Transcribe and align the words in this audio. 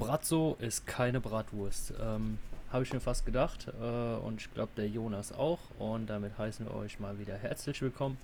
Bratzo 0.00 0.56
ist 0.60 0.86
keine 0.86 1.20
Bratwurst. 1.20 1.92
Ähm, 2.02 2.38
Habe 2.72 2.84
ich 2.84 2.92
mir 2.92 3.00
fast 3.00 3.26
gedacht. 3.26 3.66
Äh, 3.68 4.16
und 4.26 4.40
ich 4.40 4.52
glaube, 4.54 4.72
der 4.74 4.88
Jonas 4.88 5.30
auch. 5.30 5.58
Und 5.78 6.08
damit 6.08 6.38
heißen 6.38 6.64
wir 6.64 6.74
euch 6.74 6.98
mal 6.98 7.18
wieder 7.18 7.34
herzlich 7.36 7.82
willkommen 7.82 8.16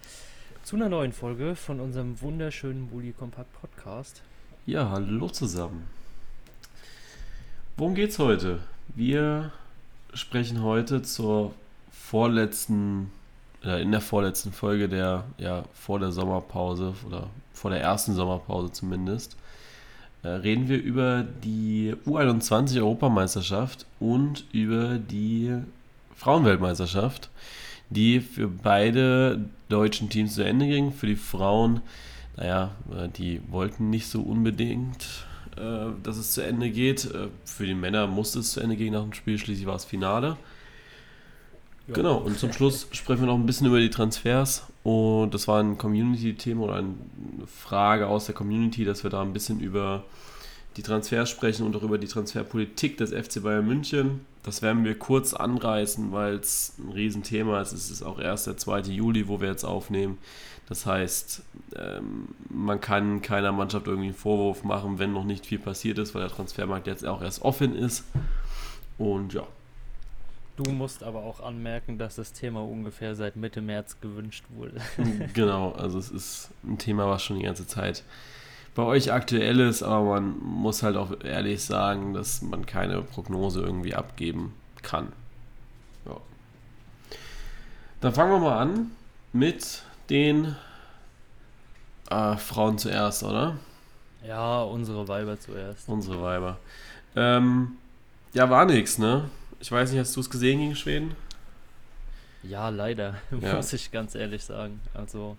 zu 0.65 0.77
einer 0.77 0.89
neuen 0.89 1.12
Folge 1.12 1.54
von 1.54 1.79
unserem 1.81 2.19
wunderschönen 2.23 2.89
Bully 2.89 3.12
Compact 3.12 3.53
Podcast. 3.61 4.23
Ja, 4.65 4.89
hallo 4.89 5.29
zusammen. 5.29 5.87
Worum 7.77 7.95
geht's 7.95 8.18
heute? 8.18 8.61
Wir 8.95 9.52
sprechen 10.14 10.62
heute 10.62 11.02
zur 11.02 11.52
vorletzten, 11.93 13.12
äh, 13.62 13.82
in 13.82 13.93
der 13.93 14.00
vorletzten 14.00 14.50
Folge 14.50 14.88
der, 14.88 15.24
ja, 15.36 15.64
vor 15.74 15.98
der 15.98 16.11
Sommerpause 16.11 16.95
oder 17.06 17.29
vor 17.52 17.70
der 17.70 17.82
ersten 17.82 18.14
Sommerpause 18.14 18.72
zumindest, 18.72 19.36
reden 20.25 20.69
wir 20.69 20.83
über 20.83 21.25
die 21.45 21.95
U21 22.07 22.79
Europameisterschaft 22.79 23.86
und 24.00 24.45
über 24.53 24.99
die 24.99 25.54
Frauenweltmeisterschaft, 26.17 27.31
die 27.90 28.21
für 28.21 28.49
beide 28.49 29.45
deutschen 29.68 30.11
Teams 30.11 30.35
zu 30.35 30.45
Ende 30.45 30.67
ging. 30.67 30.93
Für 30.93 31.07
die 31.07 31.17
Frauen, 31.17 31.81
naja, 32.37 32.73
äh, 32.91 33.09
die 33.09 33.41
wollten 33.48 33.91
nicht 33.91 34.09
so 34.09 34.23
unbedingt, 34.23 35.27
äh, 35.56 35.87
dass 36.03 36.17
es 36.17 36.33
zu 36.33 36.42
Ende 36.42 36.70
geht. 36.70 37.09
Für 37.45 37.67
die 37.67 37.75
Männer 37.75 38.06
musste 38.06 38.41
es 38.41 38.53
zu 38.53 38.61
Ende 38.61 38.77
gehen 38.77 38.95
nach 38.95 39.03
dem 39.03 39.12
Spiel, 39.12 39.39
schließlich 39.39 39.67
war 39.67 39.77
es 39.77 39.84
Finale. 39.84 40.37
Genau, 41.89 42.17
und 42.17 42.39
zum 42.39 42.53
Schluss 42.53 42.89
sprechen 42.91 43.20
wir 43.20 43.27
noch 43.27 43.36
ein 43.36 43.47
bisschen 43.47 43.69
über 43.69 43.78
die 43.78 43.91
Transfers. 43.91 44.64
Und 44.83 45.33
das 45.34 45.47
war 45.47 45.62
ein 45.62 45.78
Community-Thema 45.78 46.64
oder 46.64 46.75
eine 46.77 46.95
Frage 47.47 48.09
aus 48.09 48.27
der 48.27 48.34
Community, 48.34 48.84
dass 48.84 49.05
wir 49.05 49.11
da 49.11 49.22
ein 49.22 49.33
bisschen 49.33 49.61
über 49.61 50.05
die 50.77 50.83
Transfers 50.83 51.31
sprechen 51.31 51.64
und 51.64 51.75
auch 51.77 51.83
über 51.83 51.98
die 51.98 52.06
Transferpolitik 52.06 52.98
des 52.98 53.12
FC 53.12 53.42
Bayern 53.42 53.67
München. 53.67 54.20
Das 54.42 54.62
werden 54.62 54.84
wir 54.84 54.98
kurz 54.98 55.33
anreißen, 55.33 56.12
weil 56.12 56.34
es 56.34 56.75
ein 56.79 56.92
Riesenthema 56.92 57.61
ist. 57.61 57.73
Es 57.73 57.91
ist 57.91 58.03
auch 58.03 58.19
erst 58.19 58.47
der 58.47 58.57
2. 58.57 58.81
Juli, 58.83 59.27
wo 59.29 59.41
wir 59.41 59.48
jetzt 59.48 59.64
aufnehmen. 59.64 60.19
Das 60.69 60.87
heißt, 60.87 61.42
ähm, 61.77 62.29
man 62.51 62.81
kann 62.81 63.23
keiner 63.23 63.53
Mannschaft 63.53 63.87
irgendwie 63.87 64.09
einen 64.09 64.17
Vorwurf 64.17 64.64
machen, 64.64 64.98
wenn 64.98 65.12
noch 65.12 65.25
nicht 65.25 65.47
viel 65.47 65.59
passiert 65.59 65.98
ist, 65.98 66.14
weil 66.14 66.23
der 66.23 66.31
Transfermarkt 66.31 66.87
jetzt 66.87 67.07
auch 67.07 67.23
erst 67.23 67.42
offen 67.42 67.75
ist. 67.77 68.05
Und 68.98 69.33
ja, 69.33 69.47
Du 70.57 70.71
musst 70.71 71.03
aber 71.03 71.23
auch 71.23 71.41
anmerken, 71.41 71.99
dass 71.99 72.17
das 72.17 72.33
Thema 72.33 72.62
ungefähr 72.62 73.15
seit 73.15 73.37
Mitte 73.37 73.61
März 73.61 74.01
gewünscht 74.01 74.45
wurde. 74.49 74.81
genau, 75.35 75.73
also 75.73 75.98
es 75.98 76.11
ist 76.11 76.51
ein 76.65 76.79
Thema, 76.79 77.09
was 77.09 77.23
schon 77.23 77.39
die 77.39 77.45
ganze 77.45 77.67
Zeit 77.67 78.03
bei 78.75 78.83
euch 78.83 79.13
aktuell 79.13 79.61
ist, 79.61 79.83
aber 79.83 80.21
man 80.21 80.39
muss 80.39 80.83
halt 80.83 80.97
auch 80.97 81.13
ehrlich 81.23 81.65
sagen, 81.65 82.15
dass 82.15 82.43
man 82.43 82.65
keine 82.65 83.03
Prognose 83.03 83.61
irgendwie 83.61 83.95
abgeben 83.95 84.55
kann. 84.83 85.13
Ja. 86.07 86.17
Dann 88.01 88.15
fangen 88.15 88.33
wir 88.33 88.39
mal 88.39 88.59
an 88.59 88.91
mit 89.33 89.83
den 90.09 90.57
äh, 92.11 92.37
Frauen 92.37 92.79
zuerst, 92.79 93.23
oder? 93.23 93.57
Ja, 94.27 94.63
unsere 94.63 95.07
Weiber 95.09 95.39
zuerst. 95.39 95.89
Unsere 95.89 96.23
Weiber. 96.23 96.59
Ähm, 97.15 97.77
ja, 98.33 98.48
war 98.51 98.65
nix, 98.67 98.98
ne? 98.98 99.31
Ich 99.61 99.73
weiß 99.73 99.91
nicht, 99.91 100.01
hast 100.01 100.15
du 100.17 100.21
es 100.21 100.31
gesehen 100.31 100.59
gegen 100.61 100.77
Schweden? 100.77 101.15
Ja, 102.43 102.69
leider, 102.69 103.17
ja. 103.41 103.57
muss 103.57 103.73
ich 103.73 103.91
ganz 103.91 104.15
ehrlich 104.15 104.45
sagen. 104.45 104.81
Also, 104.95 105.37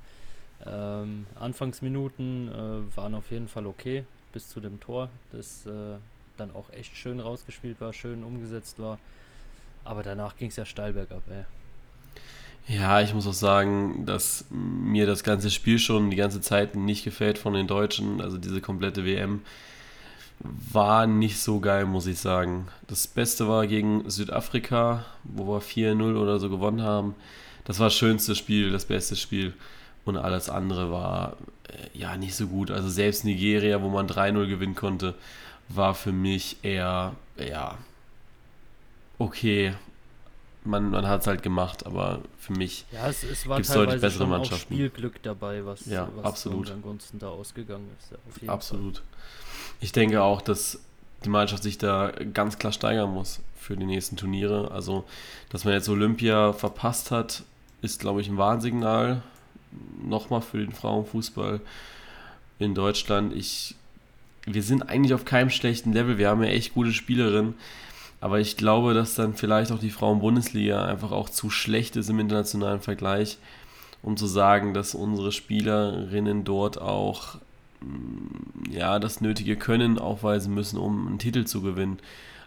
ähm, 0.66 1.28
Anfangsminuten 1.40 2.50
äh, 2.50 2.98
waren 2.98 3.16
auf 3.16 3.32
jeden 3.32 3.48
Fall 3.48 3.68
okay, 3.68 4.04
bis 4.34 4.50
zu 4.50 4.59
dem 4.59 4.80
Tor, 4.80 5.09
das 5.32 5.66
äh, 5.66 5.98
dann 6.38 6.52
auch 6.54 6.72
echt 6.72 6.96
schön 6.96 7.20
rausgespielt 7.20 7.80
war, 7.80 7.94
schön 7.94 8.24
umgesetzt 8.24 8.80
war. 8.80 9.00
Aber 9.84 10.04
danach 10.04 10.36
ging 10.36 10.50
es 10.50 10.56
ja 10.56 10.66
steil 10.66 10.94
bergab, 10.94 11.22
ey. 11.30 11.46
Ja, 12.68 13.00
ich 13.00 13.14
muss 13.14 13.26
auch 13.26 13.34
sagen, 13.34 14.06
dass 14.06 14.46
mir 14.50 15.06
das 15.06 15.24
ganze 15.24 15.50
Spiel 15.50 15.80
schon 15.80 16.09
die 16.09 16.18
ganze 16.18 16.41
Zeit 16.41 16.75
nicht 16.75 17.06
gefällt 17.06 17.38
von 17.38 17.53
den 17.53 17.66
Deutschen. 17.66 18.20
Also 18.20 18.38
diese 18.38 18.59
komplette 18.59 19.06
WM 19.06 19.41
war 20.40 21.08
nicht 21.08 21.40
so 21.40 21.59
geil, 21.59 21.86
muss 21.86 22.08
ich 22.08 22.20
sagen. 22.20 22.68
Das 22.88 23.08
Beste 23.08 23.48
war 23.48 23.66
gegen 23.68 24.09
Südafrika, 24.09 25.06
wo 25.24 25.48
wir 25.48 25.62
4-0 25.62 26.16
oder 26.16 26.40
so 26.40 26.50
gewonnen 26.50 26.81
haben. 26.81 27.16
Das 27.66 27.80
war 27.80 27.88
das 27.88 27.96
schönste 27.96 28.36
Spiel, 28.36 28.72
das 28.72 28.86
beste 28.86 29.16
Spiel. 29.16 29.53
Und 30.06 30.18
alles 30.18 30.50
andere 30.50 30.92
war 30.92 31.36
äh, 31.68 31.97
ja 31.97 32.16
nicht 32.16 32.36
so 32.36 32.47
gut. 32.47 32.72
Also 32.72 32.88
selbst 32.88 33.26
Nigeria, 33.26 33.81
wo 33.81 33.90
man 33.90 34.08
3-0 34.08 34.47
gewinnen 34.47 34.76
konnte, 34.76 35.16
war 35.70 35.96
für 35.96 36.14
mich 36.14 36.58
eher, 36.62 37.16
ja, 37.38 37.78
okay. 39.18 39.74
Man, 40.64 40.90
man 40.90 41.08
hat 41.08 41.22
es 41.22 41.28
halt 41.28 41.44
gemacht, 41.44 41.86
aber 41.86 42.20
für 42.38 42.52
mich 42.52 42.86
ja, 42.92 43.08
es, 43.08 43.24
es 43.24 43.47
war 43.47 43.62
deutlich 43.62 44.02
bessere 44.02 44.28
Mannschaften. 44.28 44.74
Auch 44.74 44.78
Spielglück 44.78 45.24
dabei, 45.24 45.66
was, 45.66 45.86
ja, 45.86 46.09
was 46.16 46.26
absolut. 46.26 46.70
ansonsten 46.72 47.20
da 47.20 47.30
ausgegangen 47.30 47.90
ist. 48.00 48.50
absolut. 48.50 48.97
Fall. 48.97 49.03
Ich 49.80 49.92
denke 49.92 50.24
auch, 50.24 50.42
dass 50.42 50.80
die 51.24 51.30
Mannschaft 51.30 51.64
sich 51.64 51.78
da 51.78 52.12
ganz 52.34 52.58
klar 52.58 52.72
steigern 52.72 53.14
muss 53.14 53.42
für 53.56 53.76
die 53.76 53.86
nächsten 53.86 54.16
Turniere. 54.16 54.72
Also, 54.72 55.04
dass 55.50 55.66
man 55.66 55.74
jetzt 55.74 55.90
Olympia 55.90 56.54
verpasst 56.54 57.12
hat, 57.12 57.44
ist, 57.82 58.00
glaube 58.00 58.22
ich, 58.22 58.28
ein 58.28 58.38
Warnsignal. 58.38 59.22
Nochmal 60.04 60.42
für 60.42 60.60
den 60.60 60.72
Frauenfußball 60.72 61.60
in 62.60 62.74
Deutschland. 62.74 63.36
Ich, 63.36 63.76
wir 64.46 64.64
sind 64.64 64.90
eigentlich 64.90 65.14
auf 65.14 65.26
keinem 65.26 65.50
schlechten 65.50 65.94
Level. 65.94 66.18
Wir 66.18 66.30
haben 66.30 66.44
ja 66.44 66.50
echt 66.50 66.74
gute 66.74 66.94
Spielerinnen. 66.94 67.56
Aber 68.20 68.40
ich 68.40 68.58
glaube, 68.58 68.94
dass 68.94 69.16
dann 69.16 69.36
vielleicht 69.36 69.72
auch 69.72 69.80
die 69.80 69.92
Frauen-Bundesliga 69.92 70.86
einfach 70.86 71.12
auch 71.12 71.30
zu 71.30 71.50
schlecht 71.50 71.96
ist 71.98 72.09
im 72.09 72.20
internationalen 72.20 72.82
Vergleich, 72.82 73.38
um 74.02 74.18
zu 74.18 74.26
sagen, 74.26 74.74
dass 74.74 74.96
unsere 74.96 75.32
Spielerinnen 75.32 76.44
dort 76.44 76.82
auch 76.82 77.38
ja, 78.70 79.00
das 79.00 79.22
nötige 79.22 79.56
Können 79.56 80.00
aufweisen 80.00 80.54
müssen, 80.54 80.78
um 80.78 81.08
einen 81.08 81.20
Titel 81.20 81.46
zu 81.46 81.62
gewinnen. 81.62 82.00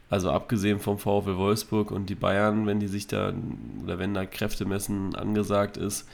Also 0.08 0.32
abgesehen 0.32 0.80
vom 0.80 0.98
VfL 0.98 1.36
Wolfsburg 1.36 1.92
und 1.92 2.10
die 2.10 2.16
Bayern, 2.16 2.66
wenn 2.66 2.80
die 2.80 2.88
sich 2.88 3.06
da, 3.06 3.32
oder 3.82 3.98
wenn 3.98 4.12
da 4.12 4.26
Kräftemessen 4.26 5.14
angesagt 5.14 5.76
ist, 5.76 6.08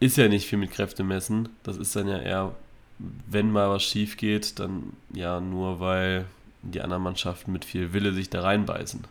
ist 0.00 0.16
ja 0.16 0.26
nicht 0.26 0.48
viel 0.48 0.58
mit 0.58 0.72
Kräftemessen. 0.72 1.48
Das 1.62 1.76
ist 1.76 1.94
dann 1.94 2.08
ja 2.08 2.18
eher, 2.18 2.54
wenn 2.98 3.52
mal 3.52 3.70
was 3.70 3.84
schief 3.84 4.16
geht, 4.16 4.58
dann 4.58 4.92
ja 5.14 5.40
nur, 5.40 5.78
weil 5.78 6.26
die 6.62 6.80
anderen 6.80 7.04
Mannschaften 7.04 7.52
mit 7.52 7.64
viel 7.64 7.92
Wille 7.92 8.12
sich 8.12 8.28
da 8.28 8.42
reinbeißen. 8.42 9.04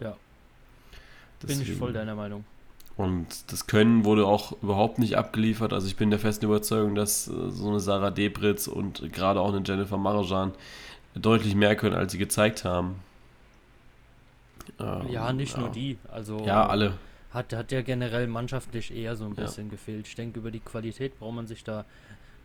Ja. 0.00 0.16
Deswegen. 1.42 1.60
Bin 1.60 1.72
ich 1.72 1.78
voll 1.78 1.92
deiner 1.92 2.16
Meinung. 2.16 2.44
Und 3.00 3.50
das 3.50 3.66
Können 3.66 4.04
wurde 4.04 4.26
auch 4.26 4.52
überhaupt 4.60 4.98
nicht 4.98 5.16
abgeliefert. 5.16 5.72
Also 5.72 5.86
ich 5.86 5.96
bin 5.96 6.10
der 6.10 6.18
festen 6.18 6.44
Überzeugung, 6.44 6.94
dass 6.94 7.28
äh, 7.28 7.50
so 7.50 7.68
eine 7.68 7.80
Sarah 7.80 8.10
Debritz 8.10 8.66
und 8.68 9.10
gerade 9.10 9.40
auch 9.40 9.54
eine 9.54 9.62
Jennifer 9.64 9.96
Marajan 9.96 10.52
deutlich 11.14 11.54
mehr 11.54 11.76
können, 11.76 11.94
als 11.94 12.12
sie 12.12 12.18
gezeigt 12.18 12.66
haben. 12.66 12.96
Ähm, 14.78 15.08
ja, 15.08 15.32
nicht 15.32 15.54
ja. 15.54 15.60
nur 15.60 15.70
die. 15.70 15.96
Also 16.12 16.44
ja, 16.44 16.66
alle. 16.66 16.92
Hat, 17.32 17.54
hat 17.54 17.72
ja 17.72 17.80
generell 17.80 18.26
mannschaftlich 18.26 18.94
eher 18.94 19.16
so 19.16 19.24
ein 19.24 19.34
bisschen 19.34 19.68
ja. 19.68 19.70
gefehlt. 19.70 20.06
Ich 20.06 20.14
denke, 20.14 20.38
über 20.38 20.50
die 20.50 20.60
Qualität 20.60 21.18
braucht 21.18 21.34
man 21.34 21.46
sich 21.46 21.64
da 21.64 21.86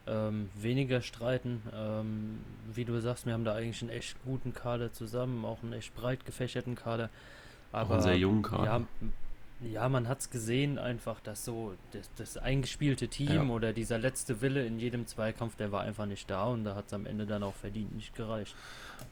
ähm, 0.07 0.49
weniger 0.55 1.01
streiten. 1.01 1.63
Ähm, 1.75 2.39
wie 2.73 2.85
du 2.85 2.97
sagst, 3.01 3.25
wir 3.25 3.33
haben 3.33 3.43
da 3.43 3.55
eigentlich 3.55 3.81
einen 3.81 3.91
echt 3.91 4.15
guten 4.23 4.53
Kader 4.53 4.93
zusammen, 4.93 5.43
auch 5.43 5.63
einen 5.63 5.73
echt 5.73 5.93
breit 5.95 6.25
gefächerten 6.25 6.75
Kader. 6.75 7.09
Aber, 7.73 7.89
auch 7.89 7.93
einen 7.95 8.03
sehr 8.03 8.17
jungen 8.17 8.41
Kader. 8.41 8.63
Ja, 8.63 8.81
ja, 9.61 9.87
man 9.87 10.07
hat 10.07 10.19
es 10.19 10.29
gesehen 10.29 10.77
einfach, 10.77 11.19
dass 11.21 11.45
so 11.45 11.73
das, 11.91 12.09
das 12.17 12.37
eingespielte 12.37 13.07
Team 13.07 13.29
ja. 13.31 13.43
oder 13.43 13.73
dieser 13.73 13.97
letzte 13.97 14.41
Wille 14.41 14.65
in 14.65 14.79
jedem 14.79 15.07
Zweikampf, 15.07 15.55
der 15.55 15.71
war 15.71 15.81
einfach 15.81 16.05
nicht 16.05 16.29
da 16.29 16.45
und 16.45 16.65
da 16.65 16.75
hat 16.75 16.87
es 16.87 16.93
am 16.93 17.05
Ende 17.05 17.25
dann 17.25 17.41
auch 17.41 17.55
verdient 17.55 17.95
nicht 17.95 18.15
gereicht. 18.15 18.53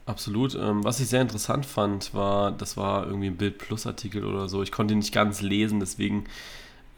Absolut. 0.06 0.54
Ähm, 0.54 0.84
was 0.84 1.00
ich 1.00 1.08
sehr 1.08 1.22
interessant 1.22 1.64
fand, 1.64 2.12
war, 2.12 2.52
das 2.52 2.76
war 2.76 3.06
irgendwie 3.06 3.28
ein 3.28 3.36
Bild 3.36 3.58
Plus 3.58 3.86
Artikel 3.86 4.24
oder 4.24 4.48
so. 4.48 4.62
Ich 4.62 4.70
konnte 4.70 4.92
ihn 4.92 4.98
nicht 4.98 5.14
ganz 5.14 5.40
lesen, 5.40 5.80
deswegen 5.80 6.24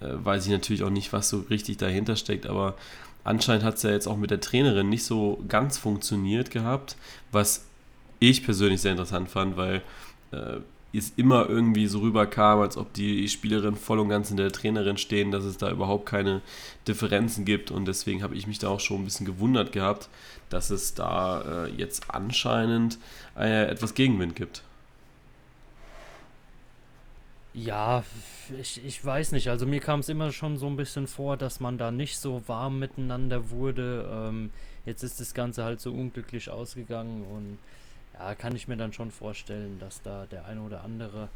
äh, 0.00 0.08
weiß 0.08 0.46
ich 0.46 0.52
natürlich 0.52 0.82
auch 0.82 0.90
nicht, 0.90 1.12
was 1.12 1.28
so 1.28 1.40
richtig 1.48 1.76
dahinter 1.76 2.16
steckt, 2.16 2.46
aber 2.46 2.74
anscheinend 3.22 3.64
hat 3.64 3.76
es 3.76 3.82
ja 3.82 3.90
jetzt 3.90 4.08
auch 4.08 4.16
mit 4.16 4.30
der 4.30 4.40
Trainerin 4.40 4.88
nicht 4.88 5.04
so 5.04 5.42
ganz 5.48 5.78
funktioniert 5.78 6.50
gehabt, 6.50 6.96
was 7.30 7.64
ich 8.18 8.44
persönlich 8.44 8.80
sehr 8.80 8.92
interessant 8.92 9.28
fand, 9.28 9.56
weil 9.56 9.82
äh, 10.32 10.58
es 10.92 11.12
immer 11.16 11.48
irgendwie 11.48 11.86
so 11.86 12.00
rüberkam, 12.00 12.60
als 12.60 12.76
ob 12.76 12.92
die 12.92 13.28
Spielerin 13.28 13.76
voll 13.76 13.98
und 13.98 14.08
ganz 14.08 14.30
in 14.30 14.36
der 14.36 14.50
Trainerin 14.50 14.96
stehen, 14.96 15.30
dass 15.30 15.44
es 15.44 15.58
da 15.58 15.70
überhaupt 15.70 16.06
keine 16.06 16.40
Differenzen 16.88 17.44
gibt. 17.44 17.70
Und 17.70 17.86
deswegen 17.86 18.22
habe 18.22 18.34
ich 18.34 18.46
mich 18.46 18.58
da 18.58 18.68
auch 18.68 18.80
schon 18.80 19.02
ein 19.02 19.04
bisschen 19.04 19.26
gewundert 19.26 19.72
gehabt, 19.72 20.08
dass 20.48 20.70
es 20.70 20.94
da 20.94 21.66
äh, 21.66 21.70
jetzt 21.70 22.10
anscheinend 22.10 22.98
äh, 23.36 23.66
etwas 23.66 23.94
Gegenwind 23.94 24.36
gibt. 24.36 24.62
Ja, 27.52 28.04
ich, 28.60 28.84
ich 28.84 29.02
weiß 29.02 29.32
nicht. 29.32 29.48
Also 29.48 29.66
mir 29.66 29.80
kam 29.80 30.00
es 30.00 30.10
immer 30.10 30.30
schon 30.30 30.58
so 30.58 30.66
ein 30.66 30.76
bisschen 30.76 31.06
vor, 31.06 31.38
dass 31.38 31.58
man 31.58 31.78
da 31.78 31.90
nicht 31.90 32.18
so 32.18 32.42
warm 32.46 32.78
miteinander 32.78 33.48
wurde. 33.50 34.08
Ähm, 34.12 34.50
jetzt 34.84 35.02
ist 35.02 35.20
das 35.20 35.32
Ganze 35.32 35.64
halt 35.64 35.80
so 35.80 35.90
unglücklich 35.90 36.50
ausgegangen 36.50 37.24
und 37.24 37.58
ja, 38.18 38.34
kann 38.34 38.56
ich 38.56 38.68
mir 38.68 38.76
dann 38.76 38.92
schon 38.92 39.10
vorstellen, 39.10 39.78
dass 39.78 40.02
da 40.02 40.26
der 40.26 40.46
eine 40.46 40.60
oder 40.62 40.82
andere 40.84 41.28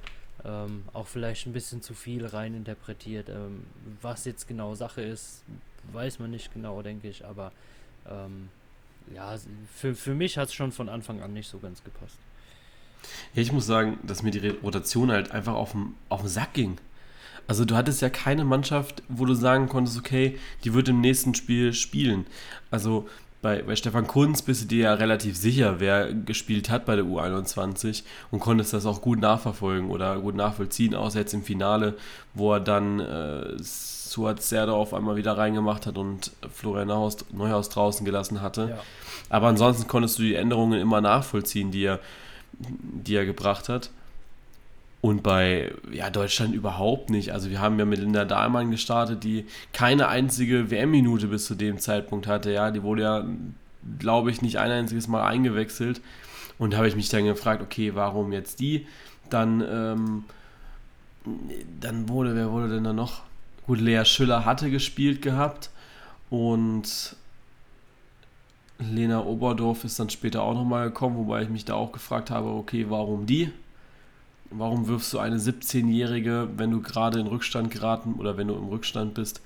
ähm, 0.44 0.84
auch 0.92 1.06
vielleicht 1.06 1.46
ein 1.46 1.52
bisschen 1.52 1.82
zu 1.82 1.94
viel 1.94 2.26
rein 2.26 2.54
interpretiert. 2.54 3.28
Ähm, 3.28 3.64
was 4.00 4.24
jetzt 4.24 4.48
genau 4.48 4.74
Sache 4.74 5.02
ist, 5.02 5.42
weiß 5.92 6.18
man 6.18 6.30
nicht 6.30 6.52
genau, 6.52 6.82
denke 6.82 7.08
ich, 7.08 7.24
aber 7.24 7.52
ähm, 8.08 8.48
ja, 9.14 9.36
für, 9.74 9.94
für 9.94 10.14
mich 10.14 10.38
hat 10.38 10.48
es 10.48 10.54
schon 10.54 10.72
von 10.72 10.88
Anfang 10.88 11.20
an 11.22 11.32
nicht 11.32 11.48
so 11.48 11.58
ganz 11.58 11.82
gepasst. 11.82 12.18
Ja, 13.34 13.42
ich 13.42 13.52
muss 13.52 13.66
sagen, 13.66 13.98
dass 14.02 14.22
mir 14.22 14.30
die 14.30 14.48
Rotation 14.48 15.10
halt 15.10 15.30
einfach 15.32 15.54
auf 15.54 15.72
den, 15.72 15.94
auf 16.08 16.20
den 16.20 16.28
Sack 16.28 16.54
ging. 16.54 16.78
Also 17.46 17.64
du 17.64 17.74
hattest 17.74 18.02
ja 18.02 18.10
keine 18.10 18.44
Mannschaft, 18.44 19.02
wo 19.08 19.24
du 19.24 19.34
sagen 19.34 19.68
konntest, 19.68 19.98
okay, 19.98 20.38
die 20.62 20.72
wird 20.72 20.88
im 20.88 21.00
nächsten 21.00 21.34
Spiel 21.34 21.72
spielen. 21.72 22.26
Also 22.70 23.08
bei, 23.42 23.62
bei 23.62 23.74
Stefan 23.74 24.06
Kunz 24.06 24.42
bist 24.42 24.62
du 24.62 24.66
dir 24.66 24.84
ja 24.84 24.94
relativ 24.94 25.36
sicher, 25.36 25.80
wer 25.80 26.12
gespielt 26.12 26.68
hat 26.68 26.84
bei 26.84 26.96
der 26.96 27.06
U21 27.06 28.02
und 28.30 28.40
konntest 28.40 28.72
das 28.72 28.84
auch 28.86 29.00
gut 29.00 29.18
nachverfolgen 29.20 29.90
oder 29.90 30.18
gut 30.18 30.34
nachvollziehen, 30.34 30.94
außer 30.94 31.20
jetzt 31.20 31.32
im 31.32 31.42
Finale, 31.42 31.96
wo 32.34 32.52
er 32.52 32.60
dann 32.60 33.00
äh, 33.00 33.56
Suat 33.58 34.42
Serdar 34.42 34.74
auf 34.74 34.92
einmal 34.92 35.16
wieder 35.16 35.38
reingemacht 35.38 35.86
hat 35.86 35.96
und 35.96 36.32
Florian 36.52 36.88
Neuhaus, 36.88 37.18
Neuhaus 37.32 37.68
draußen 37.68 38.04
gelassen 38.04 38.42
hatte. 38.42 38.70
Ja. 38.70 38.78
Aber 39.30 39.46
ansonsten 39.46 39.88
konntest 39.88 40.18
du 40.18 40.22
die 40.22 40.34
Änderungen 40.34 40.80
immer 40.80 41.00
nachvollziehen, 41.00 41.70
die 41.70 41.84
er, 41.84 42.00
die 42.58 43.14
er 43.14 43.24
gebracht 43.24 43.68
hat. 43.68 43.90
Und 45.00 45.22
bei 45.22 45.72
ja, 45.90 46.10
Deutschland 46.10 46.54
überhaupt 46.54 47.08
nicht. 47.08 47.32
Also 47.32 47.48
wir 47.48 47.60
haben 47.60 47.78
ja 47.78 47.86
mit 47.86 48.00
Linda 48.00 48.26
Dahlmann 48.26 48.70
gestartet, 48.70 49.24
die 49.24 49.46
keine 49.72 50.08
einzige 50.08 50.70
WM-Minute 50.70 51.28
bis 51.28 51.46
zu 51.46 51.54
dem 51.54 51.78
Zeitpunkt 51.78 52.26
hatte. 52.26 52.52
Ja, 52.52 52.70
die 52.70 52.82
wurde 52.82 53.02
ja, 53.02 53.24
glaube 53.98 54.30
ich, 54.30 54.42
nicht 54.42 54.58
ein 54.58 54.70
einziges 54.70 55.08
Mal 55.08 55.26
eingewechselt. 55.26 56.02
Und 56.58 56.72
da 56.72 56.78
habe 56.78 56.88
ich 56.88 56.96
mich 56.96 57.08
dann 57.08 57.24
gefragt, 57.24 57.62
okay, 57.62 57.94
warum 57.94 58.32
jetzt 58.32 58.60
die? 58.60 58.86
Dann, 59.30 59.62
ähm, 59.62 60.24
dann 61.80 62.08
wurde, 62.10 62.34
wer 62.34 62.50
wurde 62.50 62.68
denn 62.68 62.84
da 62.84 62.92
noch? 62.92 63.22
Gut, 63.66 63.80
Lea 63.80 64.04
Schüller 64.04 64.44
hatte 64.44 64.70
gespielt 64.70 65.22
gehabt 65.22 65.70
und 66.28 67.16
Lena 68.78 69.24
Oberdorf 69.24 69.84
ist 69.84 69.98
dann 69.98 70.10
später 70.10 70.42
auch 70.42 70.54
nochmal 70.54 70.88
gekommen, 70.88 71.16
wobei 71.16 71.42
ich 71.42 71.48
mich 71.48 71.64
da 71.64 71.74
auch 71.74 71.92
gefragt 71.92 72.30
habe, 72.30 72.48
okay, 72.48 72.86
warum 72.88 73.26
die? 73.26 73.50
Warum 74.50 74.88
wirfst 74.88 75.12
du 75.12 75.18
eine 75.18 75.38
17-Jährige, 75.38 76.48
wenn 76.56 76.72
du 76.72 76.82
gerade 76.82 77.20
in 77.20 77.26
Rückstand 77.28 77.70
geraten 77.70 78.14
oder 78.18 78.36
wenn 78.36 78.48
du 78.48 78.54
im 78.54 78.68
Rückstand 78.68 79.14
bist, 79.14 79.40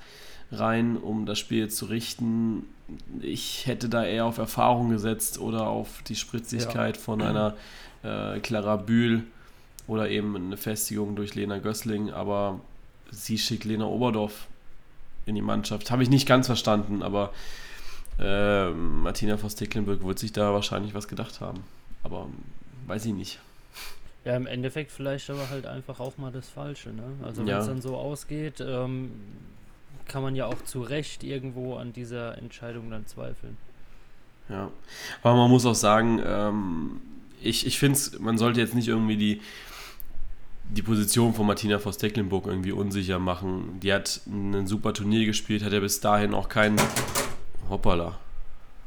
rein, 0.50 0.96
um 0.96 1.26
das 1.26 1.38
Spiel 1.38 1.68
zu 1.68 1.86
richten? 1.86 2.64
Ich 3.20 3.66
hätte 3.66 3.88
da 3.88 4.04
eher 4.04 4.24
auf 4.24 4.38
Erfahrung 4.38 4.90
gesetzt 4.90 5.38
oder 5.38 5.66
auf 5.66 6.02
die 6.06 6.16
Spritzigkeit 6.16 6.96
ja. 6.96 7.02
von 7.02 7.20
einer 7.20 7.54
äh, 8.02 8.40
Clara 8.40 8.76
Bühl 8.76 9.24
oder 9.86 10.08
eben 10.08 10.36
eine 10.36 10.56
Festigung 10.56 11.16
durch 11.16 11.34
Lena 11.34 11.58
Gößling, 11.58 12.10
aber 12.10 12.60
sie 13.10 13.38
schickt 13.38 13.64
Lena 13.64 13.86
Oberdorf 13.86 14.46
in 15.26 15.34
die 15.34 15.42
Mannschaft. 15.42 15.90
Habe 15.90 16.02
ich 16.02 16.10
nicht 16.10 16.26
ganz 16.26 16.46
verstanden, 16.46 17.02
aber 17.02 17.32
äh, 18.18 18.70
Martina 18.70 19.36
Voss-Tecklenburg 19.36 20.04
wird 20.04 20.18
sich 20.18 20.32
da 20.32 20.52
wahrscheinlich 20.52 20.94
was 20.94 21.08
gedacht 21.08 21.40
haben. 21.40 21.64
Aber 22.02 22.28
weiß 22.86 23.06
ich 23.06 23.14
nicht. 23.14 23.38
Ja, 24.24 24.36
im 24.36 24.46
Endeffekt 24.46 24.90
vielleicht 24.90 25.28
aber 25.28 25.50
halt 25.50 25.66
einfach 25.66 26.00
auch 26.00 26.16
mal 26.16 26.32
das 26.32 26.48
Falsche. 26.48 26.90
Ne? 26.90 27.02
Also 27.22 27.42
wenn 27.42 27.54
es 27.54 27.66
ja. 27.66 27.72
dann 27.72 27.82
so 27.82 27.96
ausgeht, 27.96 28.64
ähm, 28.66 29.10
kann 30.06 30.22
man 30.22 30.34
ja 30.34 30.46
auch 30.46 30.62
zu 30.64 30.82
Recht 30.82 31.22
irgendwo 31.24 31.76
an 31.76 31.92
dieser 31.92 32.38
Entscheidung 32.38 32.90
dann 32.90 33.06
zweifeln. 33.06 33.56
Ja, 34.48 34.70
aber 35.22 35.36
man 35.36 35.50
muss 35.50 35.64
auch 35.66 35.74
sagen, 35.74 36.22
ähm, 36.24 37.00
ich, 37.42 37.66
ich 37.66 37.78
finde 37.78 37.96
es, 37.96 38.18
man 38.18 38.38
sollte 38.38 38.60
jetzt 38.60 38.74
nicht 38.74 38.88
irgendwie 38.88 39.16
die, 39.16 39.40
die 40.70 40.82
Position 40.82 41.34
von 41.34 41.46
Martina 41.46 41.78
Voss 41.78 41.98
Tecklenburg 41.98 42.46
irgendwie 42.46 42.72
unsicher 42.72 43.18
machen. 43.18 43.80
Die 43.80 43.92
hat 43.92 44.20
ein 44.26 44.66
super 44.66 44.92
Turnier 44.94 45.26
gespielt, 45.26 45.62
hat 45.62 45.72
ja 45.72 45.80
bis 45.80 46.00
dahin 46.00 46.34
auch 46.34 46.48
keinen. 46.48 46.80
Hoppala. 47.68 48.18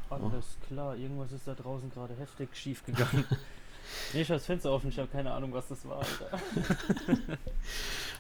Alles 0.10 0.58
klar, 0.68 0.96
irgendwas 0.96 1.32
ist 1.32 1.48
da 1.48 1.54
draußen 1.54 1.90
gerade 1.92 2.16
heftig 2.16 2.50
schief 2.54 2.86
gegangen. 2.86 3.26
Nee, 4.14 4.22
ich 4.22 4.30
habe 4.30 4.38
das 4.38 4.46
Fenster 4.46 4.72
offen, 4.72 4.90
ich 4.90 4.98
habe 4.98 5.08
keine 5.10 5.32
Ahnung, 5.32 5.52
was 5.54 5.68
das 5.68 5.86
war, 5.86 5.98
Alter. 6.00 6.40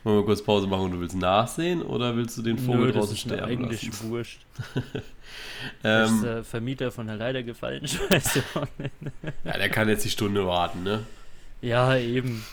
Wollen 0.03 0.17
wir 0.19 0.25
kurz 0.25 0.41
Pause 0.41 0.67
machen 0.67 0.83
und 0.85 0.91
du 0.91 0.99
willst 0.99 1.15
nachsehen 1.15 1.81
oder 1.81 2.15
willst 2.15 2.37
du 2.37 2.41
den 2.41 2.57
Vogel 2.57 2.87
Nö, 2.87 2.91
draußen 2.91 3.01
das 3.01 3.11
ist 3.11 3.19
sterben 3.19 3.43
eigentlich 3.43 3.83
lassen? 3.87 4.09
wurscht. 4.09 4.39
ähm, 5.83 6.15
ist 6.15 6.23
der 6.23 6.43
Vermieter 6.43 6.91
von 6.91 7.07
der 7.07 7.15
Leider 7.15 7.43
gefallen, 7.43 7.81
nicht. 7.81 7.99
ja, 9.43 9.57
der 9.57 9.69
kann 9.69 9.89
jetzt 9.89 10.05
die 10.05 10.09
Stunde 10.09 10.45
warten, 10.45 10.83
ne? 10.83 11.03
Ja, 11.61 11.97
eben. 11.97 12.43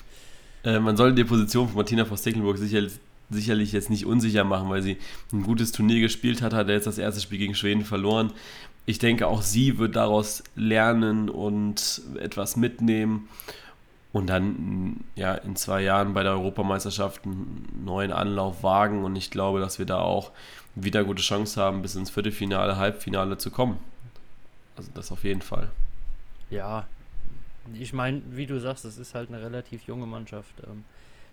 Äh, 0.65 0.79
man 0.79 0.97
sollte 0.97 1.17
die 1.17 1.25
Position 1.25 1.67
von 1.69 1.77
Martina 1.77 2.05
von 2.05 2.17
Stecklenburg 2.17 2.57
sicherlich, 2.59 2.95
sicherlich 3.31 3.73
jetzt 3.73 3.91
nicht 3.91 4.07
unsicher 4.07 4.45
machen, 4.45 4.71
weil 4.71 4.83
sie 4.83 4.97
ein 5.33 5.43
gutes 5.43 5.73
Turnier 5.73 6.01
gespielt 6.01 6.41
hat, 6.41 6.55
hat 6.55 6.69
er 6.69 6.75
jetzt 6.75 6.87
das 6.87 6.99
erste 6.99 7.21
Spiel 7.21 7.39
gegen 7.39 7.55
Schweden 7.55 7.85
verloren 7.85 8.33
ich 8.87 8.99
denke, 8.99 9.27
auch 9.27 9.43
sie 9.43 9.79
wird 9.79 9.97
daraus 9.97 10.45
lernen 10.57 11.29
und 11.29 12.03
etwas 12.21 12.57
mitnehmen 12.57 13.29
und 14.13 14.29
dann 14.29 15.05
ja 15.17 15.35
in 15.35 15.57
zwei 15.57 15.83
Jahren 15.83 16.15
bei 16.15 16.23
der 16.23 16.33
Europameisterschaft 16.33 17.25
einen 17.25 17.83
neuen 17.85 18.13
Anlauf 18.13 18.63
wagen. 18.63 19.05
Und 19.05 19.17
ich 19.17 19.31
glaube, 19.31 19.59
dass 19.59 19.79
wir 19.79 19.87
da 19.87 20.01
auch 20.01 20.31
wieder 20.75 21.03
gute 21.05 21.23
Chance 21.23 21.61
haben, 21.61 21.83
bis 21.83 21.95
ins 21.97 22.11
Viertelfinale, 22.11 22.77
Halbfinale 22.77 23.39
zu 23.39 23.51
kommen. 23.51 23.79
Also 24.77 24.91
das 24.95 25.11
auf 25.11 25.25
jeden 25.25 25.43
Fall. 25.43 25.71
Ja, 26.51 26.87
ich 27.73 27.93
meine, 27.93 28.23
wie 28.31 28.47
du 28.47 28.61
sagst, 28.61 28.85
das 28.85 28.99
ist 28.99 29.15
halt 29.15 29.31
eine 29.31 29.43
relativ 29.43 29.83
junge 29.87 30.07
Mannschaft. 30.07 30.55
Ähm, 30.65 30.85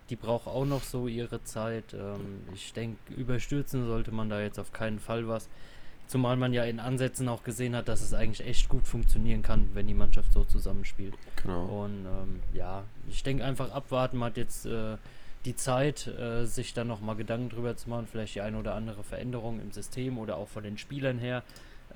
die 0.10 0.16
braucht 0.16 0.48
auch 0.48 0.66
noch 0.66 0.84
so 0.84 1.08
ihre 1.08 1.44
Zeit. 1.44 1.94
Ähm, 1.94 2.42
ich 2.54 2.74
denke, 2.74 3.14
überstürzen 3.14 3.86
sollte 3.86 4.12
man 4.12 4.30
da 4.30 4.42
jetzt 4.42 4.60
auf 4.60 4.72
keinen 4.72 5.00
Fall 5.00 5.28
was. 5.28 5.50
Zumal 6.12 6.36
man 6.36 6.52
ja 6.52 6.66
in 6.66 6.82
Ansätzen 6.82 7.30
auch 7.30 7.42
gesehen 7.42 7.74
hat, 7.74 7.88
dass 7.88 8.02
es 8.02 8.14
eigentlich 8.14 8.46
echt 8.46 8.68
gut 8.68 8.86
funktionieren 8.86 9.44
kann, 9.44 9.70
wenn 9.74 9.88
die 9.88 9.94
Mannschaft 9.94 10.34
so 10.34 10.44
zusammenspielt. 10.44 11.14
Genau. 11.42 11.64
Und 11.84 12.06
ähm, 12.06 12.42
ja, 12.52 12.84
ich 13.08 13.24
denke 13.24 13.46
einfach 13.46 13.72
abwarten, 13.72 14.18
man 14.18 14.32
hat 14.32 14.36
jetzt 14.36 14.66
äh, 14.66 14.98
die 15.46 15.56
Zeit, 15.56 16.08
äh, 16.08 16.44
sich 16.44 16.74
dann 16.74 16.90
nochmal 16.90 17.16
Gedanken 17.16 17.48
drüber 17.48 17.78
zu 17.78 17.90
machen, 17.90 18.08
vielleicht 18.12 18.36
die 18.36 18.42
eine 18.42 18.58
oder 18.58 18.76
andere 18.76 19.04
Veränderung 19.04 19.62
im 19.62 19.72
System 19.72 20.18
oder 20.18 20.36
auch 20.36 20.50
von 20.50 20.64
den 20.64 20.78
Spielern 20.78 21.18
her, 21.18 21.44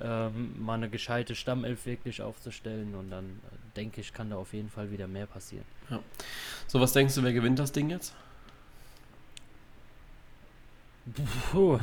ähm, 0.00 0.64
mal 0.64 0.76
eine 0.76 0.88
gescheite 0.88 1.34
Stammelf 1.34 1.84
wirklich 1.84 2.22
aufzustellen 2.22 2.94
und 2.94 3.10
dann 3.10 3.24
äh, 3.24 3.76
denke 3.76 4.00
ich, 4.00 4.14
kann 4.14 4.30
da 4.30 4.36
auf 4.36 4.54
jeden 4.54 4.70
Fall 4.70 4.90
wieder 4.90 5.08
mehr 5.08 5.26
passieren. 5.26 5.66
Ja. 5.90 6.00
So, 6.66 6.80
was 6.80 6.94
denkst 6.94 7.14
du, 7.16 7.22
wer 7.22 7.34
gewinnt 7.34 7.58
das 7.58 7.72
Ding 7.72 7.90
jetzt? 7.90 8.14
Puh, 11.52 11.78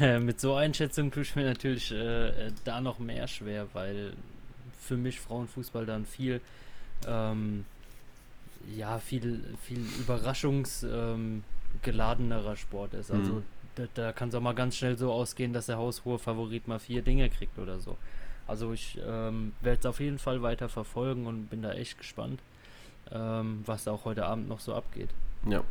mit 0.20 0.40
so 0.40 0.54
Einschätzung 0.54 1.10
tue 1.10 1.22
ich 1.22 1.34
mir 1.34 1.44
natürlich 1.44 1.92
äh, 1.92 2.52
da 2.64 2.80
noch 2.80 2.98
mehr 2.98 3.26
schwer, 3.26 3.66
weil 3.72 4.12
für 4.78 4.96
mich 4.96 5.20
Frauenfußball 5.20 5.86
dann 5.86 6.04
viel, 6.04 6.40
ähm, 7.06 7.64
ja, 8.76 8.98
viel, 8.98 9.42
viel 9.62 9.80
überraschungsgeladenerer 9.98 12.50
ähm, 12.50 12.56
Sport 12.56 12.94
ist. 12.94 13.10
Also 13.10 13.34
mhm. 13.34 13.42
da, 13.76 13.84
da 13.94 14.12
kann 14.12 14.28
es 14.28 14.34
auch 14.34 14.42
mal 14.42 14.54
ganz 14.54 14.76
schnell 14.76 14.98
so 14.98 15.10
ausgehen, 15.10 15.54
dass 15.54 15.66
der 15.66 15.78
haushohe 15.78 16.18
Favorit 16.18 16.68
mal 16.68 16.78
vier 16.78 17.02
Dinge 17.02 17.30
kriegt 17.30 17.58
oder 17.58 17.80
so. 17.80 17.96
Also 18.46 18.72
ich 18.72 18.98
ähm, 19.04 19.54
werde 19.60 19.80
es 19.80 19.86
auf 19.86 20.00
jeden 20.00 20.18
Fall 20.18 20.42
weiter 20.42 20.68
verfolgen 20.68 21.26
und 21.26 21.48
bin 21.48 21.62
da 21.62 21.72
echt 21.72 21.98
gespannt, 21.98 22.40
ähm, 23.10 23.62
was 23.64 23.88
auch 23.88 24.04
heute 24.04 24.26
Abend 24.26 24.48
noch 24.48 24.60
so 24.60 24.74
abgeht. 24.74 25.08
Ja. 25.48 25.64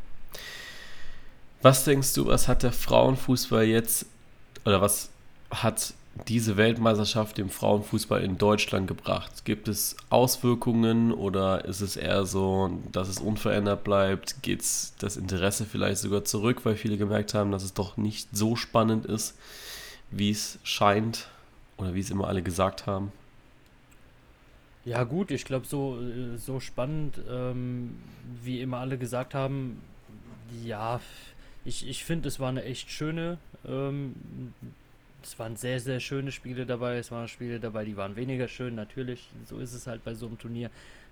Was 1.66 1.84
denkst 1.84 2.14
du, 2.14 2.28
was 2.28 2.48
hat 2.48 2.62
der 2.62 2.72
Frauenfußball 2.72 3.64
jetzt 3.64 4.06
oder 4.66 4.82
was 4.82 5.10
hat 5.50 5.96
diese 6.28 6.58
Weltmeisterschaft 6.58 7.40
dem 7.40 7.50
Frauenfußball 7.50 8.22
in 8.22 8.38
Deutschland 8.38 8.88
gebracht? 8.88 9.46
Gibt 9.46 9.68
es 9.68 9.98
Auswirkungen 10.12 11.12
oder 11.12 11.66
ist 11.66 11.82
es 11.82 11.98
eher 11.98 12.28
so, 12.28 12.70
dass 12.92 13.08
es 13.08 13.18
unverändert 13.18 13.84
bleibt? 13.84 14.44
Geht 14.44 14.64
das 15.00 15.18
Interesse 15.18 15.66
vielleicht 15.66 15.98
sogar 15.98 16.24
zurück, 16.24 16.64
weil 16.66 16.76
viele 16.76 16.98
gemerkt 16.98 17.34
haben, 17.34 17.52
dass 17.52 17.64
es 17.64 17.74
doch 17.74 17.98
nicht 17.98 18.30
so 18.32 18.56
spannend 18.56 19.08
ist, 19.08 19.36
wie 20.12 20.30
es 20.30 20.60
scheint 20.62 21.30
oder 21.78 21.96
wie 21.96 22.02
es 22.02 22.12
immer 22.12 22.28
alle 22.28 22.44
gesagt 22.44 22.86
haben? 22.86 23.12
Ja 24.86 25.04
gut, 25.04 25.32
ich 25.32 25.46
glaube 25.46 25.66
so, 25.66 26.00
äh, 26.00 26.38
so 26.38 26.60
spannend, 26.60 27.20
ähm, 27.28 27.98
wie 28.44 28.62
immer 28.62 28.78
alle 28.78 29.00
gesagt 29.00 29.34
haben, 29.34 29.82
ja, 30.64 31.00
ich, 31.66 31.88
ich 31.88 32.06
finde, 32.06 32.28
es 32.28 32.40
war 32.40 32.50
eine 32.50 32.64
echt 32.64 32.90
schöne, 32.90 33.38
ähm, 33.68 34.16
es 35.26 35.40
waren 35.40 35.56
sehr, 35.56 35.80
sehr 35.80 36.00
schöne 36.00 36.32
Spiele 36.32 36.66
dabei. 36.66 36.98
Es 36.98 37.12
waren 37.12 37.28
Spiele 37.28 37.60
dabei, 37.60 37.84
die 37.84 37.98
waren 37.98 38.16
weniger 38.16 38.48
schön, 38.48 38.76
natürlich. 38.76 39.28
So 39.46 39.58
ist 39.58 39.74
es 39.74 39.88
halt 39.88 40.04
bei 40.04 40.14
so 40.14 40.28
einem 40.28 40.38
Turnier. 40.38 40.70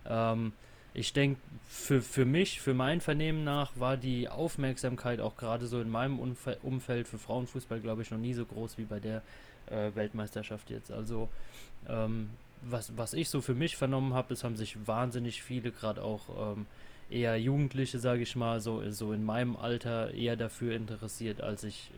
Ähm, 0.08 0.54
ich 0.94 1.14
denke, 1.14 1.42
für, 1.68 2.02
für 2.02 2.26
mich, 2.26 2.62
für 2.62 2.76
mein 2.76 3.02
Vernehmen 3.02 3.44
nach, 3.44 3.72
war 3.76 3.98
die 3.98 4.30
Aufmerksamkeit 4.30 5.20
auch 5.20 5.36
gerade 5.36 5.66
so 5.66 5.82
in 5.82 5.90
meinem 5.90 6.20
Umf 6.20 6.48
Umfeld 6.62 7.08
für 7.08 7.18
Frauenfußball, 7.18 7.80
glaube 7.80 8.04
ich, 8.04 8.12
noch 8.12 8.20
nie 8.20 8.36
so 8.36 8.46
groß 8.46 8.78
wie 8.78 8.84
bei 8.84 9.00
der 9.00 9.24
äh, 9.72 9.90
Weltmeisterschaft 9.96 10.70
jetzt. 10.70 10.92
Also, 10.92 11.30
ähm, 11.90 12.30
was, 12.62 12.96
was 12.96 13.14
ich 13.14 13.30
so 13.30 13.42
für 13.42 13.56
mich 13.56 13.76
vernommen 13.76 14.14
habe, 14.14 14.34
es 14.34 14.44
haben 14.44 14.56
sich 14.56 14.78
wahnsinnig 14.88 15.42
viele, 15.42 15.72
gerade 15.72 16.04
auch 16.04 16.54
ähm, 16.56 16.68
eher 17.10 17.40
Jugendliche, 17.40 18.00
sage 18.00 18.24
ich 18.24 18.36
mal, 18.36 18.60
so, 18.62 18.90
so 18.92 19.14
in 19.14 19.24
meinem 19.24 19.56
Alter 19.56 20.14
eher 20.14 20.36
dafür 20.36 20.76
interessiert, 20.76 21.42
als 21.42 21.64
ich 21.64 21.92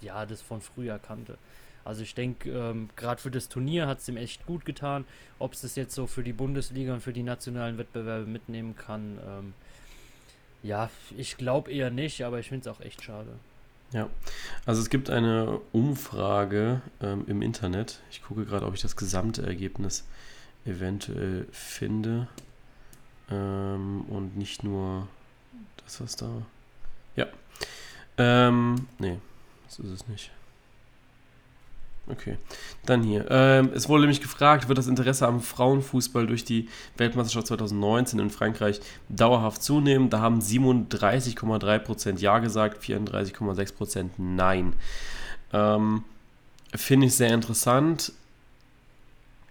ja 0.00 0.26
das 0.26 0.42
von 0.42 0.60
früher 0.60 0.98
kannte. 0.98 1.38
Also 1.84 2.02
ich 2.02 2.14
denke, 2.14 2.50
ähm, 2.50 2.90
gerade 2.96 3.20
für 3.20 3.30
das 3.30 3.48
Turnier 3.48 3.86
hat 3.86 3.98
es 3.98 4.08
ihm 4.08 4.16
echt 4.16 4.46
gut 4.46 4.64
getan. 4.64 5.04
Ob 5.38 5.54
es 5.54 5.62
das 5.62 5.76
jetzt 5.76 5.94
so 5.94 6.06
für 6.06 6.22
die 6.22 6.32
Bundesliga 6.32 6.92
und 6.92 7.00
für 7.00 7.12
die 7.12 7.22
nationalen 7.22 7.78
Wettbewerbe 7.78 8.26
mitnehmen 8.26 8.76
kann, 8.76 9.18
ähm, 9.26 9.54
ja, 10.62 10.90
ich 11.16 11.36
glaube 11.38 11.72
eher 11.72 11.90
nicht, 11.90 12.22
aber 12.22 12.38
ich 12.38 12.48
finde 12.48 12.68
es 12.68 12.76
auch 12.76 12.80
echt 12.84 13.02
schade. 13.02 13.30
Ja, 13.92 14.08
also 14.66 14.80
es 14.82 14.90
gibt 14.90 15.10
eine 15.10 15.60
Umfrage 15.72 16.80
ähm, 17.02 17.24
im 17.26 17.42
Internet. 17.42 18.00
Ich 18.10 18.22
gucke 18.22 18.44
gerade, 18.44 18.66
ob 18.66 18.74
ich 18.74 18.82
das 18.82 18.94
gesamte 18.94 19.42
Ergebnis 19.42 20.06
eventuell 20.64 21.46
finde. 21.50 22.28
Ähm, 23.30 24.02
und 24.08 24.36
nicht 24.36 24.64
nur 24.64 25.06
das, 25.84 26.00
was 26.00 26.16
da. 26.16 26.28
Ja. 27.16 27.26
Ähm, 28.18 28.86
nee, 28.98 29.18
das 29.66 29.78
ist 29.78 29.90
es 29.90 30.08
nicht. 30.08 30.30
Okay, 32.08 32.38
dann 32.86 33.02
hier. 33.02 33.26
Ähm, 33.30 33.70
es 33.72 33.88
wurde 33.88 34.02
nämlich 34.02 34.20
gefragt, 34.20 34.68
wird 34.68 34.78
das 34.78 34.88
Interesse 34.88 35.28
am 35.28 35.40
Frauenfußball 35.40 36.26
durch 36.26 36.44
die 36.44 36.68
Weltmeisterschaft 36.96 37.46
2019 37.48 38.18
in 38.18 38.30
Frankreich 38.30 38.80
dauerhaft 39.08 39.62
zunehmen? 39.62 40.10
Da 40.10 40.20
haben 40.20 40.40
37,3% 40.40 42.18
Ja 42.18 42.40
gesagt, 42.40 42.82
34,6% 42.82 44.10
Nein. 44.18 44.72
Ähm, 45.52 46.04
Finde 46.74 47.06
ich 47.06 47.14
sehr 47.14 47.32
interessant. 47.32 48.12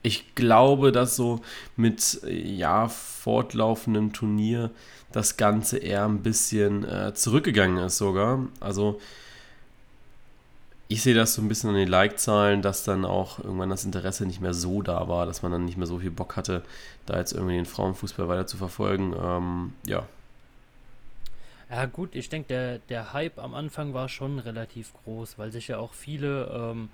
Ich 0.01 0.36
glaube, 0.36 0.91
dass 0.91 1.15
so 1.15 1.41
mit 1.75 2.22
ja, 2.24 2.88
fortlaufendem 2.88 4.13
Turnier 4.13 4.72
das 5.12 5.38
Ganze 5.38 5.77
eher 5.79 6.06
ein 6.06 6.22
bisschen 6.22 6.86
äh, 6.86 7.13
zurückgegangen 7.13 7.84
ist 7.84 7.98
sogar. 7.98 8.48
Also 8.60 9.00
ich 10.88 11.03
sehe 11.03 11.13
das 11.13 11.36
so 11.36 11.41
ein 11.41 11.48
bisschen 11.48 11.70
an 11.70 11.75
den 11.75 11.88
Like-Zahlen, 11.88 12.62
dass 12.63 12.84
dann 12.84 13.06
auch 13.06 13.39
irgendwann 13.39 13.70
das 13.70 13.86
Interesse 13.86 14.25
nicht 14.25 14.41
mehr 14.41 14.56
so 14.56 14.82
da 14.82 15.08
war, 15.08 15.27
dass 15.27 15.44
man 15.44 15.51
dann 15.51 15.65
nicht 15.65 15.77
mehr 15.77 15.86
so 15.86 16.00
viel 16.00 16.10
Bock 16.12 16.36
hatte, 16.36 16.63
da 17.06 17.18
jetzt 17.18 17.32
irgendwie 17.32 17.56
den 17.56 17.68
Frauenfußball 17.68 18.27
weiter 18.27 18.48
zu 18.48 18.58
verfolgen. 18.58 19.13
Ähm, 19.22 19.74
ja. 19.86 20.08
Ja, 21.70 21.86
gut, 21.86 22.15
ich 22.15 22.29
denke, 22.29 22.48
der, 22.48 22.79
der 22.89 23.13
Hype 23.13 23.38
am 23.38 23.53
Anfang 23.53 23.94
war 23.94 24.10
schon 24.10 24.39
relativ 24.39 24.91
groß, 25.03 25.38
weil 25.38 25.51
sich 25.51 25.68
ja 25.68 25.77
auch 25.77 25.94
viele 25.94 26.48
ähm, 26.51 26.89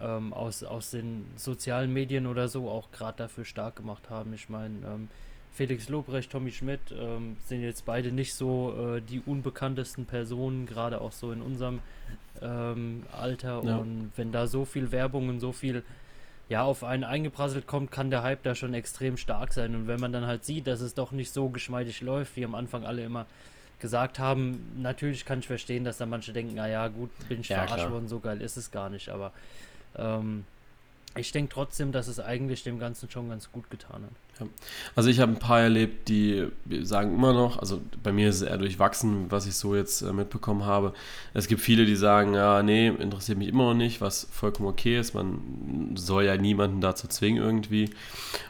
ähm, 0.00 0.32
aus, 0.32 0.62
aus 0.62 0.90
den 0.90 1.26
sozialen 1.36 1.92
Medien 1.92 2.26
oder 2.26 2.48
so 2.48 2.68
auch 2.68 2.90
gerade 2.90 3.18
dafür 3.18 3.44
stark 3.44 3.76
gemacht 3.76 4.10
haben. 4.10 4.32
Ich 4.34 4.48
meine, 4.48 4.74
ähm, 4.86 5.08
Felix 5.52 5.88
Lobrecht, 5.88 6.30
Tommy 6.30 6.52
Schmidt 6.52 6.80
ähm, 6.92 7.36
sind 7.46 7.62
jetzt 7.62 7.86
beide 7.86 8.12
nicht 8.12 8.34
so 8.34 8.96
äh, 8.96 9.00
die 9.00 9.20
unbekanntesten 9.20 10.04
Personen, 10.04 10.66
gerade 10.66 11.00
auch 11.00 11.12
so 11.12 11.32
in 11.32 11.40
unserem 11.40 11.80
ähm, 12.42 13.04
Alter. 13.10 13.62
Ja. 13.64 13.78
Und 13.78 14.12
wenn 14.16 14.32
da 14.32 14.46
so 14.46 14.66
viel 14.66 14.92
Werbung 14.92 15.30
und 15.30 15.40
so 15.40 15.52
viel 15.52 15.82
ja, 16.48 16.62
auf 16.62 16.84
einen 16.84 17.04
eingeprasselt 17.04 17.66
kommt, 17.66 17.90
kann 17.90 18.10
der 18.10 18.22
Hype 18.22 18.42
da 18.42 18.54
schon 18.54 18.74
extrem 18.74 19.16
stark 19.16 19.52
sein. 19.52 19.74
Und 19.74 19.88
wenn 19.88 19.98
man 19.98 20.12
dann 20.12 20.26
halt 20.26 20.44
sieht, 20.44 20.66
dass 20.66 20.80
es 20.80 20.94
doch 20.94 21.10
nicht 21.10 21.32
so 21.32 21.48
geschmeidig 21.48 22.02
läuft, 22.02 22.36
wie 22.36 22.44
am 22.44 22.54
Anfang 22.54 22.84
alle 22.84 23.02
immer 23.02 23.26
gesagt 23.80 24.18
haben, 24.18 24.72
natürlich 24.76 25.24
kann 25.24 25.40
ich 25.40 25.46
verstehen, 25.46 25.84
dass 25.84 25.98
da 25.98 26.06
manche 26.06 26.32
denken, 26.32 26.54
naja, 26.54 26.88
gut, 26.88 27.10
bin 27.28 27.40
ich 27.40 27.48
ja, 27.48 27.66
verarscht 27.66 27.90
worden, 27.90 28.08
so 28.08 28.20
geil 28.20 28.40
ist 28.40 28.56
es 28.56 28.70
gar 28.70 28.90
nicht. 28.90 29.08
Aber 29.08 29.32
ähm, 29.96 30.44
ich 31.16 31.32
denke 31.32 31.52
trotzdem, 31.52 31.92
dass 31.92 32.08
es 32.08 32.20
eigentlich 32.20 32.62
dem 32.62 32.78
Ganzen 32.78 33.10
schon 33.10 33.28
ganz 33.28 33.50
gut 33.50 33.70
getan 33.70 34.04
hat. 34.04 34.25
Ja. 34.38 34.46
Also 34.94 35.08
ich 35.08 35.20
habe 35.20 35.32
ein 35.32 35.38
paar 35.38 35.60
erlebt, 35.60 36.08
die 36.08 36.48
sagen 36.82 37.14
immer 37.14 37.32
noch, 37.32 37.58
also 37.58 37.80
bei 38.02 38.12
mir 38.12 38.28
ist 38.28 38.36
es 38.36 38.42
eher 38.42 38.58
durchwachsen, 38.58 39.30
was 39.30 39.46
ich 39.46 39.54
so 39.54 39.74
jetzt 39.74 40.02
äh, 40.02 40.12
mitbekommen 40.12 40.64
habe. 40.64 40.92
Es 41.32 41.48
gibt 41.48 41.62
viele, 41.62 41.86
die 41.86 41.96
sagen, 41.96 42.34
ja, 42.34 42.62
nee, 42.62 42.88
interessiert 42.88 43.38
mich 43.38 43.48
immer 43.48 43.64
noch 43.64 43.74
nicht, 43.74 44.00
was 44.00 44.28
vollkommen 44.30 44.68
okay 44.68 44.98
ist. 44.98 45.14
Man 45.14 45.92
soll 45.94 46.24
ja 46.24 46.36
niemanden 46.36 46.80
dazu 46.80 47.08
zwingen 47.08 47.42
irgendwie. 47.42 47.90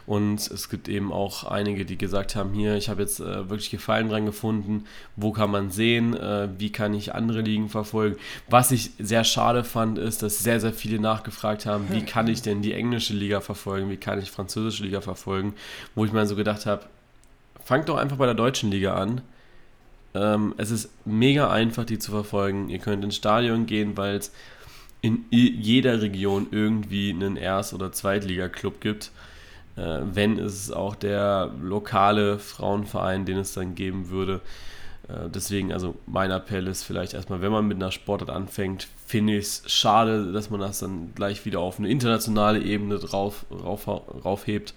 Und 0.05 0.39
es 0.51 0.69
gibt 0.69 0.89
eben 0.89 1.11
auch 1.11 1.45
einige, 1.45 1.85
die 1.85 1.97
gesagt 1.97 2.35
haben, 2.35 2.53
hier, 2.53 2.75
ich 2.75 2.89
habe 2.89 3.01
jetzt 3.01 3.19
äh, 3.19 3.49
wirklich 3.49 3.69
Gefallen 3.69 4.09
dran 4.09 4.25
gefunden, 4.25 4.85
wo 5.15 5.31
kann 5.31 5.51
man 5.51 5.71
sehen, 5.71 6.13
äh, 6.15 6.49
wie 6.57 6.71
kann 6.71 6.93
ich 6.93 7.15
andere 7.15 7.41
Ligen 7.41 7.69
verfolgen. 7.69 8.17
Was 8.49 8.71
ich 8.71 8.91
sehr 8.99 9.23
schade 9.23 9.63
fand, 9.63 9.97
ist, 9.97 10.23
dass 10.23 10.39
sehr, 10.39 10.59
sehr 10.59 10.73
viele 10.73 10.99
nachgefragt 10.99 11.65
haben, 11.65 11.87
wie 11.91 12.01
kann 12.05 12.27
ich 12.27 12.41
denn 12.41 12.61
die 12.61 12.73
englische 12.73 13.13
Liga 13.13 13.39
verfolgen, 13.39 13.89
wie 13.89 13.97
kann 13.97 14.19
ich 14.19 14.31
französische 14.31 14.83
Liga 14.83 14.99
verfolgen 15.01 15.53
wo 15.95 16.05
ich 16.05 16.11
mal 16.11 16.25
so 16.25 16.35
gedacht 16.35 16.65
habe, 16.65 16.83
fangt 17.63 17.89
doch 17.89 17.97
einfach 17.97 18.17
bei 18.17 18.25
der 18.25 18.35
deutschen 18.35 18.71
Liga 18.71 18.95
an. 18.95 19.21
Ähm, 20.13 20.55
es 20.57 20.71
ist 20.71 20.89
mega 21.05 21.49
einfach, 21.51 21.85
die 21.85 21.99
zu 21.99 22.11
verfolgen. 22.11 22.69
Ihr 22.69 22.79
könnt 22.79 23.03
ins 23.03 23.15
Stadion 23.15 23.65
gehen, 23.65 23.97
weil 23.97 24.15
es 24.15 24.31
in 25.01 25.25
jeder 25.29 26.01
Region 26.01 26.47
irgendwie 26.51 27.11
einen 27.11 27.37
Erst- 27.37 27.73
oder 27.73 27.91
Zweitliga-Club 27.91 28.81
gibt. 28.81 29.11
Äh, 29.75 29.99
wenn 30.13 30.39
es 30.39 30.71
auch 30.71 30.95
der 30.95 31.51
lokale 31.61 32.39
Frauenverein, 32.39 33.25
den 33.25 33.37
es 33.37 33.53
dann 33.53 33.75
geben 33.75 34.09
würde. 34.09 34.41
Äh, 35.07 35.29
deswegen, 35.29 35.71
also 35.71 35.95
mein 36.07 36.31
Appell 36.31 36.67
ist 36.67 36.83
vielleicht 36.83 37.13
erstmal, 37.13 37.41
wenn 37.41 37.51
man 37.51 37.67
mit 37.67 37.77
einer 37.77 37.91
Sportart 37.91 38.29
anfängt, 38.29 38.87
finde 39.05 39.37
ich 39.37 39.45
es 39.45 39.63
schade, 39.67 40.31
dass 40.31 40.49
man 40.49 40.59
das 40.59 40.79
dann 40.79 41.13
gleich 41.15 41.45
wieder 41.45 41.59
auf 41.59 41.79
eine 41.79 41.89
internationale 41.89 42.59
Ebene 42.59 42.97
drauf, 42.97 43.45
rauf, 43.51 43.87
raufhebt 43.87 44.73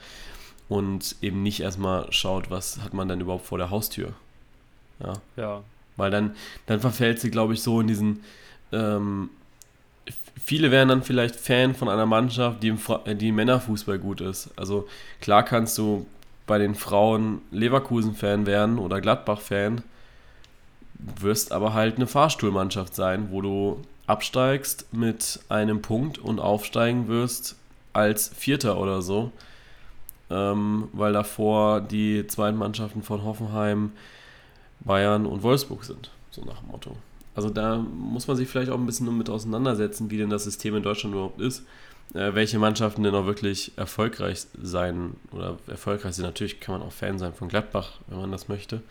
und 0.71 1.17
eben 1.21 1.43
nicht 1.43 1.61
erstmal 1.61 2.11
schaut, 2.13 2.49
was 2.49 2.81
hat 2.81 2.95
man 2.95 3.09
denn 3.09 3.21
überhaupt 3.21 3.45
vor 3.45 3.59
der 3.59 3.71
Haustür. 3.71 4.13
Ja. 5.01 5.15
ja. 5.37 5.63
Weil 5.97 6.13
dann, 6.13 6.37
dann 6.67 6.79
verfällt 6.81 7.21
sie, 7.21 7.31
glaube 7.31 7.55
ich, 7.55 7.63
so 7.63 7.81
in 7.81 7.89
diesen. 7.89 8.23
Ähm, 8.71 9.31
viele 10.41 10.71
wären 10.71 10.89
dann 10.89 11.03
vielleicht 11.03 11.35
Fan 11.35 11.75
von 11.75 11.89
einer 11.89 12.07
Mannschaft, 12.07 12.63
die 12.63 12.69
im, 12.69 12.79
äh, 13.05 13.17
die 13.17 13.29
im 13.29 13.35
Männerfußball 13.35 13.99
gut 13.99 14.21
ist. 14.21 14.51
Also 14.55 14.89
klar 15.21 15.43
kannst 15.43 15.77
du 15.77 16.07
bei 16.47 16.59
den 16.59 16.77
Frauen 16.77 17.43
Leverkusen-Fan 17.51 18.47
werden 18.47 18.79
oder 18.79 19.01
Gladbach-Fan, 19.01 19.83
wirst 21.19 21.51
aber 21.51 21.75
halt 21.75 21.97
eine 21.97 22.07
Fahrstuhlmannschaft 22.07 22.95
sein, 22.95 23.29
wo 23.33 23.43
du 23.43 23.83
absteigst 24.07 24.87
mit 24.93 25.41
einem 25.49 25.83
Punkt 25.83 26.19
und 26.19 26.39
aufsteigen 26.39 27.09
wirst 27.09 27.57
als 27.93 28.29
Vierter 28.29 28.79
oder 28.79 29.03
so 29.03 29.33
ähm, 30.31 30.89
weil 30.93 31.13
davor 31.13 31.81
die 31.81 32.27
zweiten 32.27 32.57
Mannschaften 32.57 33.03
von 33.03 33.25
Hoffenheim, 33.25 33.93
Bayern 34.81 35.27
und 35.27 35.43
Wolfsburg 35.43 35.85
sind, 35.85 36.11
so 36.31 36.43
nach 36.45 36.61
dem 36.61 36.69
Motto. 36.69 36.97
Also 37.35 37.51
da 37.51 37.77
muss 37.77 38.27
man 38.27 38.37
sich 38.37 38.49
vielleicht 38.49 38.71
auch 38.71 38.79
ein 38.79 38.87
bisschen 38.87 39.17
mit 39.17 39.29
auseinandersetzen, 39.29 40.11
wie 40.11 40.19
denn 40.19 40.31
das 40.31 40.45
System 40.45 40.77
in 40.77 40.83
Deutschland 40.83 41.15
überhaupt 41.15 41.41
ist, 41.41 41.65
äh, 42.15 42.35
welche 42.35 42.59
Mannschaften 42.59 43.03
denn 43.03 43.15
auch 43.15 43.27
wirklich 43.27 43.73
erfolgreich 43.77 44.47
sein 44.61 45.15
oder 45.33 45.59
erfolgreich 45.67 46.15
sind. 46.15 46.25
Natürlich 46.25 46.61
kann 46.61 46.79
man 46.79 46.87
auch 46.87 46.93
Fan 46.93 47.19
sein 47.19 47.35
von 47.35 47.49
Gladbach, 47.49 48.01
wenn 48.09 48.21
man 48.21 48.33
das 48.33 48.49
möchte. 48.49 48.83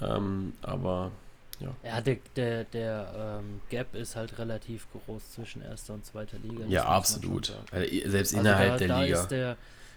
Ähm, 0.00 0.54
aber 0.62 1.10
ja. 1.60 1.74
Ja, 1.84 2.00
der, 2.00 2.16
der, 2.36 2.64
der 2.64 3.40
ähm, 3.40 3.60
Gap 3.68 3.94
ist 3.94 4.16
halt 4.16 4.38
relativ 4.38 4.86
groß 4.92 5.32
zwischen 5.32 5.62
erster 5.62 5.94
und 5.94 6.06
zweiter 6.06 6.38
Liga. 6.42 6.64
Ja, 6.68 6.86
absolut. 6.86 7.52
Also, 7.70 8.10
selbst 8.10 8.34
also 8.34 8.40
innerhalb 8.40 8.72
da, 8.72 8.78
der 8.78 8.88
da 8.88 9.02
Liga. 9.02 9.20
Ist 9.20 9.28
der, 9.28 9.56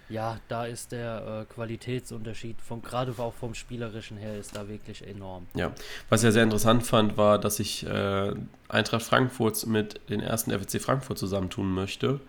ja, 0.10 0.40
da 0.48 0.66
ist 0.66 0.92
der 0.92 1.46
äh, 1.50 1.54
Qualitätsunterschied 1.54 2.62
vom 2.62 2.82
gerade 2.82 3.14
auch 3.18 3.34
vom 3.34 3.54
spielerischen 3.54 4.18
her 4.18 4.38
ist 4.38 4.56
da 4.56 4.68
wirklich 4.68 5.06
enorm. 5.08 5.48
Ja, 5.56 5.72
was 6.10 6.24
ich 6.24 6.32
sehr 6.32 6.44
interessant 6.44 6.86
fand, 6.86 7.18
war, 7.18 7.40
dass 7.40 7.60
ich 7.60 7.86
äh, 7.86 8.34
Eintracht 8.68 9.04
Frankfurt 9.04 9.66
mit 9.66 10.00
den 10.10 10.20
ersten 10.20 10.52
FC 10.52 10.82
Frankfurt 10.82 11.18
zusammentun 11.18 11.74
möchte. 11.74 12.20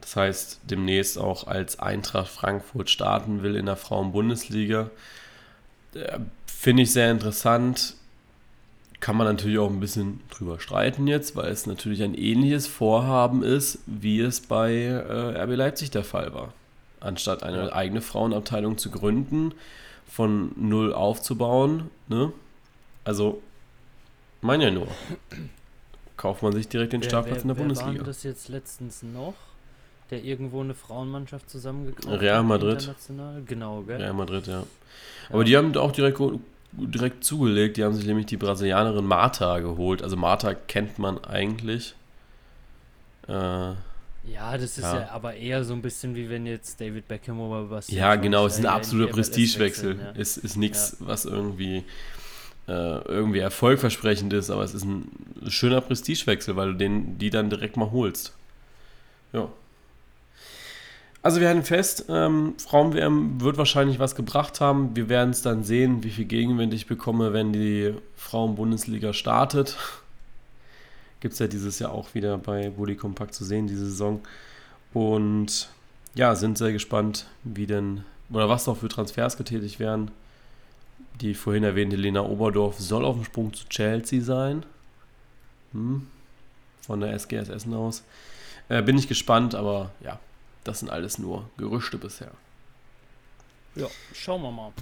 Das 0.00 0.14
heißt, 0.14 0.60
demnächst 0.64 1.18
auch 1.18 1.48
als 1.48 1.80
Eintracht 1.80 2.28
Frankfurt 2.28 2.90
starten 2.90 3.42
will 3.42 3.56
in 3.56 3.66
der 3.66 3.76
Frauen-Bundesliga. 3.76 4.90
Äh, 5.94 6.20
Finde 6.46 6.84
ich 6.84 6.92
sehr 6.92 7.10
interessant. 7.10 7.95
Kann 9.00 9.16
man 9.16 9.26
natürlich 9.26 9.58
auch 9.58 9.70
ein 9.70 9.80
bisschen 9.80 10.20
drüber 10.30 10.58
streiten 10.58 11.06
jetzt, 11.06 11.36
weil 11.36 11.50
es 11.50 11.66
natürlich 11.66 12.02
ein 12.02 12.14
ähnliches 12.14 12.66
Vorhaben 12.66 13.42
ist, 13.42 13.78
wie 13.86 14.20
es 14.20 14.40
bei 14.40 14.72
äh, 14.72 15.42
RB 15.42 15.56
Leipzig 15.56 15.90
der 15.90 16.04
Fall 16.04 16.32
war. 16.32 16.52
Anstatt 17.00 17.42
eine 17.42 17.72
eigene 17.72 18.00
Frauenabteilung 18.00 18.78
zu 18.78 18.90
gründen, 18.90 19.52
von 20.06 20.52
null 20.56 20.94
aufzubauen, 20.94 21.90
ne? 22.08 22.32
Also, 23.04 23.42
meine 24.40 24.64
ja 24.64 24.70
nur. 24.70 24.88
Kauft 26.16 26.42
man 26.42 26.52
sich 26.52 26.68
direkt 26.68 26.94
den 26.94 27.02
wer, 27.02 27.08
Startplatz 27.08 27.36
wer, 27.36 27.42
in 27.42 27.48
der 27.48 27.56
wer 27.56 27.62
Bundesliga. 27.64 27.98
War 27.98 28.06
das 28.06 28.22
jetzt 28.22 28.48
letztens 28.48 29.02
noch? 29.02 29.34
Der 30.10 30.24
irgendwo 30.24 30.60
eine 30.60 30.74
Frauenmannschaft 30.74 31.50
zusammengekauft 31.50 32.20
Real 32.20 32.42
Madrid. 32.42 32.94
Genau, 33.46 33.82
gell? 33.82 33.96
Real 33.96 34.14
Madrid, 34.14 34.46
ja. 34.46 34.62
Aber 35.28 35.40
ja. 35.40 35.44
die 35.44 35.56
haben 35.56 35.76
auch 35.76 35.92
direkt 35.92 36.18
direkt 36.72 37.24
zugelegt. 37.24 37.76
Die 37.76 37.84
haben 37.84 37.94
sich 37.94 38.06
nämlich 38.06 38.26
die 38.26 38.36
Brasilianerin 38.36 39.04
Marta 39.04 39.60
geholt. 39.60 40.02
Also 40.02 40.16
Marta 40.16 40.54
kennt 40.54 40.98
man 40.98 41.22
eigentlich. 41.24 41.94
Äh, 43.28 43.32
Ja, 44.28 44.52
das 44.52 44.78
ist 44.78 44.82
ja. 44.82 45.00
ja. 45.00 45.08
aber 45.10 45.34
eher 45.34 45.64
so 45.64 45.72
ein 45.72 45.82
bisschen 45.82 46.14
wie 46.14 46.28
wenn 46.28 46.46
jetzt 46.46 46.80
David 46.80 47.06
Beckham 47.08 47.40
oder 47.40 47.70
was. 47.70 47.88
Ja, 47.90 48.16
genau, 48.16 48.46
es 48.46 48.54
ist 48.54 48.60
ein 48.60 48.66
absoluter 48.66 49.12
Prestigewechsel. 49.12 49.98
Ja. 49.98 50.12
Es 50.16 50.36
ist 50.36 50.56
nichts, 50.56 50.96
ja. 51.00 51.06
was 51.06 51.24
irgendwie, 51.24 51.84
äh, 52.66 52.98
irgendwie 53.06 53.38
erfolgversprechend 53.38 54.32
ist, 54.32 54.50
aber 54.50 54.64
es 54.64 54.74
ist 54.74 54.84
ein 54.84 55.10
schöner 55.48 55.80
Prestigewechsel, 55.80 56.56
weil 56.56 56.72
du 56.72 56.78
den, 56.78 57.18
die 57.18 57.30
dann 57.30 57.50
direkt 57.50 57.76
mal 57.76 57.92
holst. 57.92 58.34
Ja. 59.32 59.48
Also 61.26 61.40
wir 61.40 61.48
halten 61.48 61.64
fest, 61.64 62.04
ähm, 62.08 62.54
Frauen-WM 62.56 63.40
wird 63.40 63.58
wahrscheinlich 63.58 63.98
was 63.98 64.14
gebracht 64.14 64.60
haben. 64.60 64.94
Wir 64.94 65.08
werden 65.08 65.30
es 65.30 65.42
dann 65.42 65.64
sehen, 65.64 66.04
wie 66.04 66.10
viel 66.10 66.24
Gegenwind 66.24 66.72
ich 66.72 66.86
bekomme, 66.86 67.32
wenn 67.32 67.52
die 67.52 67.94
Frauen-Bundesliga 68.14 69.12
startet. 69.12 69.76
Gibt 71.20 71.32
es 71.32 71.40
ja 71.40 71.48
dieses 71.48 71.80
Jahr 71.80 71.90
auch 71.90 72.14
wieder 72.14 72.38
bei 72.38 72.70
Bully 72.70 72.94
Compact 72.94 73.34
zu 73.34 73.44
sehen, 73.44 73.66
diese 73.66 73.86
Saison. 73.86 74.20
Und 74.94 75.68
ja, 76.14 76.36
sind 76.36 76.58
sehr 76.58 76.70
gespannt, 76.70 77.26
wie 77.42 77.66
denn, 77.66 78.04
oder 78.30 78.48
was 78.48 78.68
noch 78.68 78.76
für 78.76 78.86
Transfers 78.86 79.36
getätigt 79.36 79.80
werden. 79.80 80.12
Die 81.20 81.34
vorhin 81.34 81.64
erwähnte 81.64 81.96
Lena 81.96 82.20
Oberdorf 82.22 82.78
soll 82.78 83.04
auf 83.04 83.16
dem 83.16 83.24
Sprung 83.24 83.52
zu 83.52 83.68
Chelsea 83.68 84.22
sein. 84.22 84.64
Hm. 85.72 86.06
Von 86.82 87.00
der 87.00 87.12
SGS 87.14 87.48
Essen 87.48 87.74
aus. 87.74 88.04
Äh, 88.68 88.80
bin 88.82 88.96
ich 88.96 89.08
gespannt, 89.08 89.56
aber 89.56 89.90
ja, 90.04 90.20
das 90.66 90.80
sind 90.80 90.90
alles 90.90 91.18
nur 91.18 91.48
Gerüchte 91.56 91.98
bisher. 91.98 92.30
Ja, 93.74 93.86
schauen 94.14 94.42
wir 94.42 94.50
mal. 94.50 94.72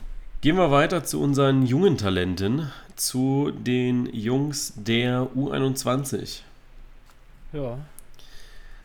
Gehen 0.40 0.56
wir 0.56 0.70
weiter 0.70 1.04
zu 1.04 1.20
unseren 1.20 1.66
jungen 1.66 1.96
Talenten, 1.96 2.70
zu 2.96 3.50
den 3.50 4.06
Jungs 4.14 4.74
der 4.76 5.28
U21. 5.34 6.40
Ja. 7.52 7.78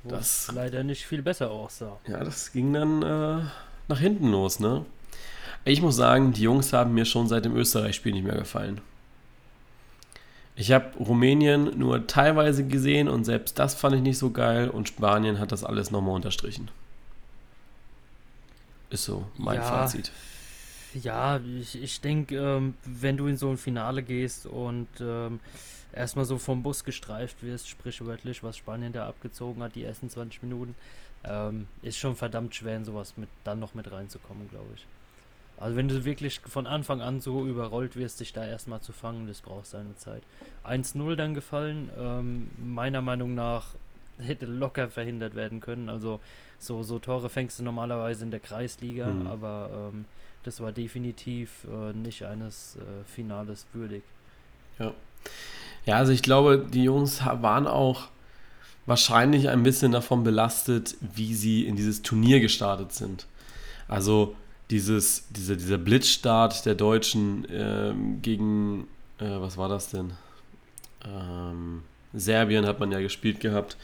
Das 0.03 0.49
leider 0.53 0.83
nicht 0.83 1.05
viel 1.05 1.21
besser 1.21 1.51
aussah. 1.51 1.97
Ja, 2.07 2.23
das 2.23 2.51
ging 2.53 2.73
dann 2.73 3.03
äh, 3.03 3.41
nach 3.87 3.99
hinten 3.99 4.31
los, 4.31 4.59
ne? 4.59 4.85
Ich 5.65 5.81
muss 5.81 5.97
sagen, 5.97 6.31
die 6.31 6.43
Jungs 6.43 6.71
haben 6.71 6.93
mir 6.93 7.05
schon 7.05 7.27
seit 7.27 7.43
dem 7.45 7.55
Österreich-Spiel 7.55 8.13
nicht 8.13 8.23
mehr 8.23 8.37
gefallen. 8.37 8.79
Ich 10.55 10.71
habe 10.71 10.97
Rumänien 10.97 11.77
nur 11.77 12.07
teilweise 12.07 12.65
gesehen 12.65 13.07
und 13.07 13.25
selbst 13.25 13.59
das 13.59 13.75
fand 13.75 13.95
ich 13.95 14.01
nicht 14.01 14.17
so 14.17 14.31
geil 14.31 14.69
und 14.69 14.87
Spanien 14.87 15.39
hat 15.39 15.51
das 15.51 15.63
alles 15.63 15.91
nochmal 15.91 16.15
unterstrichen. 16.15 16.69
Ist 18.89 19.05
so 19.05 19.27
mein 19.37 19.57
ja, 19.57 19.63
Fazit. 19.63 20.11
Ja, 20.93 21.39
ich, 21.39 21.81
ich 21.81 22.01
denke, 22.01 22.35
ähm, 22.35 22.73
wenn 22.83 23.17
du 23.17 23.27
in 23.27 23.37
so 23.37 23.49
ein 23.49 23.57
Finale 23.57 24.01
gehst 24.01 24.47
und 24.47 24.87
ähm, 24.99 25.39
erstmal 25.93 26.25
so 26.25 26.37
vom 26.37 26.63
Bus 26.63 26.83
gestreift 26.83 27.43
wirst, 27.43 27.69
sprichwörtlich, 27.69 28.43
was 28.43 28.57
Spanien 28.57 28.93
da 28.93 29.07
abgezogen 29.07 29.61
hat, 29.61 29.75
die 29.75 29.83
ersten 29.83 30.09
20 30.09 30.41
Minuten, 30.43 30.75
ähm, 31.23 31.67
ist 31.81 31.97
schon 31.97 32.15
verdammt 32.15 32.55
schwer, 32.55 32.77
in 32.77 32.85
sowas 32.85 33.17
mit, 33.17 33.29
dann 33.43 33.59
noch 33.59 33.75
mit 33.75 33.91
reinzukommen, 33.91 34.49
glaube 34.49 34.69
ich. 34.75 34.85
Also 35.57 35.75
wenn 35.75 35.89
du 35.89 36.05
wirklich 36.05 36.39
von 36.39 36.65
Anfang 36.65 37.01
an 37.01 37.19
so 37.19 37.45
überrollt 37.45 37.97
wirst, 37.97 38.21
dich 38.21 38.31
da 38.31 38.45
erstmal 38.45 38.79
zu 38.79 38.93
fangen, 38.93 39.27
das 39.27 39.41
braucht 39.41 39.65
seine 39.65 39.95
Zeit. 39.97 40.23
1-0 40.65 41.15
dann 41.15 41.33
gefallen, 41.33 41.89
ähm, 41.99 42.49
meiner 42.57 43.01
Meinung 43.01 43.35
nach 43.35 43.75
hätte 44.19 44.45
locker 44.45 44.89
verhindert 44.89 45.35
werden 45.35 45.59
können. 45.59 45.89
Also 45.89 46.19
so, 46.59 46.83
so 46.83 46.99
Tore 46.99 47.29
fängst 47.29 47.59
du 47.59 47.63
normalerweise 47.63 48.23
in 48.23 48.31
der 48.31 48.39
Kreisliga, 48.39 49.07
mhm. 49.07 49.27
aber 49.27 49.91
ähm, 49.93 50.05
das 50.43 50.59
war 50.61 50.71
definitiv 50.71 51.65
äh, 51.65 51.93
nicht 51.93 52.23
eines 52.23 52.77
äh, 52.77 53.03
Finales 53.05 53.65
würdig. 53.73 54.03
Ja. 54.77 54.93
Ja, 55.85 55.95
also 55.95 56.11
ich 56.11 56.21
glaube, 56.21 56.67
die 56.71 56.83
Jungs 56.83 57.25
waren 57.25 57.65
auch 57.65 58.09
wahrscheinlich 58.85 59.49
ein 59.49 59.63
bisschen 59.63 59.91
davon 59.91 60.23
belastet, 60.23 60.95
wie 60.99 61.33
sie 61.33 61.65
in 61.65 61.75
dieses 61.75 62.01
Turnier 62.01 62.39
gestartet 62.39 62.93
sind. 62.93 63.25
Also 63.87 64.35
dieses, 64.69 65.27
diese, 65.29 65.57
dieser 65.57 65.77
Blitzstart 65.77 66.65
der 66.65 66.75
Deutschen 66.75 67.47
ähm, 67.49 68.21
gegen, 68.21 68.87
äh, 69.19 69.39
was 69.39 69.57
war 69.57 69.69
das 69.69 69.89
denn? 69.89 70.13
Ähm, 71.05 71.83
Serbien 72.13 72.65
hat 72.65 72.79
man 72.79 72.91
ja 72.91 72.99
gespielt 72.99 73.39
gehabt 73.39 73.77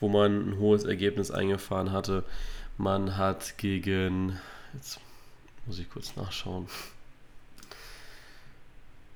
wo 0.00 0.08
man 0.08 0.50
ein 0.50 0.58
hohes 0.58 0.84
Ergebnis 0.84 1.30
eingefahren 1.30 1.92
hatte. 1.92 2.24
Man 2.78 3.16
hat 3.16 3.58
gegen, 3.58 4.38
jetzt 4.74 4.98
muss 5.66 5.78
ich 5.78 5.90
kurz 5.90 6.16
nachschauen, 6.16 6.66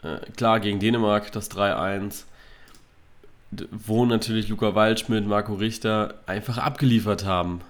äh, 0.02 0.18
klar, 0.36 0.60
gegen 0.60 0.80
Dänemark 0.80 1.32
das 1.32 1.50
3-1, 1.50 2.24
wo 3.70 4.04
natürlich 4.04 4.48
Luca 4.48 4.74
Waldschmidt, 4.74 5.26
Marco 5.26 5.54
Richter 5.54 6.14
einfach 6.26 6.58
abgeliefert 6.58 7.24
haben. 7.24 7.62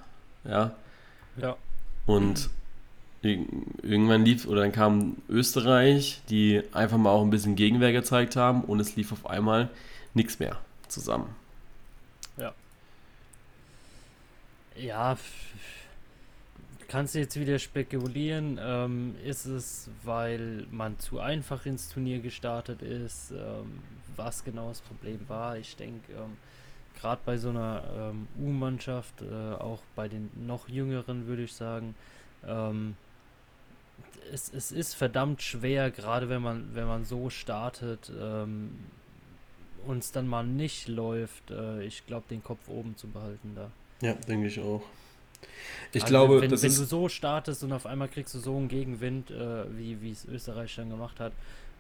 Ja. 0.45 0.73
Ja. 1.37 1.57
Und 2.07 2.51
irgendwann 3.23 4.25
lief, 4.25 4.47
oder 4.47 4.61
dann 4.61 4.73
kam 4.73 5.17
Österreich, 5.29 6.21
die 6.29 6.63
einfach 6.73 6.99
mal 6.99 7.11
auch 7.11 7.23
ein 7.23 7.31
bisschen 7.31 7.57
Gegenwehr 7.57 7.93
gezeigt 7.93 8.37
haben 8.37 8.63
und 8.63 8.81
es 8.81 8.97
lief 8.97 9.13
auf 9.13 9.27
einmal 9.27 9.71
nichts 10.13 10.39
mehr 10.39 10.59
zusammen. 10.89 11.35
Ja, 14.77 15.17
kannst 16.89 17.15
du 17.15 17.21
jetzt 17.21 17.39
wieder 17.39 17.59
spekulieren. 17.59 18.59
Ähm, 18.61 19.15
ist 19.25 19.47
es, 19.47 19.89
weil 20.03 20.67
man 20.71 20.99
zu 20.99 21.21
einfach 21.21 21.65
ins 21.67 21.89
Turnier 21.89 22.21
gestartet 22.21 22.83
ist? 22.83 23.31
Ähm, 23.31 23.81
was 24.17 24.45
genau 24.45 24.69
das 24.69 24.81
Problem 24.81 25.21
war? 25.29 25.57
Ich 25.59 25.77
denke, 25.77 26.13
ähm, 26.13 26.37
gerade 27.01 27.21
bei 27.25 27.37
so 27.37 27.51
einer 27.51 27.85
ähm, 27.97 28.27
U-Mannschaft, 28.39 29.23
äh, 29.23 29.55
auch 29.55 29.81
bei 29.95 30.09
den 30.09 30.31
noch 30.47 30.69
jüngeren, 30.69 31.27
würde 31.29 31.45
ich 31.45 31.53
sagen, 31.53 31.95
ähm, 32.47 32.97
es, 34.33 34.53
es 34.53 34.73
ist 34.73 34.95
verdammt 34.95 35.43
schwer, 35.43 35.91
gerade 35.93 36.29
wenn 36.29 36.43
man, 36.43 36.75
wenn 36.75 36.87
man 36.87 37.05
so 37.05 37.31
startet, 37.31 38.11
ähm, 38.21 38.77
uns 39.87 40.13
dann 40.13 40.27
mal 40.27 40.45
nicht 40.45 40.89
läuft, 40.89 41.51
äh, 41.51 41.85
ich 41.85 42.07
glaube, 42.07 42.27
den 42.29 42.43
Kopf 42.43 42.69
oben 42.69 42.97
zu 42.97 43.07
behalten 43.07 43.53
da. 43.55 43.71
Ja, 44.05 44.13
denke 44.29 44.49
ich 44.49 44.61
auch. 44.61 44.83
Ich 45.93 46.03
also 46.03 46.13
glaube, 46.13 46.41
wenn, 46.43 46.51
wenn 46.51 46.61
du 46.61 46.69
so 46.85 47.09
startest 47.09 47.65
und 47.65 47.73
auf 47.73 47.87
einmal 47.87 48.09
kriegst 48.09 48.35
du 48.35 48.39
so 48.39 48.57
einen 48.57 48.69
Gegenwind, 48.69 49.31
äh, 49.31 49.65
wie 49.79 50.11
es 50.11 50.27
Österreich 50.27 50.75
dann 50.77 50.91
gemacht 50.91 51.21
hat, 51.21 51.33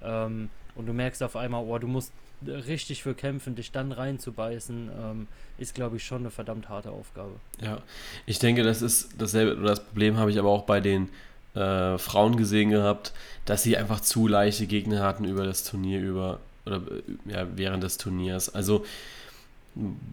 ähm, 0.02 0.48
und 0.74 0.86
du 0.86 0.92
merkst 0.92 1.22
auf 1.22 1.36
einmal, 1.36 1.64
oh, 1.64 1.78
du 1.78 1.86
musst 1.86 2.12
richtig 2.46 3.02
für 3.02 3.14
kämpfen, 3.14 3.54
dich 3.54 3.72
dann 3.72 3.92
reinzubeißen, 3.92 4.90
ähm, 4.98 5.28
ist, 5.58 5.74
glaube 5.74 5.96
ich, 5.98 6.04
schon 6.04 6.20
eine 6.20 6.30
verdammt 6.30 6.68
harte 6.68 6.90
Aufgabe. 6.90 7.32
Ja, 7.60 7.82
ich 8.24 8.38
denke, 8.38 8.62
das 8.62 8.80
ist 8.80 9.10
dasselbe, 9.18 9.62
das 9.62 9.84
Problem 9.84 10.16
habe 10.16 10.30
ich 10.30 10.38
aber 10.38 10.48
auch 10.48 10.64
bei 10.64 10.80
den 10.80 11.10
äh, 11.54 11.98
Frauen 11.98 12.36
gesehen 12.36 12.70
gehabt, 12.70 13.12
dass 13.44 13.62
sie 13.62 13.76
einfach 13.76 14.00
zu 14.00 14.26
leichte 14.26 14.66
Gegner 14.66 15.02
hatten 15.02 15.24
über 15.24 15.44
das 15.44 15.64
Turnier, 15.64 16.00
über, 16.00 16.40
oder 16.64 16.80
ja, 17.26 17.46
während 17.54 17.82
des 17.82 17.98
Turniers. 17.98 18.54
Also 18.54 18.84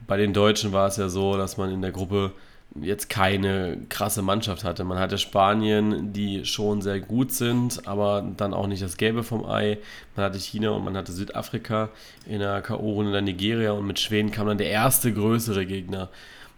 bei 0.07 0.17
den 0.17 0.33
Deutschen 0.33 0.71
war 0.71 0.87
es 0.87 0.97
ja 0.97 1.09
so, 1.09 1.37
dass 1.37 1.57
man 1.57 1.71
in 1.71 1.81
der 1.81 1.91
Gruppe 1.91 2.33
jetzt 2.79 3.09
keine 3.09 3.77
krasse 3.89 4.21
Mannschaft 4.21 4.63
hatte. 4.63 4.83
Man 4.83 4.97
hatte 4.97 5.17
Spanien, 5.17 6.13
die 6.13 6.45
schon 6.45 6.81
sehr 6.81 7.01
gut 7.01 7.31
sind, 7.31 7.85
aber 7.85 8.25
dann 8.37 8.53
auch 8.53 8.67
nicht 8.67 8.81
das 8.81 8.97
Gelbe 8.97 9.23
vom 9.23 9.45
Ei. 9.45 9.77
Man 10.15 10.25
hatte 10.25 10.39
China 10.39 10.69
und 10.69 10.85
man 10.85 10.95
hatte 10.95 11.11
Südafrika 11.11 11.89
in 12.25 12.39
der 12.39 12.61
K.O.-Runde 12.61 13.11
dann 13.11 13.25
Nigeria 13.25 13.73
und 13.73 13.85
mit 13.87 13.99
Schweden 13.99 14.31
kam 14.31 14.47
dann 14.47 14.57
der 14.57 14.69
erste 14.69 15.13
größere 15.13 15.65
Gegner. 15.65 16.09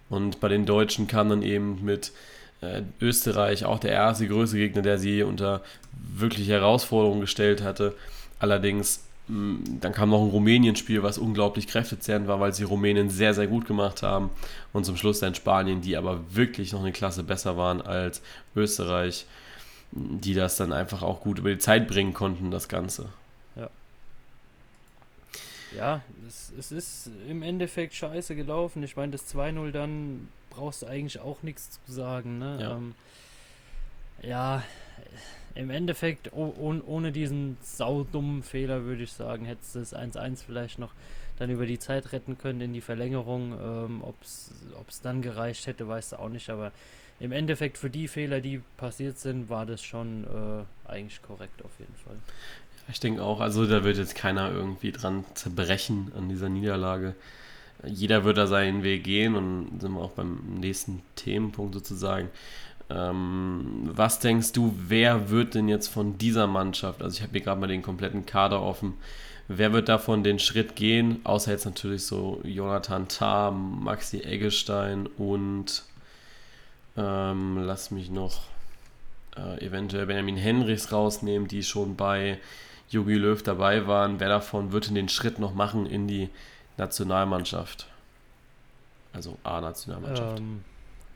Und 0.09 0.39
bei 0.39 0.49
den 0.49 0.65
Deutschen 0.67 1.07
kam 1.07 1.29
dann 1.29 1.41
eben 1.41 1.83
mit 1.83 2.11
äh, 2.61 2.83
Österreich 3.01 3.65
auch 3.65 3.79
der 3.79 3.91
erste 3.91 4.27
größere 4.27 4.59
Gegner, 4.59 4.83
der 4.83 4.99
sie 4.99 5.23
unter 5.23 5.61
wirkliche 5.91 6.51
Herausforderungen 6.51 7.21
gestellt 7.21 7.63
hatte. 7.63 7.95
Allerdings 8.37 9.03
dann 9.33 9.93
kam 9.93 10.09
noch 10.09 10.21
ein 10.21 10.29
Rumänien-Spiel, 10.29 11.01
was 11.01 11.17
unglaublich 11.17 11.67
kräftezehrend 11.67 12.27
war, 12.27 12.39
weil 12.39 12.53
sie 12.53 12.63
Rumänien 12.63 13.09
sehr, 13.09 13.33
sehr 13.33 13.47
gut 13.47 13.65
gemacht 13.65 14.03
haben. 14.03 14.29
Und 14.73 14.85
zum 14.85 14.95
Schluss 14.95 15.19
dann 15.19 15.33
Spanien, 15.33 15.81
die 15.81 15.97
aber 15.97 16.21
wirklich 16.35 16.71
noch 16.71 16.81
eine 16.81 16.91
Klasse 16.91 17.23
besser 17.23 17.57
waren 17.57 17.81
als 17.81 18.21
Österreich, 18.55 19.25
die 19.91 20.33
das 20.33 20.57
dann 20.57 20.71
einfach 20.71 21.01
auch 21.01 21.21
gut 21.21 21.39
über 21.39 21.49
die 21.49 21.57
Zeit 21.57 21.87
bringen 21.87 22.13
konnten, 22.13 22.51
das 22.51 22.67
Ganze. 22.67 23.09
Ja. 23.55 23.69
Ja, 25.75 26.01
es, 26.27 26.51
es 26.59 26.71
ist 26.71 27.09
im 27.27 27.41
Endeffekt 27.41 27.95
scheiße 27.95 28.35
gelaufen. 28.35 28.83
Ich 28.83 28.95
meine, 28.95 29.13
das 29.13 29.33
2-0 29.33 29.71
dann 29.71 30.27
brauchst 30.51 30.83
du 30.83 30.85
eigentlich 30.85 31.19
auch 31.19 31.41
nichts 31.41 31.79
zu 31.85 31.91
sagen. 31.91 32.37
Ne? 32.37 32.57
Ja. 32.61 32.71
Ähm, 32.71 32.95
ja 34.21 34.63
im 35.55 35.69
Endeffekt, 35.69 36.31
oh, 36.33 36.53
ohne 36.85 37.11
diesen 37.11 37.57
saudummen 37.61 38.43
Fehler, 38.43 38.85
würde 38.85 39.03
ich 39.03 39.13
sagen, 39.13 39.45
hättest 39.45 39.75
du 39.75 39.79
das 39.79 39.95
1-1 39.95 40.43
vielleicht 40.45 40.79
noch 40.79 40.93
dann 41.37 41.49
über 41.49 41.65
die 41.65 41.79
Zeit 41.79 42.11
retten 42.11 42.37
können 42.37 42.61
in 42.61 42.73
die 42.73 42.81
Verlängerung. 42.81 43.53
Ähm, 43.53 44.03
Ob 44.03 44.21
es 44.21 45.01
dann 45.01 45.21
gereicht 45.21 45.67
hätte, 45.67 45.87
weißt 45.87 46.13
du 46.13 46.19
auch 46.19 46.29
nicht. 46.29 46.49
Aber 46.49 46.71
im 47.19 47.31
Endeffekt 47.31 47.77
für 47.77 47.89
die 47.89 48.07
Fehler, 48.07 48.41
die 48.41 48.61
passiert 48.77 49.19
sind, 49.19 49.49
war 49.49 49.65
das 49.65 49.83
schon 49.83 50.25
äh, 50.25 50.89
eigentlich 50.91 51.21
korrekt 51.21 51.63
auf 51.63 51.71
jeden 51.79 51.95
Fall. 51.95 52.15
Ich 52.89 52.99
denke 52.99 53.23
auch, 53.23 53.39
also 53.39 53.65
da 53.65 53.83
wird 53.83 53.97
jetzt 53.97 54.15
keiner 54.15 54.51
irgendwie 54.51 54.91
dran 54.91 55.23
zerbrechen 55.35 56.11
an 56.17 56.27
dieser 56.27 56.49
Niederlage. 56.49 57.15
jeder 57.85 58.25
wird 58.25 58.37
da 58.37 58.45
seinen 58.45 58.83
Weg 58.83 59.03
gehen 59.05 59.35
und 59.35 59.79
sind 59.79 59.93
wir 59.93 60.01
auch 60.01 60.11
beim 60.11 60.59
nächsten 60.59 61.01
Themenpunkt 61.15 61.73
sozusagen. 61.73 62.29
Ähm, 62.89 63.89
was 63.93 64.19
denkst 64.19 64.51
du, 64.53 64.75
wer 64.87 65.29
wird 65.29 65.55
denn 65.55 65.67
jetzt 65.67 65.87
von 65.87 66.17
dieser 66.17 66.47
Mannschaft, 66.47 67.01
also 67.01 67.15
ich 67.15 67.21
habe 67.21 67.31
hier 67.31 67.41
gerade 67.41 67.59
mal 67.59 67.67
den 67.67 67.81
kompletten 67.81 68.25
Kader 68.25 68.61
offen, 68.61 68.95
wer 69.47 69.73
wird 69.73 69.89
davon 69.89 70.23
den 70.23 70.39
Schritt 70.39 70.75
gehen, 70.75 71.21
außer 71.23 71.51
jetzt 71.51 71.65
natürlich 71.65 72.05
so 72.05 72.41
Jonathan 72.43 73.07
Tah, 73.07 73.51
Maxi 73.51 74.21
Eggestein 74.21 75.07
und 75.17 75.83
ähm, 76.97 77.63
lass 77.63 77.89
mich 77.91 78.11
noch 78.11 78.41
äh, 79.37 79.65
eventuell 79.65 80.05
Benjamin 80.05 80.37
Henrichs 80.37 80.91
rausnehmen, 80.91 81.47
die 81.47 81.63
schon 81.63 81.95
bei 81.95 82.39
Jogi 82.89 83.15
Löw 83.15 83.41
dabei 83.41 83.87
waren. 83.87 84.19
Wer 84.19 84.29
davon 84.29 84.71
wird 84.71 84.95
den 84.95 85.09
Schritt 85.09 85.39
noch 85.39 85.53
machen 85.53 85.85
in 85.85 86.07
die 86.07 86.29
Nationalmannschaft? 86.77 87.87
Also 89.13 89.37
A-Nationalmannschaft. 89.43 90.39
Ähm, 90.39 90.63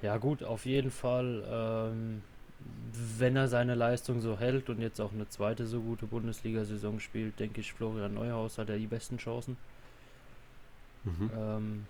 ja 0.02 0.18
gut, 0.18 0.44
auf 0.44 0.66
jeden 0.66 0.92
Fall, 0.92 1.44
ähm, 1.50 2.22
wenn 3.18 3.36
er 3.36 3.48
seine 3.48 3.76
Leistung 3.76 4.22
so 4.22 4.38
hält 4.40 4.70
und 4.70 4.82
jetzt 4.82 5.00
auch 5.00 5.14
eine 5.14 5.28
zweite 5.30 5.66
so 5.66 5.82
gute 5.82 6.06
Bundesliga-Saison 6.06 7.00
spielt, 7.00 7.40
denke 7.40 7.62
ich, 7.62 7.74
Florian 7.74 8.14
Neuhaus 8.14 8.58
hat 8.58 8.70
er 8.70 8.78
die 8.78 8.88
besten 8.88 9.18
Chancen. 9.18 9.58
Mhm. 11.04 11.32
Ähm, 11.38 11.86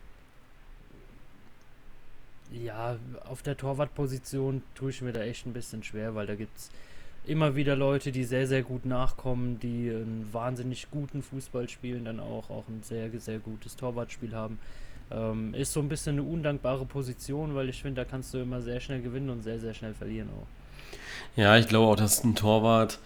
ja, 2.52 2.98
auf 3.26 3.42
der 3.42 3.58
Torwartposition 3.58 4.64
tue 4.76 4.92
ich 4.92 5.02
mir 5.02 5.12
da 5.12 5.22
echt 5.22 5.46
ein 5.46 5.54
bisschen 5.54 5.84
schwer, 5.84 6.16
weil 6.16 6.28
da 6.28 6.36
gibt 6.36 6.56
es 6.58 6.72
immer 7.26 7.56
wieder 7.56 7.76
Leute, 7.76 8.12
die 8.12 8.24
sehr, 8.24 8.48
sehr 8.48 8.64
gut 8.64 8.86
nachkommen, 8.86 9.60
die 9.60 9.90
einen 9.90 10.30
wahnsinnig 10.32 10.90
guten 10.92 11.22
Fußball 11.22 11.68
spielen, 11.68 12.06
dann 12.06 12.20
auch, 12.20 12.50
auch 12.50 12.68
ein 12.70 12.84
sehr, 12.84 13.10
sehr 13.20 13.40
gutes 13.40 13.76
Torwartspiel 13.76 14.34
haben. 14.34 14.60
Ähm, 15.12 15.54
ist 15.54 15.74
so 15.74 15.80
ein 15.80 15.90
bisschen 15.90 16.20
eine 16.20 16.24
undankbare 16.24 16.86
Position, 16.86 17.56
weil 17.56 17.70
ich 17.70 17.82
finde, 17.82 18.02
da 18.02 18.06
kannst 18.10 18.34
du 18.34 18.40
immer 18.40 18.62
sehr 18.62 18.80
schnell 18.80 19.02
gewinnen 19.02 19.30
und 19.30 19.42
sehr, 19.42 19.60
sehr 19.60 19.74
schnell 19.74 19.94
verlieren 19.94 20.30
auch. 20.30 20.48
Ja, 21.36 21.58
ich 21.58 21.68
glaube 21.68 21.88
auch, 21.88 21.96
dass 21.96 22.24
ein 22.24 22.36
Torwart, 22.36 23.00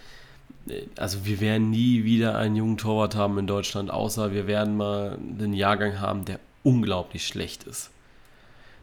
äh, 0.68 0.84
also 0.98 1.26
wir 1.26 1.40
werden 1.40 1.70
nie 1.70 2.04
wieder 2.04 2.38
einen 2.38 2.56
jungen 2.56 2.78
Torwart 2.78 3.16
haben 3.16 3.38
in 3.38 3.48
Deutschland, 3.48 3.92
außer 3.92 4.34
wir 4.34 4.48
werden 4.48 4.78
mal 4.78 5.18
einen 5.18 5.54
Jahrgang 5.54 6.00
haben, 6.00 6.26
der 6.26 6.40
unglaublich 6.64 7.28
schlecht 7.28 7.64
ist 7.64 7.92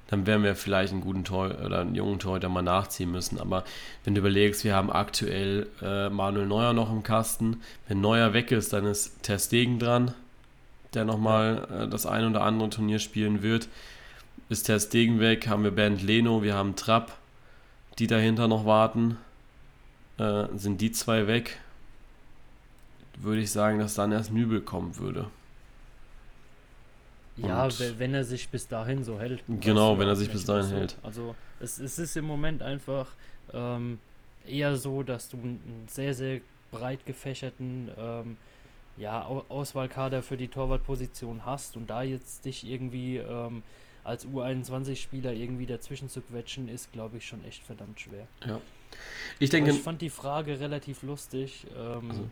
dann 0.09 0.27
werden 0.27 0.43
wir 0.43 0.57
vielleicht 0.57 0.93
einen 0.93 1.03
guten 1.03 1.23
Tor 1.23 1.55
oder 1.65 1.81
einen 1.81 1.95
jungen 1.95 2.19
Torhüter 2.19 2.49
mal 2.49 2.63
nachziehen 2.63 3.13
müssen. 3.13 3.39
Aber 3.39 3.65
wenn 4.05 4.15
du 4.15 4.21
überlegst, 4.21 4.65
wir 4.65 4.75
haben 4.75 4.91
aktuell 4.91 5.69
äh, 5.83 6.09
Manuel 6.09 6.47
Neuer 6.47 6.73
noch 6.73 6.91
im 6.91 7.03
Kasten. 7.03 7.61
Wenn 7.87 8.01
Neuer 8.01 8.33
weg 8.33 8.51
ist, 8.51 8.73
dann 8.73 8.87
ist 8.87 9.23
Ter 9.23 9.39
Stegen 9.39 9.79
dran, 9.79 10.15
der 10.95 11.05
nochmal 11.05 11.69
äh, 11.71 11.89
das 11.89 12.07
ein 12.07 12.27
oder 12.27 12.43
andere 12.43 12.71
Turnier 12.71 12.99
spielen 12.99 13.43
wird. 13.43 13.69
Ist 14.49 14.65
Ter 14.65 14.81
Stegen 14.81 15.21
weg, 15.21 15.47
haben 15.49 15.65
wir 15.65 15.71
Bernd 15.71 16.03
Leno, 16.03 16.43
wir 16.43 16.55
haben 16.55 16.75
Trapp, 16.77 17.19
die 17.99 18.07
dahinter 18.07 18.49
noch 18.49 18.65
warten. 18.65 19.19
Äh, 20.19 20.47
sind 20.57 20.81
die 20.81 20.91
zwei 20.91 21.27
weg, 21.27 21.61
würde 23.17 23.41
ich 23.41 23.51
sagen, 23.51 23.79
dass 23.79 23.95
dann 23.95 24.13
erst 24.13 24.33
Nübel 24.33 24.61
kommen 24.61 24.97
würde. 24.97 25.27
Ja, 27.37 27.69
wenn 27.99 28.15
er 28.15 28.25
sich 28.25 28.49
bis 28.49 28.67
dahin 28.67 29.05
so 29.05 29.21
hält. 29.21 29.45
Genau, 29.47 29.99
wenn 29.99 30.09
er 30.09 30.17
sich 30.17 30.31
bis 30.31 30.45
dahin 30.45 30.71
so. 30.71 30.75
hält. 30.75 30.97
Also 31.05 31.37
es, 31.61 31.79
es, 31.79 31.99
ist 31.99 32.17
im 32.17 32.25
Moment 32.25 32.63
einfach 32.63 33.07
ähm, 33.53 34.01
eher 34.45 34.77
so, 34.77 35.05
dass 35.05 35.29
du 35.29 35.37
einen 35.37 35.87
sehr, 35.89 36.15
sehr 36.15 36.41
breit 36.73 37.07
gefächerten 37.07 37.91
ähm, 37.97 38.37
ja, 38.99 39.25
Auswahlkader 39.25 40.23
für 40.23 40.37
die 40.37 40.49
Torwartposition 40.49 41.45
hast 41.45 41.77
und 41.77 41.89
da 41.89 42.03
jetzt 42.03 42.45
dich 42.45 42.67
irgendwie 42.67 43.19
ähm, 43.19 43.63
als 44.05 44.27
U21-Spieler 44.27 45.33
irgendwie 45.33 45.67
dazwischen 45.67 46.09
zu 46.09 46.21
quetschen, 46.21 46.69
ist, 46.69 46.93
glaube 46.93 47.19
ich, 47.19 47.27
schon 47.27 47.45
echt 47.45 47.63
verdammt 47.63 48.01
schwer. 48.01 48.27
Ja. 48.45 48.61
Ich 49.39 49.51
denke. 49.51 49.71
Aber 49.71 49.79
ich 49.79 49.85
fand 49.85 50.01
die 50.01 50.11
Frage 50.11 50.59
relativ 50.61 51.03
lustig. 51.03 51.67
Ähm, 51.77 52.11
also. 52.11 52.29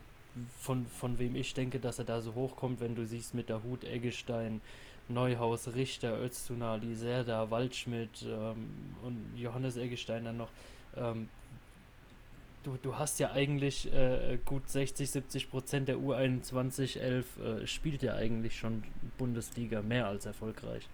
Von, 0.58 0.86
von 0.86 1.18
wem 1.18 1.34
ich 1.34 1.54
denke, 1.54 1.78
dass 1.80 1.98
er 1.98 2.04
da 2.04 2.20
so 2.20 2.34
hochkommt, 2.34 2.80
wenn 2.80 2.94
du 2.94 3.06
siehst 3.06 3.34
mit 3.34 3.48
der 3.48 3.62
Hut 3.62 3.84
Eggestein, 3.84 4.60
Neuhaus, 5.08 5.74
Richter, 5.74 6.20
Öztunali, 6.20 6.94
Serda, 6.94 7.50
Waldschmidt 7.50 8.22
ähm, 8.22 8.68
und 9.02 9.32
Johannes 9.34 9.76
Eggestein 9.78 10.24
dann 10.24 10.36
noch. 10.36 10.50
Ähm, 10.94 11.28
du, 12.66 12.76
du 12.82 12.98
hast 12.98 13.18
ja 13.20 13.30
eigentlich 13.32 13.92
äh, 13.92 14.38
gut 14.44 14.68
60, 14.68 15.10
70 15.10 15.50
Prozent 15.50 15.88
der 15.88 15.96
U21 15.96 16.98
11 16.98 17.26
äh, 17.38 17.66
spielt 17.66 18.02
ja 18.02 18.14
eigentlich 18.14 18.58
schon 18.58 18.82
Bundesliga 19.18 19.82
mehr 19.82 20.06
als 20.06 20.26
erfolgreich. 20.26 20.88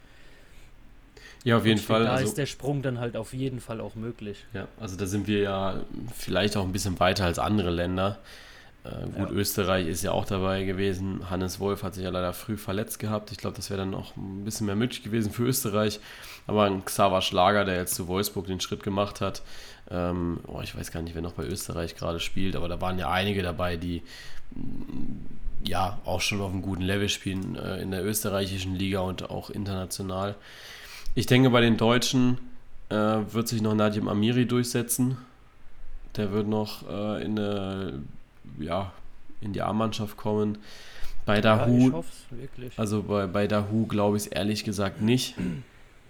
Ja, 1.44 1.56
auf 1.56 1.66
jeden 1.66 1.78
und 1.78 1.84
Fall. 1.84 2.04
Da 2.04 2.12
also, 2.12 2.26
ist 2.26 2.38
der 2.38 2.46
Sprung 2.46 2.82
dann 2.82 3.00
halt 3.00 3.16
auf 3.16 3.32
jeden 3.32 3.60
Fall 3.60 3.80
auch 3.80 3.94
möglich. 3.94 4.44
Ja, 4.52 4.68
also 4.78 4.96
da 4.96 5.06
sind 5.06 5.26
wir 5.26 5.40
ja 5.40 5.80
vielleicht 6.14 6.56
auch 6.56 6.64
ein 6.64 6.72
bisschen 6.72 7.00
weiter 7.00 7.24
als 7.24 7.38
andere 7.38 7.70
Länder. 7.70 8.18
Äh, 8.84 9.06
gut, 9.06 9.30
ja. 9.30 9.36
Österreich 9.36 9.86
ist 9.86 10.02
ja 10.02 10.12
auch 10.12 10.24
dabei 10.24 10.64
gewesen. 10.64 11.30
Hannes 11.30 11.58
Wolf 11.58 11.82
hat 11.82 11.94
sich 11.94 12.04
ja 12.04 12.10
leider 12.10 12.32
früh 12.32 12.56
verletzt 12.56 12.98
gehabt. 12.98 13.32
Ich 13.32 13.38
glaube, 13.38 13.56
das 13.56 13.70
wäre 13.70 13.80
dann 13.80 13.90
noch 13.90 14.16
ein 14.16 14.44
bisschen 14.44 14.66
mehr 14.66 14.76
möglich 14.76 15.02
gewesen 15.02 15.32
für 15.32 15.44
Österreich. 15.44 16.00
Aber 16.46 16.64
ein 16.64 16.84
Xaver 16.84 17.22
Schlager, 17.22 17.64
der 17.64 17.76
jetzt 17.76 17.94
zu 17.94 18.08
Wolfsburg 18.08 18.46
den 18.46 18.60
Schritt 18.60 18.82
gemacht 18.82 19.20
hat, 19.20 19.42
ähm, 19.92 20.40
oh, 20.46 20.60
ich 20.62 20.76
weiß 20.76 20.90
gar 20.90 21.02
nicht, 21.02 21.14
wer 21.14 21.22
noch 21.22 21.34
bei 21.34 21.44
Österreich 21.44 21.94
gerade 21.96 22.18
spielt, 22.18 22.56
aber 22.56 22.68
da 22.68 22.80
waren 22.80 22.98
ja 22.98 23.10
einige 23.10 23.42
dabei, 23.42 23.76
die 23.76 24.02
mm, 24.54 25.66
ja 25.68 25.98
auch 26.04 26.20
schon 26.20 26.40
auf 26.40 26.50
einem 26.50 26.62
guten 26.62 26.82
Level 26.82 27.08
spielen 27.08 27.56
äh, 27.56 27.80
in 27.80 27.90
der 27.90 28.04
österreichischen 28.04 28.74
Liga 28.74 29.00
und 29.00 29.30
auch 29.30 29.50
international. 29.50 30.34
Ich 31.14 31.26
denke, 31.26 31.50
bei 31.50 31.60
den 31.60 31.76
Deutschen 31.76 32.38
äh, 32.88 32.94
wird 32.94 33.48
sich 33.48 33.60
noch 33.60 33.74
Nadim 33.74 34.08
Amiri 34.08 34.46
durchsetzen. 34.46 35.18
Der 36.16 36.32
wird 36.32 36.48
noch 36.48 36.88
äh, 36.88 37.22
in 37.24 37.36
der 37.36 37.92
ja, 38.58 38.92
in 39.40 39.52
die 39.52 39.62
A-Mannschaft 39.62 40.16
kommen. 40.16 40.58
Bei 41.24 41.40
Dahu, 41.40 41.90
ja, 41.90 42.02
also 42.76 43.02
bei, 43.02 43.26
bei 43.26 43.46
Dahu 43.46 43.86
glaube 43.86 44.16
ich 44.16 44.24
es 44.24 44.26
ehrlich 44.26 44.64
gesagt 44.64 45.00
nicht, 45.00 45.36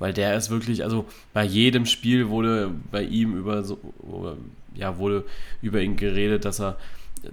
weil 0.03 0.13
der 0.13 0.37
ist 0.37 0.51
wirklich, 0.51 0.83
also 0.83 1.05
bei 1.33 1.45
jedem 1.45 1.87
Spiel 1.87 2.29
wurde 2.29 2.73
bei 2.91 3.05
ihm 3.05 3.37
über 3.37 3.63
so, 3.63 3.79
ja, 4.75 4.99
wurde 4.99 5.25
über 5.63 5.81
ihn 5.81 5.95
geredet, 5.95 6.45
dass 6.45 6.61
er 6.61 6.77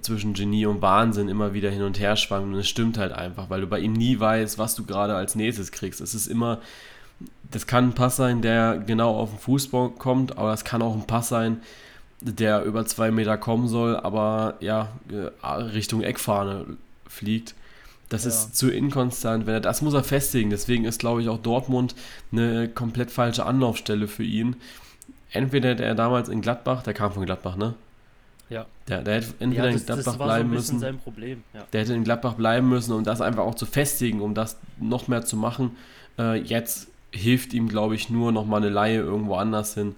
zwischen 0.02 0.34
Genie 0.34 0.66
und 0.66 0.80
Wahnsinn 0.80 1.28
immer 1.28 1.52
wieder 1.52 1.68
hin 1.68 1.82
und 1.82 1.98
her 1.98 2.14
schwankt 2.14 2.46
und 2.46 2.54
es 2.54 2.68
stimmt 2.68 2.96
halt 2.96 3.10
einfach, 3.10 3.50
weil 3.50 3.62
du 3.62 3.66
bei 3.66 3.80
ihm 3.80 3.92
nie 3.92 4.20
weißt, 4.20 4.56
was 4.56 4.76
du 4.76 4.84
gerade 4.84 5.16
als 5.16 5.34
nächstes 5.34 5.72
kriegst. 5.72 6.00
Es 6.00 6.14
ist 6.14 6.28
immer, 6.28 6.60
das 7.50 7.66
kann 7.66 7.88
ein 7.88 7.94
Pass 7.94 8.14
sein, 8.14 8.40
der 8.40 8.78
genau 8.78 9.16
auf 9.16 9.30
den 9.30 9.40
Fußball 9.40 9.90
kommt, 9.90 10.38
aber 10.38 10.52
das 10.52 10.64
kann 10.64 10.80
auch 10.80 10.94
ein 10.94 11.08
Pass 11.08 11.28
sein, 11.28 11.62
der 12.20 12.62
über 12.62 12.86
zwei 12.86 13.10
Meter 13.10 13.36
kommen 13.36 13.66
soll, 13.66 13.96
aber 13.96 14.54
ja, 14.60 14.92
äh, 15.10 15.46
Richtung 15.48 16.02
Eckfahne 16.02 16.66
fliegt. 17.08 17.56
Das 18.10 18.24
ja. 18.24 18.28
ist 18.28 18.56
zu 18.56 18.70
inkonstant. 18.70 19.46
Wenn 19.46 19.54
er, 19.54 19.60
das 19.60 19.80
muss 19.80 19.94
er 19.94 20.04
festigen. 20.04 20.50
Deswegen 20.50 20.84
ist, 20.84 20.98
glaube 20.98 21.22
ich, 21.22 21.28
auch 21.28 21.38
Dortmund 21.38 21.94
eine 22.32 22.68
komplett 22.68 23.10
falsche 23.10 23.46
Anlaufstelle 23.46 24.08
für 24.08 24.24
ihn. 24.24 24.56
Entweder 25.30 25.74
der 25.74 25.94
damals 25.94 26.28
in 26.28 26.42
Gladbach, 26.42 26.82
der 26.82 26.92
kam 26.92 27.12
von 27.12 27.24
Gladbach, 27.24 27.56
ne? 27.56 27.74
Ja. 28.50 28.66
Der, 28.88 29.02
der 29.02 29.14
hätte 29.14 29.34
entweder 29.38 29.70
ja, 29.70 29.72
das, 29.72 29.82
in 29.82 29.86
Gladbach 29.86 30.16
bleiben 30.16 30.48
so 30.48 30.54
müssen. 30.56 30.78
Sein 30.80 30.98
Problem. 30.98 31.44
Ja. 31.54 31.60
Der 31.72 31.82
hätte 31.82 31.94
in 31.94 32.02
Gladbach 32.02 32.34
bleiben 32.34 32.68
müssen, 32.68 32.92
um 32.92 33.04
das 33.04 33.20
einfach 33.20 33.44
auch 33.44 33.54
zu 33.54 33.64
festigen, 33.64 34.20
um 34.20 34.34
das 34.34 34.58
noch 34.80 35.06
mehr 35.06 35.24
zu 35.24 35.36
machen. 35.36 35.76
Äh, 36.18 36.40
jetzt 36.40 36.88
hilft 37.12 37.54
ihm, 37.54 37.68
glaube 37.68 37.94
ich, 37.94 38.10
nur 38.10 38.32
noch 38.32 38.44
mal 38.44 38.56
eine 38.56 38.70
Laie 38.70 38.98
irgendwo 38.98 39.36
anders 39.36 39.74
hin. 39.74 39.94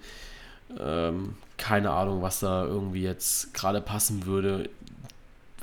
Ähm, 0.78 1.34
keine 1.56 1.92
Ahnung, 1.92 2.20
was 2.20 2.40
da 2.40 2.64
irgendwie 2.64 3.02
jetzt 3.02 3.54
gerade 3.54 3.80
passen 3.80 4.26
würde. 4.26 4.68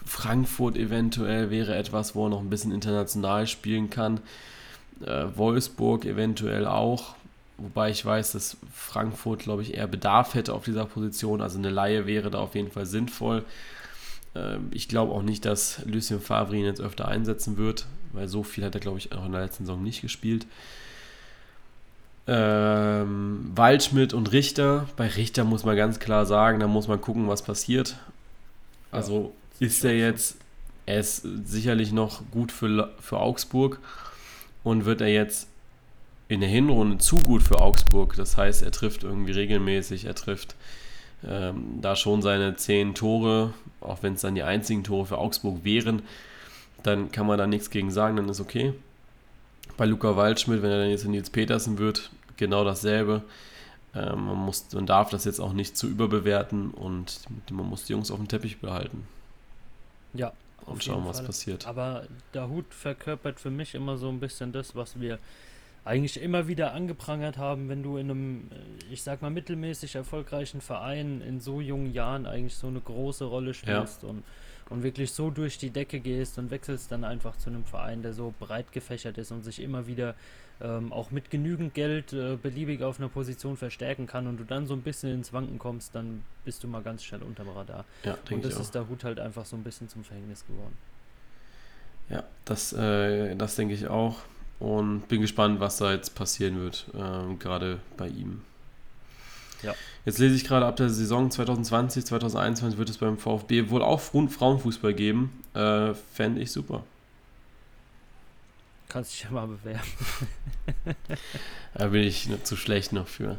Frankfurt 0.10 0.76
eventuell 0.76 1.52
wäre 1.52 1.76
etwas, 1.76 2.16
wo 2.16 2.26
er 2.26 2.30
noch 2.30 2.40
ein 2.40 2.50
bisschen 2.50 2.72
international 2.72 3.46
spielen 3.46 3.92
kann. 3.92 4.20
Äh, 5.06 5.26
Wolfsburg 5.36 6.04
eventuell 6.06 6.66
auch. 6.66 7.14
Wobei 7.60 7.92
ich 7.92 8.04
weiß, 8.04 8.32
dass 8.32 8.58
Frankfurt, 8.74 9.44
glaube 9.44 9.62
ich, 9.62 9.76
eher 9.76 9.86
Bedarf 9.86 10.34
hätte 10.34 10.56
auf 10.56 10.66
dieser 10.66 10.86
Position. 10.86 11.42
Also 11.42 11.60
eine 11.60 11.70
Laie 11.70 12.08
wäre 12.08 12.32
da 12.32 12.40
auf 12.40 12.56
jeden 12.56 12.72
Fall 12.72 12.88
sinnvoll. 12.88 13.46
Äh, 14.34 14.58
ich 14.72 14.88
glaube 14.88 15.14
auch 15.14 15.22
nicht, 15.22 15.46
dass 15.46 15.86
Lucien 15.86 16.20
Favre 16.20 16.56
ihn 16.56 16.66
jetzt 16.66 16.82
öfter 16.82 17.08
einsetzen 17.08 17.58
wird, 17.58 17.86
weil 18.12 18.28
so 18.28 18.42
viel 18.42 18.66
hat 18.66 18.74
er, 18.74 18.82
glaube 18.82 18.98
ich, 18.98 19.12
auch 19.14 19.28
in 19.28 19.32
der 19.32 19.42
letzten 19.42 19.66
Saison 19.66 19.84
nicht 19.84 20.02
gespielt. 20.02 20.48
Ähm, 22.26 23.52
Waldschmidt 23.54 24.16
und 24.16 24.32
Richter. 24.32 24.88
Bei 24.98 25.08
Richter 25.08 25.44
muss 25.44 25.66
man 25.66 25.76
ganz 25.76 26.00
klar 26.00 26.26
sagen, 26.26 26.60
da 26.60 26.68
muss 26.68 26.88
man 26.88 27.00
gucken, 27.00 27.28
was 27.28 27.44
passiert. 27.44 27.96
Also 28.92 29.34
ist 29.60 29.84
er 29.84 29.96
jetzt, 29.96 30.38
er 30.86 31.00
ist 31.00 31.26
sicherlich 31.46 31.92
noch 31.92 32.22
gut 32.32 32.52
für, 32.52 32.94
für 33.00 33.20
Augsburg 33.20 33.80
und 34.64 34.86
wird 34.86 35.02
er 35.02 35.10
jetzt 35.10 35.48
in 36.28 36.42
der 36.42 36.50
Hinrunde 36.50 37.00
zu 37.00 37.18
gut 37.18 37.44
für 37.44 37.60
Augsburg. 37.60 38.16
Das 38.16 38.38
heißt, 38.38 38.64
er 38.64 38.72
trifft 38.72 39.04
irgendwie 39.04 39.32
regelmäßig, 39.32 40.06
er 40.06 40.16
trifft 40.16 40.56
ähm, 41.28 41.80
da 41.82 41.96
schon 41.96 42.22
seine 42.22 42.56
zehn 42.56 42.96
Tore, 42.96 43.54
auch 43.82 44.04
wenn 44.04 44.14
es 44.14 44.22
dann 44.22 44.36
die 44.36 44.44
einzigen 44.44 44.84
Tore 44.84 45.06
für 45.06 45.18
Augsburg 45.18 45.64
wären, 45.64 46.02
dann 46.84 47.12
kann 47.12 47.28
man 47.28 47.38
da 47.38 47.48
nichts 47.48 47.70
gegen 47.70 47.92
sagen, 47.92 48.16
dann 48.16 48.30
ist 48.30 48.40
okay. 48.40 48.74
bei 49.76 49.86
Luca 49.86 50.16
Waldschmidt, 50.16 50.62
wenn 50.62 50.72
er 50.72 50.80
dann 50.80 50.90
jetzt 50.90 51.04
in 51.04 51.12
Nils 51.12 51.30
Petersen 51.30 51.78
wird, 51.78 52.12
genau 52.38 52.64
dasselbe. 52.64 53.24
Ähm, 53.96 54.26
man, 54.26 54.38
muss, 54.38 54.68
man 54.74 54.86
darf 54.86 55.10
das 55.10 55.26
jetzt 55.26 55.40
auch 55.40 55.54
nicht 55.54 55.76
zu 55.76 55.88
überbewerten 55.88 56.72
und 56.72 57.22
man 57.52 57.68
muss 57.68 57.86
die 57.86 57.94
Jungs 57.94 58.12
auf 58.12 58.18
dem 58.18 58.28
Teppich 58.28 58.60
behalten. 58.60 59.08
Ja. 60.14 60.34
Und 60.66 60.84
schauen, 60.84 61.06
was 61.06 61.24
passiert. 61.24 61.66
Aber 61.68 62.06
der 62.34 62.50
Hut 62.50 62.74
verkörpert 62.74 63.40
für 63.40 63.50
mich 63.50 63.74
immer 63.74 63.98
so 63.98 64.10
ein 64.10 64.20
bisschen 64.20 64.52
das, 64.52 64.76
was 64.76 65.00
wir 65.00 65.18
eigentlich 65.86 66.22
immer 66.22 66.48
wieder 66.48 66.74
angeprangert 66.74 67.38
haben, 67.38 67.70
wenn 67.70 67.82
du 67.82 67.98
in 67.98 68.12
einem, 68.12 68.52
äh, 68.52 68.94
ich 68.94 69.02
sag 69.02 69.22
mal, 69.22 69.32
mittelmäßig 69.32 69.96
erfolgreichen 69.96 70.62
Verein 70.62 71.22
in 71.22 71.40
so 71.40 71.62
jungen 71.62 71.94
Jahren 71.94 72.26
eigentlich 72.26 72.56
so 72.56 72.68
eine 72.68 72.82
große 72.82 73.26
Rolle 73.26 73.54
spielst 73.54 74.04
ja. 74.04 74.10
und, 74.10 74.24
und 74.70 74.84
wirklich 74.84 75.12
so 75.12 75.32
durch 75.32 75.58
die 75.58 75.72
Decke 75.72 76.00
gehst 76.00 76.38
und 76.38 76.52
wechselst 76.52 76.92
dann 76.92 77.04
einfach 77.04 77.38
zu 77.38 77.50
einem 77.50 77.64
Verein, 77.64 78.04
der 78.04 78.14
so 78.14 78.34
breit 78.40 78.72
gefächert 78.72 79.18
ist 79.18 79.32
und 79.32 79.44
sich 79.44 79.62
immer 79.62 79.88
wieder 79.88 80.16
ähm, 80.62 80.92
auch 80.92 81.12
mit 81.12 81.30
genügend 81.30 81.74
Geld 81.74 82.14
äh, 82.14 82.36
beliebig 82.36 82.84
auf 82.84 83.00
einer 83.00 83.10
Position 83.10 83.56
verstärken 83.58 84.08
kann 84.08 84.28
und 84.28 84.38
du 84.38 84.44
dann 84.44 84.68
so 84.68 84.74
ein 84.74 84.82
bisschen 84.82 85.14
ins 85.14 85.32
Wanken 85.32 85.58
kommst, 85.58 85.96
dann 85.96 86.24
bist 86.44 86.64
du 86.64 86.68
mal 86.68 86.82
ganz 86.82 87.04
schnell 87.04 87.24
unterm 87.24 87.50
Radar. 87.50 87.86
Ja, 88.04 88.18
und 88.30 88.44
das 88.44 88.60
ist 88.60 88.76
der 88.76 88.88
Hut 88.88 89.04
halt 89.04 89.20
einfach 89.20 89.46
so 89.46 89.56
ein 89.56 89.64
bisschen 89.64 89.88
zum 89.90 90.04
Verhängnis 90.04 90.46
geworden. 90.46 90.78
Ja, 92.10 92.24
das, 92.46 92.74
äh, 92.74 93.36
das 93.36 93.56
denke 93.56 93.74
ich 93.74 93.88
auch. 93.88 94.18
Und 94.60 95.08
bin 95.08 95.22
gespannt, 95.22 95.62
was 95.62 95.78
da 95.78 95.94
jetzt 95.94 96.16
passieren 96.16 96.60
wird, 96.60 96.88
äh, 96.94 97.36
gerade 97.36 97.80
bei 97.96 98.10
ihm. 98.10 98.42
Ja. 99.64 99.74
Jetzt 100.06 100.20
lese 100.20 100.36
ich 100.36 100.44
gerade, 100.44 100.66
ab 100.66 100.76
der 100.76 100.90
Saison 100.90 101.32
2020, 101.32 102.06
2021 102.06 102.78
wird 102.78 102.90
es 102.90 102.98
beim 102.98 103.18
VfB 103.18 103.70
wohl 103.70 103.82
auch 103.82 104.00
Frauenfußball 104.02 104.94
geben. 104.94 105.44
Äh, 105.54 105.94
Fände 105.94 106.42
ich 106.42 106.52
super. 106.52 106.84
Kannst 108.90 109.14
dich 109.14 109.24
ja 109.24 109.32
mal 109.32 109.48
bewerben. 109.48 109.88
da 111.76 111.88
bin 111.88 112.04
ich 112.04 112.28
nur 112.28 112.44
zu 112.44 112.58
schlecht 112.58 112.92
noch 112.92 113.08
für. 113.08 113.38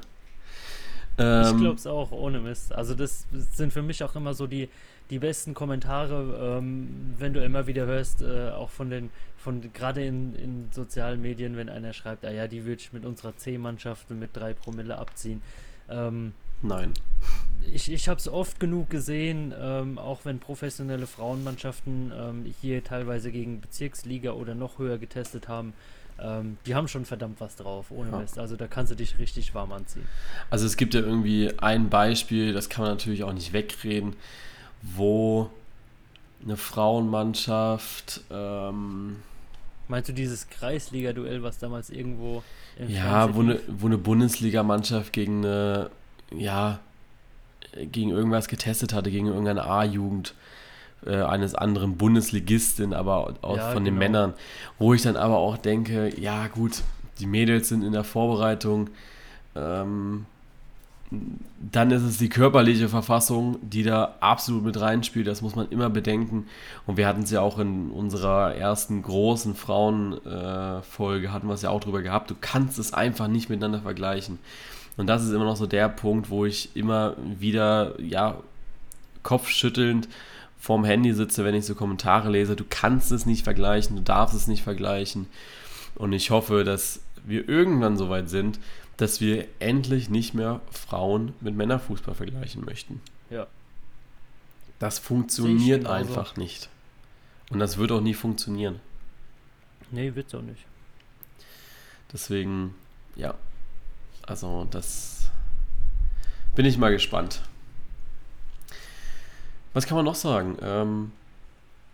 Ähm, 1.18 1.54
ich 1.54 1.60
glaube 1.60 1.74
es 1.74 1.86
auch, 1.86 2.12
ohne 2.12 2.38
Mist. 2.38 2.72
Also 2.72 2.94
das 2.94 3.26
sind 3.32 3.72
für 3.72 3.82
mich 3.82 4.02
auch 4.04 4.14
immer 4.14 4.32
so 4.32 4.46
die, 4.46 4.68
die 5.10 5.18
besten 5.18 5.52
Kommentare, 5.52 6.58
ähm, 6.58 7.14
wenn 7.18 7.34
du 7.34 7.42
immer 7.42 7.66
wieder 7.66 7.84
hörst, 7.86 8.22
äh, 8.22 8.50
auch 8.50 8.70
von 8.70 8.90
den, 8.90 9.10
von 9.36 9.72
gerade 9.72 10.04
in, 10.04 10.34
in 10.36 10.68
sozialen 10.70 11.20
Medien, 11.20 11.56
wenn 11.56 11.68
einer 11.68 11.92
schreibt, 11.92 12.24
ah 12.24 12.30
ja, 12.30 12.46
die 12.46 12.64
würde 12.64 12.80
ich 12.80 12.92
mit 12.92 13.04
unserer 13.04 13.36
C-Mannschaft 13.36 14.08
mit 14.10 14.30
drei 14.36 14.54
Promille 14.54 14.96
abziehen. 14.96 15.42
Ähm, 15.88 16.32
Nein. 16.62 16.92
Ich, 17.72 17.92
ich 17.92 18.08
habe 18.08 18.18
es 18.18 18.28
oft 18.28 18.58
genug 18.58 18.90
gesehen, 18.90 19.54
ähm, 19.58 19.98
auch 19.98 20.24
wenn 20.24 20.38
professionelle 20.38 21.06
Frauenmannschaften 21.06 22.12
ähm, 22.16 22.54
hier 22.60 22.82
teilweise 22.82 23.30
gegen 23.30 23.60
Bezirksliga 23.60 24.32
oder 24.32 24.54
noch 24.54 24.78
höher 24.78 24.98
getestet 24.98 25.48
haben. 25.48 25.74
Ähm, 26.18 26.56
die 26.66 26.74
haben 26.74 26.88
schon 26.88 27.04
verdammt 27.04 27.40
was 27.40 27.56
drauf, 27.56 27.90
ohne 27.90 28.10
ja. 28.10 28.18
Mist. 28.18 28.38
Also 28.38 28.56
da 28.56 28.66
kannst 28.66 28.92
du 28.92 28.96
dich 28.96 29.18
richtig 29.18 29.54
warm 29.54 29.72
anziehen. 29.72 30.06
Also 30.48 30.66
es 30.66 30.76
gibt 30.76 30.94
ja 30.94 31.00
irgendwie 31.00 31.52
ein 31.58 31.90
Beispiel, 31.90 32.52
das 32.52 32.68
kann 32.68 32.84
man 32.84 32.92
natürlich 32.92 33.24
auch 33.24 33.32
nicht 33.32 33.52
wegreden 33.52 34.16
wo 34.82 35.50
eine 36.42 36.56
Frauenmannschaft. 36.56 38.22
Ähm, 38.30 39.16
Meinst 39.88 40.08
du 40.08 40.12
dieses 40.12 40.48
Kreisliga-Duell, 40.48 41.42
was 41.42 41.58
damals 41.58 41.90
irgendwo. 41.90 42.42
ja, 42.86 43.34
wo 43.34 43.40
eine, 43.40 43.60
wo 43.66 43.86
eine 43.86 43.98
Bundesligamannschaft 43.98 45.12
gegen 45.12 45.44
eine. 45.44 45.90
Ja, 46.36 46.78
gegen 47.76 48.10
irgendwas 48.10 48.48
getestet 48.48 48.92
hatte, 48.92 49.10
gegen 49.10 49.26
irgendeine 49.26 49.64
A-Jugend 49.64 50.34
äh, 51.06 51.22
eines 51.22 51.54
anderen 51.54 51.96
Bundesligisten, 51.96 52.92
aber 52.92 53.34
auch 53.42 53.56
ja, 53.56 53.70
von 53.70 53.84
den 53.84 53.94
genau. 53.94 54.06
Männern. 54.06 54.34
Wo 54.78 54.94
ich 54.94 55.02
dann 55.02 55.16
aber 55.16 55.38
auch 55.38 55.56
denke: 55.56 56.12
ja, 56.20 56.48
gut, 56.48 56.82
die 57.18 57.26
Mädels 57.26 57.68
sind 57.68 57.82
in 57.82 57.92
der 57.92 58.04
Vorbereitung. 58.04 58.90
Ähm, 59.54 60.26
dann 61.72 61.90
ist 61.90 62.02
es 62.02 62.18
die 62.18 62.28
körperliche 62.28 62.88
Verfassung, 62.88 63.58
die 63.62 63.82
da 63.82 64.14
absolut 64.20 64.64
mit 64.64 64.80
reinspielt. 64.80 65.26
Das 65.26 65.42
muss 65.42 65.56
man 65.56 65.68
immer 65.70 65.90
bedenken. 65.90 66.46
Und 66.86 66.96
wir 66.96 67.08
hatten 67.08 67.22
es 67.22 67.32
ja 67.32 67.40
auch 67.40 67.58
in 67.58 67.90
unserer 67.90 68.54
ersten 68.54 69.02
großen 69.02 69.56
Frauenfolge, 69.56 71.26
äh, 71.26 71.30
hatten 71.30 71.48
wir 71.48 71.54
es 71.54 71.62
ja 71.62 71.70
auch 71.70 71.80
drüber 71.80 72.02
gehabt. 72.02 72.30
Du 72.30 72.36
kannst 72.40 72.78
es 72.78 72.94
einfach 72.94 73.26
nicht 73.26 73.48
miteinander 73.48 73.80
vergleichen. 73.80 74.38
Und 75.00 75.06
das 75.06 75.24
ist 75.24 75.32
immer 75.32 75.46
noch 75.46 75.56
so 75.56 75.66
der 75.66 75.88
Punkt, 75.88 76.28
wo 76.28 76.44
ich 76.44 76.76
immer 76.76 77.16
wieder, 77.16 77.98
ja, 77.98 78.38
kopfschüttelnd 79.22 80.10
vorm 80.58 80.84
Handy 80.84 81.14
sitze, 81.14 81.42
wenn 81.42 81.54
ich 81.54 81.64
so 81.64 81.74
Kommentare 81.74 82.28
lese. 82.28 82.54
Du 82.54 82.66
kannst 82.68 83.10
es 83.10 83.24
nicht 83.24 83.42
vergleichen, 83.42 83.96
du 83.96 84.02
darfst 84.02 84.36
es 84.36 84.46
nicht 84.46 84.62
vergleichen. 84.62 85.26
Und 85.94 86.12
ich 86.12 86.30
hoffe, 86.30 86.64
dass 86.64 87.00
wir 87.24 87.48
irgendwann 87.48 87.96
so 87.96 88.10
weit 88.10 88.28
sind, 88.28 88.58
dass 88.98 89.22
wir 89.22 89.46
endlich 89.58 90.10
nicht 90.10 90.34
mehr 90.34 90.60
Frauen 90.70 91.32
mit 91.40 91.56
Männerfußball 91.56 92.14
vergleichen 92.14 92.62
möchten. 92.66 93.00
Ja. 93.30 93.46
Das 94.80 94.98
funktioniert 94.98 95.86
einfach 95.86 96.36
nicht. 96.36 96.68
Und 97.48 97.58
das 97.58 97.78
wird 97.78 97.90
auch 97.90 98.02
nie 98.02 98.12
funktionieren. 98.12 98.80
Nee, 99.92 100.14
wird's 100.14 100.34
auch 100.34 100.42
nicht. 100.42 100.66
Deswegen, 102.12 102.74
ja. 103.16 103.34
Also, 104.30 104.64
das 104.70 105.28
bin 106.54 106.64
ich 106.64 106.78
mal 106.78 106.92
gespannt. 106.92 107.40
Was 109.72 109.86
kann 109.86 109.96
man 109.96 110.04
noch 110.04 110.14
sagen? 110.14 110.56
Ähm, 110.62 111.10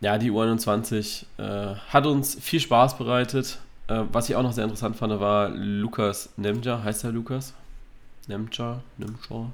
ja, 0.03 0.18
die 0.18 0.31
U21 0.31 1.25
äh, 1.38 1.77
hat 1.88 2.05
uns 2.05 2.35
viel 2.38 2.61
Spaß 2.61 2.99
bereitet. 2.99 3.59
Äh, 3.88 4.03
was 4.12 4.29
ich 4.29 4.37
auch 4.37 4.42
noch 4.42 4.53
sehr 4.53 4.64
interessant 4.64 4.96
fand, 4.96 5.18
war 5.18 5.49
Lukas 5.49 6.29
Nemja. 6.37 6.83
Heißt 6.83 7.05
er 7.05 7.12
Lukas? 7.12 7.55
Nemja? 8.27 8.83
Nemja? 8.99 9.51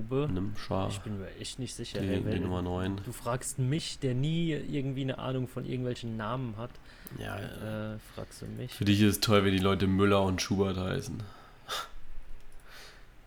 Ich 0.00 0.08
glaube. 0.08 0.28
Nemja. 0.32 0.88
Ich 0.88 1.00
bin 1.00 1.18
mir 1.18 1.28
echt 1.40 1.58
nicht 1.58 1.74
sicher. 1.74 2.00
Die, 2.00 2.08
ey, 2.08 2.22
die 2.22 2.40
Nummer 2.40 2.62
9. 2.62 3.00
Du 3.04 3.12
fragst 3.12 3.58
mich, 3.58 3.98
der 3.98 4.14
nie 4.14 4.50
irgendwie 4.50 5.02
eine 5.02 5.18
Ahnung 5.18 5.48
von 5.48 5.64
irgendwelchen 5.64 6.16
Namen 6.16 6.56
hat. 6.56 6.70
Ja. 7.18 7.36
Äh, 7.36 7.98
fragst 8.14 8.42
du 8.42 8.46
mich. 8.46 8.72
Für 8.72 8.84
dich 8.84 9.00
ist 9.00 9.10
es 9.12 9.20
toll, 9.20 9.44
wenn 9.44 9.52
die 9.52 9.58
Leute 9.58 9.86
Müller 9.86 10.22
und 10.22 10.42
Schubert 10.42 10.76
heißen. 10.76 11.22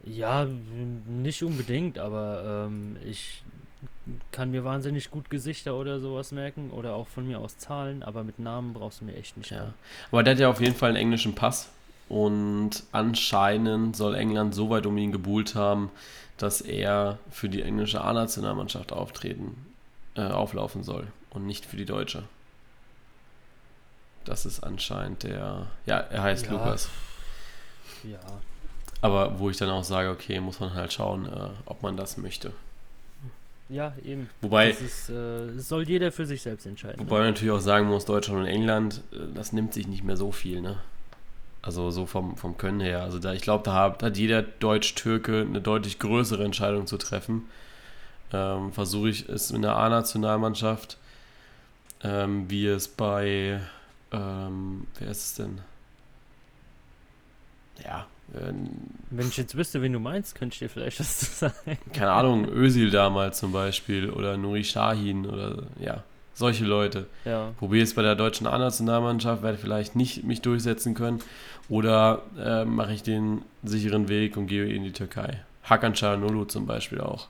Ja, 0.05 0.47
nicht 1.05 1.43
unbedingt, 1.43 1.99
aber 1.99 2.67
ähm, 2.67 2.95
ich 3.05 3.43
kann 4.31 4.51
mir 4.51 4.63
wahnsinnig 4.63 5.11
gut 5.11 5.29
Gesichter 5.29 5.75
oder 5.75 5.99
sowas 5.99 6.31
merken 6.31 6.71
oder 6.71 6.95
auch 6.95 7.07
von 7.07 7.27
mir 7.27 7.39
aus 7.39 7.57
Zahlen, 7.57 8.03
aber 8.03 8.23
mit 8.23 8.39
Namen 8.39 8.73
brauchst 8.73 9.01
du 9.01 9.05
mir 9.05 9.15
echt 9.15 9.35
nicht. 9.35 9.51
Ja. 9.51 9.73
Aber 10.11 10.23
der 10.23 10.33
hat 10.33 10.39
ja 10.39 10.49
auf 10.49 10.61
jeden 10.61 10.75
Fall 10.75 10.89
einen 10.89 10.97
englischen 10.97 11.35
Pass 11.35 11.69
und 12.09 12.83
anscheinend 12.91 13.95
soll 13.95 14.15
England 14.15 14.55
so 14.55 14.69
weit 14.69 14.85
um 14.85 14.97
ihn 14.97 15.11
gebuhlt 15.11 15.55
haben, 15.55 15.91
dass 16.37 16.61
er 16.61 17.17
für 17.31 17.49
die 17.49 17.61
englische 17.61 18.01
A-Nationalmannschaft 18.01 18.91
auftreten, 18.91 19.65
äh, 20.15 20.21
auflaufen 20.21 20.83
soll 20.83 21.07
und 21.31 21.45
nicht 21.45 21.65
für 21.65 21.77
die 21.77 21.85
deutsche. 21.85 22.23
Das 24.23 24.45
ist 24.45 24.61
anscheinend 24.61 25.23
der, 25.23 25.67
ja, 25.85 25.97
er 25.97 26.23
heißt 26.23 26.47
ja. 26.47 26.51
Lukas. 26.51 26.89
Ja. 28.03 28.19
Aber 29.01 29.39
wo 29.39 29.49
ich 29.49 29.57
dann 29.57 29.69
auch 29.69 29.83
sage, 29.83 30.09
okay, 30.09 30.39
muss 30.39 30.59
man 30.59 30.73
halt 30.73 30.91
schauen, 30.93 31.25
äh, 31.25 31.49
ob 31.65 31.81
man 31.81 31.97
das 31.97 32.17
möchte. 32.17 32.51
Ja, 33.69 33.93
eben. 34.03 34.29
Wobei. 34.41 34.69
Das 34.69 34.81
ist, 34.81 35.09
äh, 35.09 35.57
soll 35.59 35.87
jeder 35.87 36.11
für 36.11 36.25
sich 36.25 36.41
selbst 36.41 36.65
entscheiden. 36.65 36.99
Wobei 36.99 37.17
ne? 37.17 37.23
man 37.23 37.33
natürlich 37.33 37.51
auch 37.51 37.59
sagen 37.59 37.87
muss, 37.87 38.05
Deutschland 38.05 38.41
und 38.41 38.47
England, 38.47 39.01
äh, 39.11 39.17
das 39.33 39.51
nimmt 39.51 39.73
sich 39.73 39.87
nicht 39.87 40.03
mehr 40.03 40.17
so 40.17 40.31
viel, 40.31 40.61
ne? 40.61 40.77
Also 41.67 41.91
so 41.91 42.05
vom, 42.05 42.37
vom 42.37 42.57
Können 42.57 42.79
her. 42.79 43.01
Also 43.01 43.19
da, 43.19 43.33
ich 43.33 43.41
glaube, 43.41 43.65
da 43.65 43.73
hat, 43.73 44.01
hat 44.01 44.15
jeder 44.15 44.41
Deutsch-Türke 44.41 45.41
eine 45.41 45.59
deutlich 45.59 45.99
größere 45.99 46.45
Entscheidung 46.45 46.87
zu 46.87 46.97
treffen. 46.97 47.43
Ähm, 48.31 48.71
Versuche 48.71 49.09
ich 49.09 49.27
es 49.27 49.51
in 49.51 49.63
der 49.63 49.75
A-Nationalmannschaft, 49.75 50.97
ähm, 52.03 52.49
wie 52.49 52.67
es 52.67 52.87
bei, 52.87 53.59
ähm, 54.13 54.87
wer 54.97 55.11
ist 55.11 55.25
es 55.25 55.35
denn? 55.35 55.59
Ja, 57.83 58.05
wenn 58.29 59.27
ich 59.27 59.35
jetzt 59.35 59.57
wüsste, 59.57 59.81
wen 59.81 59.91
du 59.91 59.99
meinst, 59.99 60.35
könnte 60.35 60.53
ich 60.53 60.59
dir 60.59 60.69
vielleicht 60.69 61.01
was 61.01 61.19
zu 61.19 61.25
sagen. 61.25 61.77
Keine 61.91 62.11
Ahnung, 62.11 62.47
Özil 62.47 62.91
damals 62.91 63.39
zum 63.39 63.51
Beispiel 63.51 64.09
oder 64.09 64.37
Nuri 64.37 64.63
Shahin 64.63 65.25
oder 65.25 65.63
ja, 65.79 66.03
solche 66.33 66.63
Leute. 66.63 67.07
Ja. 67.25 67.51
Probiere 67.57 67.83
es 67.83 67.93
bei 67.93 68.03
der 68.03 68.15
deutschen 68.15 68.47
A-Nationalmannschaft, 68.47 69.43
werde 69.43 69.57
vielleicht 69.57 69.97
nicht 69.97 70.23
mich 70.23 70.41
durchsetzen 70.41 70.93
können 70.93 71.19
oder 71.69 72.23
äh, 72.37 72.65
mache 72.65 72.93
ich 72.93 73.03
den 73.03 73.41
sicheren 73.63 74.07
Weg 74.09 74.37
und 74.37 74.47
gehe 74.47 74.65
in 74.65 74.83
die 74.83 74.93
Türkei. 74.93 75.41
Hakan 75.63 75.93
Çalhanoğlu 75.93 76.47
zum 76.47 76.65
Beispiel 76.65 77.01
auch. 77.01 77.27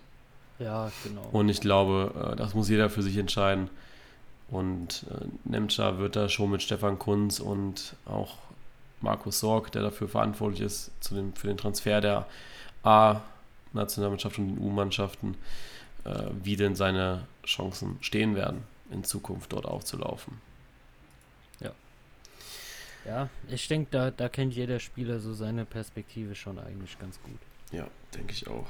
Ja, 0.60 0.92
genau. 1.04 1.28
Und 1.32 1.50
ich 1.50 1.62
glaube, 1.62 2.32
äh, 2.34 2.36
das 2.36 2.54
muss 2.54 2.70
jeder 2.70 2.90
für 2.90 3.02
sich 3.02 3.18
entscheiden. 3.18 3.70
Und 4.50 5.06
äh, 5.12 5.26
Nemca 5.44 5.98
wird 5.98 6.16
da 6.16 6.30
schon 6.30 6.52
mit 6.52 6.62
Stefan 6.62 6.98
Kunz 7.00 7.40
und 7.40 7.96
auch 8.06 8.36
Markus 9.02 9.40
Sorg, 9.40 9.72
der 9.72 9.82
dafür 9.84 10.08
verantwortlich 10.08 10.62
ist 10.62 10.92
zu 11.02 11.16
dem, 11.16 11.34
für 11.34 11.48
den 11.48 11.58
Transfer 11.58 12.02
der 12.02 12.26
A-Nationalmannschaft 12.84 14.40
und 14.40 14.56
den 14.56 14.60
U-Mannschaften, 14.60 15.36
äh, 16.06 16.24
wie 16.44 16.56
denn 16.56 16.76
seine 16.76 17.24
Chancen 17.46 17.98
stehen 18.02 18.36
werden, 18.36 18.64
in 18.92 19.04
Zukunft 19.04 19.54
dort 19.54 19.66
aufzulaufen. 19.66 20.40
Ja, 23.08 23.30
ich 23.48 23.68
denke, 23.68 23.88
da, 23.92 24.12
da 24.12 24.28
kennt 24.28 24.54
jeder 24.54 24.80
Spieler 24.80 25.20
so 25.20 25.34
seine 25.34 25.64
Perspektive 25.66 26.36
schon 26.36 26.60
eigentlich 26.60 27.00
ganz 27.00 27.20
gut. 27.24 27.40
Ja, 27.72 27.88
denke 28.14 28.34
ich 28.34 28.48
auch. 28.48 28.68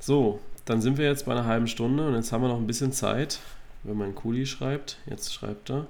So, 0.00 0.40
dann 0.64 0.82
sind 0.82 0.98
wir 0.98 1.06
jetzt 1.06 1.26
bei 1.26 1.32
einer 1.32 1.44
halben 1.44 1.68
Stunde 1.68 2.08
und 2.08 2.14
jetzt 2.14 2.32
haben 2.32 2.42
wir 2.42 2.48
noch 2.48 2.56
ein 2.56 2.66
bisschen 2.66 2.92
Zeit, 2.92 3.38
wenn 3.84 3.96
man 3.96 4.14
Kuli 4.14 4.46
schreibt, 4.46 4.98
jetzt 5.06 5.32
schreibt 5.32 5.70
er, 5.70 5.86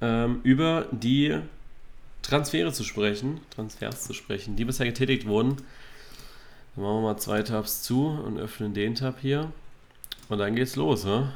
ähm, 0.00 0.40
über 0.42 0.86
die 0.92 1.38
Transfere 2.22 2.72
zu 2.72 2.84
sprechen, 2.84 3.40
Transfers 3.50 4.04
zu 4.04 4.12
sprechen, 4.12 4.56
die 4.56 4.64
bisher 4.64 4.86
getätigt 4.86 5.26
wurden. 5.26 5.56
Dann 6.74 6.84
machen 6.84 6.96
wir 6.96 7.02
mal 7.02 7.16
zwei 7.16 7.42
Tabs 7.42 7.82
zu 7.82 8.08
und 8.08 8.38
öffnen 8.38 8.74
den 8.74 8.94
Tab 8.94 9.20
hier. 9.20 9.50
Und 10.28 10.38
dann 10.38 10.54
geht's 10.54 10.76
los, 10.76 11.04
ne? 11.04 11.32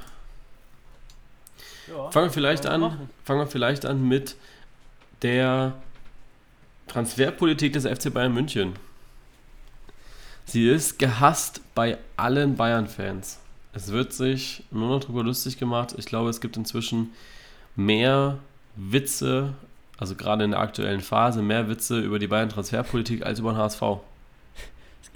Ja, 1.88 2.10
fangen 2.10 2.26
wir 2.26 2.32
vielleicht 2.32 2.66
an, 2.66 3.08
fangen 3.24 3.40
wir 3.40 3.46
vielleicht 3.46 3.86
an 3.86 4.06
mit 4.06 4.36
der 5.22 5.74
Transferpolitik 6.88 7.72
des 7.72 7.86
FC 7.86 8.12
Bayern 8.12 8.34
München. 8.34 8.74
Sie 10.44 10.68
ist 10.68 10.98
gehasst 10.98 11.60
bei 11.74 11.98
allen 12.16 12.56
Bayern-Fans. 12.56 13.38
Es 13.72 13.92
wird 13.92 14.12
sich 14.12 14.64
nur 14.70 14.88
noch 14.88 15.00
darüber 15.00 15.22
lustig 15.22 15.58
gemacht. 15.58 15.94
Ich 15.96 16.06
glaube, 16.06 16.28
es 16.28 16.40
gibt 16.40 16.56
inzwischen 16.56 17.12
mehr 17.76 18.38
Witze, 18.76 19.54
also 19.96 20.14
gerade 20.14 20.44
in 20.44 20.50
der 20.50 20.60
aktuellen 20.60 21.00
Phase, 21.00 21.40
mehr 21.40 21.68
Witze 21.68 22.00
über 22.00 22.18
die 22.18 22.26
Bayern-Transferpolitik 22.26 23.24
als 23.24 23.38
über 23.38 23.52
den 23.52 23.58
HSV. 23.58 23.82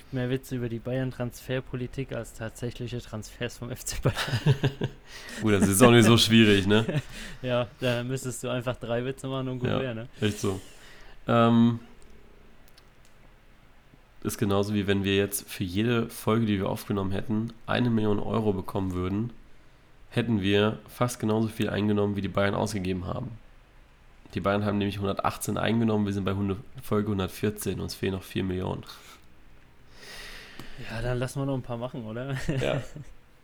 Gibt 0.06 0.14
mehr 0.14 0.30
Witze 0.30 0.54
über 0.54 0.68
die 0.68 0.78
Bayern-Transferpolitik 0.78 2.12
als 2.12 2.32
tatsächliche 2.32 3.00
Transfers 3.00 3.58
vom 3.58 3.74
FC 3.74 4.00
Bayern. 4.02 4.16
gut, 5.42 5.52
das 5.54 5.66
ist 5.66 5.82
auch 5.82 5.90
nicht 5.90 6.04
so 6.04 6.16
schwierig, 6.16 6.68
ne? 6.68 7.02
ja, 7.42 7.66
da 7.80 8.04
müsstest 8.04 8.44
du 8.44 8.48
einfach 8.48 8.76
drei 8.76 9.04
Witze 9.04 9.26
machen 9.26 9.48
und 9.48 9.58
gut 9.58 9.68
ja, 9.68 9.80
wäre, 9.80 9.94
ne? 9.96 10.08
Echt 10.20 10.38
so. 10.38 10.60
Ähm, 11.26 11.80
ist 14.22 14.38
genauso 14.38 14.74
wie 14.74 14.86
wenn 14.86 15.02
wir 15.02 15.16
jetzt 15.16 15.50
für 15.50 15.64
jede 15.64 16.08
Folge, 16.08 16.46
die 16.46 16.58
wir 16.60 16.68
aufgenommen 16.68 17.10
hätten, 17.10 17.52
eine 17.66 17.90
Million 17.90 18.20
Euro 18.20 18.52
bekommen 18.52 18.92
würden, 18.92 19.32
hätten 20.10 20.40
wir 20.40 20.78
fast 20.86 21.18
genauso 21.18 21.48
viel 21.48 21.68
eingenommen, 21.68 22.14
wie 22.14 22.22
die 22.22 22.28
Bayern 22.28 22.54
ausgegeben 22.54 23.06
haben. 23.06 23.32
Die 24.34 24.40
Bayern 24.40 24.64
haben 24.64 24.78
nämlich 24.78 24.98
118 24.98 25.58
eingenommen, 25.58 26.06
wir 26.06 26.12
sind 26.12 26.24
bei 26.24 26.36
Folge 26.80 27.08
114, 27.08 27.80
uns 27.80 27.96
fehlen 27.96 28.12
noch 28.12 28.22
4 28.22 28.44
Millionen. 28.44 28.84
Ja, 30.90 31.02
dann 31.02 31.18
lassen 31.18 31.40
wir 31.40 31.46
noch 31.46 31.54
ein 31.54 31.62
paar 31.62 31.78
machen, 31.78 32.04
oder? 32.06 32.36
Ja. 32.60 32.82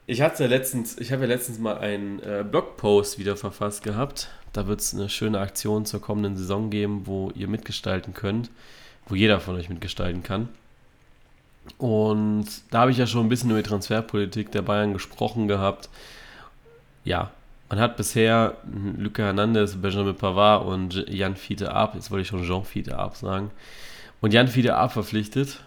Ich 0.05 0.21
hatte 0.21 0.43
ja 0.43 0.49
letztens, 0.49 0.99
ich 0.99 1.13
habe 1.13 1.23
ja 1.23 1.29
letztens 1.29 1.61
mal 1.61 1.79
einen 1.79 2.19
äh, 2.21 2.45
Blogpost 2.49 3.21
wieder 3.21 3.37
verfasst 3.37 3.85
gehabt. 3.85 4.31
Da 4.53 4.67
wird 4.67 4.81
es 4.81 4.93
eine 4.93 5.09
schöne 5.09 5.39
Aktion 5.39 5.87
zur 5.87 6.01
kommenden 6.01 6.37
Saison 6.37 6.71
geben, 6.71 7.07
wo 7.07 7.31
ihr 7.37 7.47
mitgestalten 7.47 8.13
könnt, 8.13 8.51
wo 9.07 9.15
jeder 9.15 9.39
von 9.39 9.55
euch 9.55 9.69
mitgestalten 9.69 10.25
kann. 10.25 10.49
Und 11.79 12.47
da 12.71 12.81
habe 12.81 12.91
ich 12.91 12.99
ja 12.99 13.07
schon 13.07 13.27
ein 13.27 13.29
bisschen 13.29 13.51
über 13.51 13.63
die 13.63 13.69
Transferpolitik 13.69 14.51
der 14.51 14.63
Bayern 14.63 14.93
gesprochen 14.93 15.47
gehabt. 15.47 15.89
Ja, 17.05 17.31
man 17.69 17.79
hat 17.79 17.97
bisher 17.97 18.57
Luca 18.99 19.23
Hernandez, 19.23 19.77
Benjamin 19.77 20.17
Pavard 20.17 20.67
und 20.67 21.09
Jan 21.09 21.37
Fiete 21.37 21.73
Ab, 21.73 21.95
jetzt 21.95 22.11
wollte 22.11 22.23
ich 22.23 22.29
schon 22.29 22.45
Jean 22.45 22.65
Fiete 22.65 22.99
Ab 22.99 23.17
sagen, 23.17 23.51
und 24.21 24.35
Jan 24.35 24.49
Fiete 24.49 24.75
Ab 24.75 24.93
verpflichtet. 24.93 25.61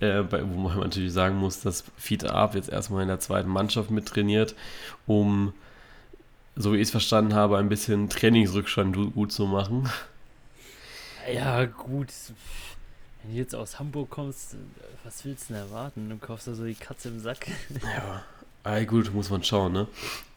Äh, 0.00 0.24
wo 0.30 0.58
man 0.58 0.78
natürlich 0.78 1.12
sagen 1.12 1.36
muss, 1.36 1.60
dass 1.60 1.84
Fiete 1.96 2.32
Ab 2.32 2.54
jetzt 2.54 2.68
erstmal 2.68 3.02
in 3.02 3.08
der 3.08 3.20
zweiten 3.20 3.48
Mannschaft 3.48 3.90
mittrainiert, 3.90 4.54
um, 5.06 5.52
so 6.54 6.72
wie 6.72 6.76
ich 6.76 6.82
es 6.82 6.90
verstanden 6.90 7.34
habe, 7.34 7.58
ein 7.58 7.68
bisschen 7.68 8.08
Trainingsrückstand 8.08 9.14
gut 9.14 9.32
zu 9.32 9.46
machen. 9.46 9.88
Ja, 11.30 11.66
gut 11.66 12.08
wenn 13.28 13.34
du 13.34 13.38
jetzt 13.38 13.54
aus 13.54 13.78
Hamburg 13.78 14.10
kommst, 14.10 14.56
was 15.04 15.24
willst 15.24 15.50
du 15.50 15.54
denn 15.54 15.62
erwarten? 15.62 16.08
Du 16.08 16.16
kaufst 16.16 16.46
da 16.46 16.54
so 16.54 16.64
die 16.64 16.74
Katze 16.74 17.08
im 17.08 17.20
Sack. 17.20 17.46
Ja, 17.82 18.22
ah, 18.64 18.84
gut, 18.84 19.12
muss 19.12 19.30
man 19.30 19.42
schauen, 19.42 19.72
ne? 19.72 19.86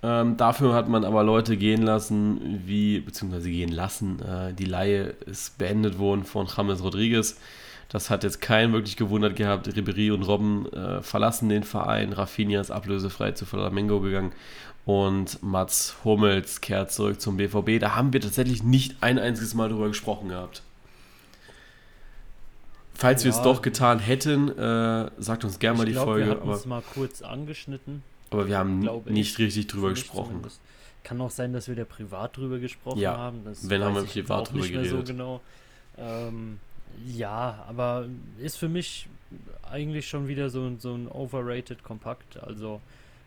Ähm, 0.04 0.38
dafür 0.38 0.74
hat 0.74 0.90
man 0.90 1.06
aber 1.06 1.24
Leute 1.24 1.58
gehen 1.58 1.82
lassen, 1.84 2.62
wie, 2.66 3.00
beziehungsweise 3.00 3.50
gehen 3.50 3.72
lassen. 3.72 4.22
Äh, 4.22 4.54
die 4.54 4.66
Laie 4.66 5.16
ist 5.26 5.58
beendet 5.58 6.00
worden 6.00 6.24
von 6.24 6.48
James 6.48 6.84
Rodriguez. 6.84 7.38
Das 7.92 8.10
hat 8.10 8.24
jetzt 8.24 8.40
keinen 8.40 8.72
wirklich 8.72 8.96
gewundert 8.96 9.36
gehabt. 9.36 9.68
Ribery 9.76 10.12
und 10.12 10.24
Robben 10.24 10.66
äh, 10.72 11.02
verlassen 11.02 11.50
den 11.50 11.64
Verein. 11.64 12.14
Rafinha 12.14 12.62
ist 12.62 12.72
ablösefrei 12.72 13.34
zu 13.34 13.46
Flamengo 13.46 14.00
gegangen. 14.00 14.32
Und 14.86 15.44
Mats 15.44 15.98
Hummels 16.06 16.62
kehrt 16.62 16.94
zurück 16.94 17.20
zum 17.20 17.36
BVB. 17.36 17.82
Da 17.82 17.94
haben 17.96 18.14
wir 18.14 18.22
tatsächlich 18.22 18.64
nicht 18.64 18.96
ein 19.04 19.20
einziges 19.20 19.56
Mal 19.56 19.68
drüber 19.68 19.90
gesprochen 19.90 20.30
gehabt. 20.30 20.64
Falls 22.94 23.24
ja, 23.24 23.26
wir 23.26 23.38
es 23.38 23.42
doch 23.42 23.62
getan 23.62 24.00
hätten, 24.00 24.48
äh, 24.58 25.12
sagt 25.18 25.44
uns 25.44 25.60
gerne 25.60 25.80
mal 25.80 25.86
die 25.86 25.92
glaub, 25.92 26.06
Folge. 26.06 26.28
Wir 26.28 26.40
haben 26.40 26.50
es 26.52 26.66
mal 26.66 26.84
kurz 26.94 27.22
angeschnitten. 27.22 28.04
Aber 28.30 28.48
wir 28.48 28.58
haben 28.58 28.88
nicht 29.10 29.38
richtig 29.38 29.68
drüber 29.68 29.90
gesprochen. 29.90 30.28
Zumindest. 30.28 30.62
Kann 31.04 31.20
auch 31.20 31.32
sein, 31.32 31.52
dass 31.52 31.68
wir 31.68 31.76
da 31.76 31.84
privat 31.84 32.38
drüber 32.38 32.60
gesprochen 32.60 33.00
ja, 33.00 33.18
haben. 33.18 33.44
Das 33.44 33.70
wenn 33.70 33.84
haben 33.84 33.96
wir 33.96 34.04
privat 34.04 34.50
drüber 34.54 34.66
geredet. 34.66 34.92
So 34.92 35.04
genau. 35.04 35.42
Ähm, 35.98 36.60
ja, 37.06 37.64
aber 37.68 38.08
ist 38.40 38.58
für 38.58 38.70
mich 38.70 39.08
eigentlich 39.70 40.08
schon 40.08 40.28
wieder 40.28 40.50
so, 40.50 40.78
so 40.78 40.94
ein 40.94 41.08
overrated 41.08 41.84
Kompakt. 41.84 42.42
Also 42.42 42.82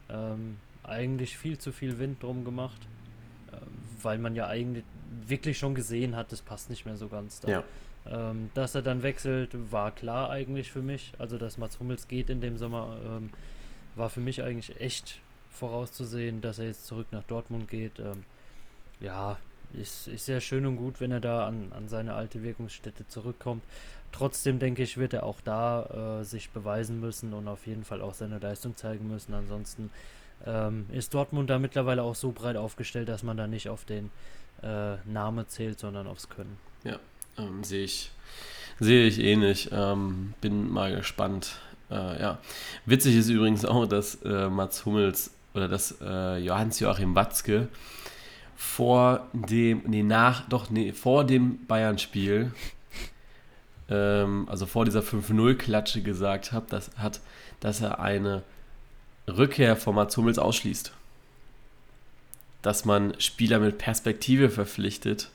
ähm, 0.08 0.58
eigentlich 0.82 1.36
viel 1.38 1.58
zu 1.58 1.72
viel 1.72 1.98
Wind 1.98 2.22
drum 2.22 2.44
gemacht, 2.44 2.80
äh, 3.52 3.56
weil 4.02 4.18
man 4.18 4.36
ja 4.36 4.46
eigentlich 4.46 4.84
wirklich 5.26 5.58
schon 5.58 5.74
gesehen 5.74 6.16
hat, 6.16 6.32
das 6.32 6.42
passt 6.42 6.70
nicht 6.70 6.84
mehr 6.84 6.96
so 6.96 7.08
ganz 7.08 7.40
da. 7.40 7.48
Ja. 7.48 7.64
Ähm, 8.06 8.50
dass 8.52 8.74
er 8.74 8.82
dann 8.82 9.02
wechselt, 9.02 9.50
war 9.72 9.90
klar 9.90 10.28
eigentlich 10.28 10.70
für 10.70 10.82
mich. 10.82 11.12
Also, 11.18 11.38
dass 11.38 11.56
Mats 11.56 11.80
Hummels 11.80 12.06
geht 12.06 12.28
in 12.28 12.42
dem 12.42 12.58
Sommer, 12.58 12.98
ähm, 13.06 13.30
war 13.94 14.10
für 14.10 14.20
mich 14.20 14.42
eigentlich 14.42 14.78
echt 14.80 15.20
vorauszusehen, 15.50 16.42
dass 16.42 16.58
er 16.58 16.66
jetzt 16.66 16.86
zurück 16.86 17.06
nach 17.12 17.22
Dortmund 17.22 17.68
geht. 17.68 17.98
Ähm, 17.98 18.24
ja, 19.00 19.38
ist, 19.74 20.08
ist 20.08 20.26
sehr 20.26 20.40
schön 20.40 20.66
und 20.66 20.76
gut, 20.76 21.00
wenn 21.00 21.10
er 21.10 21.20
da 21.20 21.46
an, 21.46 21.72
an 21.76 21.88
seine 21.88 22.14
alte 22.14 22.42
Wirkungsstätte 22.42 23.06
zurückkommt. 23.08 23.62
Trotzdem 24.12 24.58
denke 24.58 24.82
ich, 24.82 24.96
wird 24.96 25.12
er 25.12 25.24
auch 25.24 25.40
da 25.40 26.20
äh, 26.20 26.24
sich 26.24 26.50
beweisen 26.50 27.00
müssen 27.00 27.32
und 27.32 27.48
auf 27.48 27.66
jeden 27.66 27.84
Fall 27.84 28.00
auch 28.00 28.14
seine 28.14 28.38
Leistung 28.38 28.76
zeigen 28.76 29.08
müssen. 29.08 29.34
Ansonsten 29.34 29.90
ähm, 30.46 30.86
ist 30.92 31.14
Dortmund 31.14 31.50
da 31.50 31.58
mittlerweile 31.58 32.02
auch 32.02 32.14
so 32.14 32.30
breit 32.30 32.56
aufgestellt, 32.56 33.08
dass 33.08 33.22
man 33.22 33.36
da 33.36 33.46
nicht 33.46 33.68
auf 33.68 33.84
den 33.84 34.10
äh, 34.62 34.96
Name 35.04 35.46
zählt, 35.48 35.78
sondern 35.78 36.06
aufs 36.06 36.28
Können. 36.28 36.56
Ja, 36.84 36.98
ähm, 37.38 37.64
sehe 37.64 37.84
ich, 37.84 38.12
sehe 38.78 39.06
ich 39.06 39.18
ähnlich. 39.18 39.70
Ähm, 39.72 40.34
bin 40.40 40.70
mal 40.70 40.94
gespannt. 40.94 41.58
Äh, 41.90 42.20
ja. 42.20 42.38
Witzig 42.86 43.16
ist 43.16 43.28
übrigens 43.28 43.64
auch, 43.64 43.86
dass 43.86 44.22
äh, 44.22 44.48
Mats 44.48 44.84
Hummels 44.84 45.32
oder 45.54 45.68
dass 45.68 45.96
äh, 46.00 46.38
Johannes 46.38 46.80
Joachim 46.80 47.14
Watzke 47.14 47.68
vor 48.56 49.26
dem, 49.32 49.82
nee, 49.86 50.02
nach, 50.02 50.48
doch, 50.48 50.70
nee, 50.70 50.92
vor 50.92 51.24
dem 51.24 51.66
Bayern-Spiel, 51.66 52.52
ähm, 53.88 54.46
also 54.48 54.66
vor 54.66 54.84
dieser 54.84 55.00
5-0-Klatsche 55.00 56.02
gesagt 56.02 56.52
hat 56.52 56.72
dass, 56.72 56.90
hat, 56.96 57.20
dass 57.60 57.80
er 57.80 58.00
eine 58.00 58.42
Rückkehr 59.28 59.76
von 59.76 59.94
Mats 59.94 60.16
Hummels 60.16 60.38
ausschließt. 60.38 60.92
Dass 62.62 62.84
man 62.84 63.18
Spieler 63.20 63.58
mit 63.58 63.78
Perspektive 63.78 64.50
verpflichtet 64.50 65.30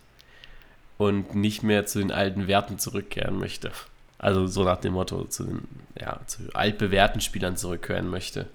und 0.97 1.35
nicht 1.35 1.63
mehr 1.63 1.85
zu 1.85 1.99
den 1.99 2.11
alten 2.11 2.47
Werten 2.47 2.79
zurückkehren 2.79 3.37
möchte. 3.37 3.71
Also 4.17 4.47
so 4.47 4.63
nach 4.63 4.77
dem 4.77 4.93
Motto 4.93 5.23
zu 5.25 5.43
den 5.43 5.67
ja, 5.99 6.19
zu 6.27 6.53
altbewährten 6.53 7.21
Spielern 7.21 7.55
zurückkehren 7.55 8.09
möchte. 8.09 8.47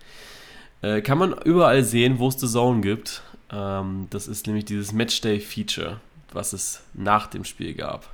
Äh, 0.82 1.00
kann 1.00 1.18
man 1.18 1.32
überall 1.44 1.82
sehen, 1.84 2.18
wo 2.18 2.28
es 2.28 2.38
The 2.38 2.46
Zone 2.46 2.80
gibt. 2.80 3.22
Ähm, 3.54 4.08
das 4.10 4.26
ist 4.26 4.46
nämlich 4.46 4.64
dieses 4.64 4.92
Matchday-Feature, 4.92 6.00
was 6.32 6.52
es 6.52 6.82
nach 6.92 7.28
dem 7.28 7.44
Spiel 7.44 7.74
gab. 7.74 8.10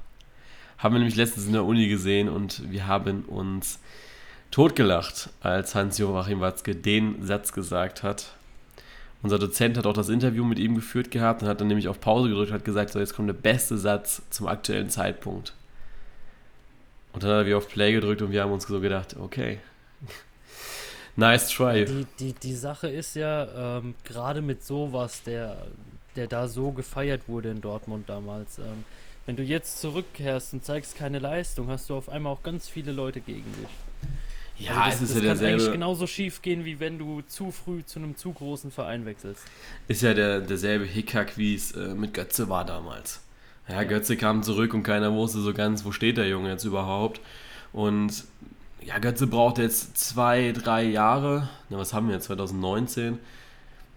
Haben 0.78 0.94
wir 0.94 0.98
nämlich 0.98 1.16
letztens 1.16 1.46
in 1.46 1.52
der 1.52 1.64
Uni 1.64 1.88
gesehen 1.88 2.28
und 2.28 2.70
wir 2.70 2.86
haben 2.86 3.24
uns 3.24 3.78
totgelacht, 4.50 5.30
als 5.40 5.74
Hans-Joachim 5.74 6.40
Watzke 6.40 6.74
den 6.74 7.24
Satz 7.24 7.52
gesagt 7.52 8.02
hat, 8.02 8.34
unser 9.22 9.38
Dozent 9.38 9.76
hat 9.76 9.86
auch 9.86 9.92
das 9.92 10.08
Interview 10.08 10.44
mit 10.44 10.58
ihm 10.58 10.74
geführt 10.74 11.10
gehabt 11.10 11.42
und 11.42 11.48
hat 11.48 11.60
dann 11.60 11.68
nämlich 11.68 11.88
auf 11.88 12.00
Pause 12.00 12.30
gedrückt 12.30 12.50
und 12.50 12.54
hat 12.54 12.64
gesagt, 12.64 12.90
so 12.90 12.98
jetzt 12.98 13.14
kommt 13.14 13.28
der 13.28 13.34
beste 13.34 13.76
Satz 13.76 14.22
zum 14.30 14.46
aktuellen 14.46 14.88
Zeitpunkt. 14.88 15.52
Und 17.12 17.22
dann 17.22 17.30
hat 17.30 17.38
er 17.38 17.46
wieder 17.46 17.58
auf 17.58 17.68
Play 17.68 17.92
gedrückt 17.92 18.22
und 18.22 18.32
wir 18.32 18.42
haben 18.42 18.52
uns 18.52 18.66
so 18.66 18.80
gedacht, 18.80 19.16
okay, 19.20 19.58
nice 21.20 21.50
try. 21.50 21.84
Die, 21.84 22.06
die, 22.18 22.32
die 22.32 22.54
Sache 22.54 22.88
ist 22.88 23.14
ja, 23.14 23.78
ähm, 23.78 23.94
gerade 24.04 24.42
mit 24.42 24.64
sowas, 24.64 25.22
der, 25.22 25.56
der 26.16 26.26
da 26.26 26.48
so 26.48 26.72
gefeiert 26.72 27.28
wurde 27.28 27.50
in 27.50 27.60
Dortmund 27.60 28.08
damals, 28.08 28.58
ähm, 28.58 28.84
wenn 29.26 29.36
du 29.36 29.42
jetzt 29.44 29.80
zurückkehrst 29.80 30.54
und 30.54 30.64
zeigst 30.64 30.96
keine 30.96 31.20
Leistung, 31.20 31.68
hast 31.68 31.88
du 31.88 31.94
auf 31.94 32.08
einmal 32.08 32.32
auch 32.32 32.42
ganz 32.42 32.68
viele 32.68 32.90
Leute 32.90 33.20
gegen 33.20 33.44
dich. 33.52 34.66
Ja, 34.66 34.82
also 34.82 35.00
das, 35.00 35.10
es 35.10 35.16
ist 35.16 35.24
das 35.24 35.24
ja 35.24 35.34
kann 35.34 35.54
eigentlich 35.54 35.72
genauso 35.72 36.06
schief 36.06 36.42
gehen, 36.42 36.64
wie 36.64 36.80
wenn 36.80 36.98
du 36.98 37.22
zu 37.22 37.50
früh 37.50 37.82
zu 37.84 37.98
einem 37.98 38.16
zu 38.16 38.32
großen 38.32 38.70
Verein 38.70 39.06
wechselst. 39.06 39.44
Ist 39.88 40.02
ja 40.02 40.12
der, 40.12 40.40
derselbe 40.40 40.84
Hickhack, 40.84 41.38
wie 41.38 41.54
es 41.54 41.72
äh, 41.72 41.94
mit 41.94 42.12
Götze 42.12 42.48
war 42.48 42.66
damals. 42.66 43.20
Ja, 43.68 43.84
Götze 43.84 44.16
kam 44.16 44.42
zurück 44.42 44.74
und 44.74 44.82
keiner 44.82 45.12
wusste 45.14 45.40
so 45.40 45.54
ganz, 45.54 45.84
wo 45.84 45.92
steht 45.92 46.16
der 46.16 46.28
Junge 46.28 46.50
jetzt 46.50 46.64
überhaupt. 46.64 47.20
Und 47.72 48.24
ja, 48.84 48.98
Götze 48.98 49.26
braucht 49.26 49.58
jetzt 49.58 49.96
zwei, 49.96 50.52
drei 50.52 50.84
Jahre. 50.84 51.48
Na, 51.68 51.78
was 51.78 51.92
haben 51.92 52.08
wir 52.08 52.14
jetzt? 52.14 52.26
2019? 52.26 53.18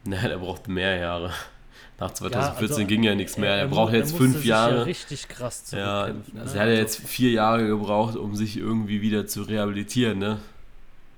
Na, 0.06 0.28
der 0.28 0.38
braucht 0.38 0.68
mehr 0.68 0.98
Jahre. 0.98 1.32
Nach 2.00 2.12
2014 2.12 2.68
ja, 2.68 2.76
also, 2.76 2.88
ging 2.88 3.04
ja 3.04 3.16
nichts 3.16 3.38
mehr. 3.38 3.52
Er, 3.52 3.58
er 3.60 3.68
braucht 3.68 3.94
jetzt 3.94 4.16
fünf 4.16 4.44
Jahre. 4.44 4.78
Ja 4.78 4.84
richtig 4.84 5.28
krass 5.28 5.72
Ja, 5.72 6.08
ne? 6.08 6.16
also 6.42 6.56
er 6.56 6.62
hat 6.62 6.68
ja 6.68 6.76
jetzt 6.76 7.08
vier 7.08 7.32
Jahre 7.32 7.68
gebraucht, 7.68 8.16
um 8.16 8.36
sich 8.36 8.58
irgendwie 8.58 9.02
wieder 9.02 9.28
zu 9.28 9.44
rehabilitieren, 9.44 10.20
ne? 10.20 10.40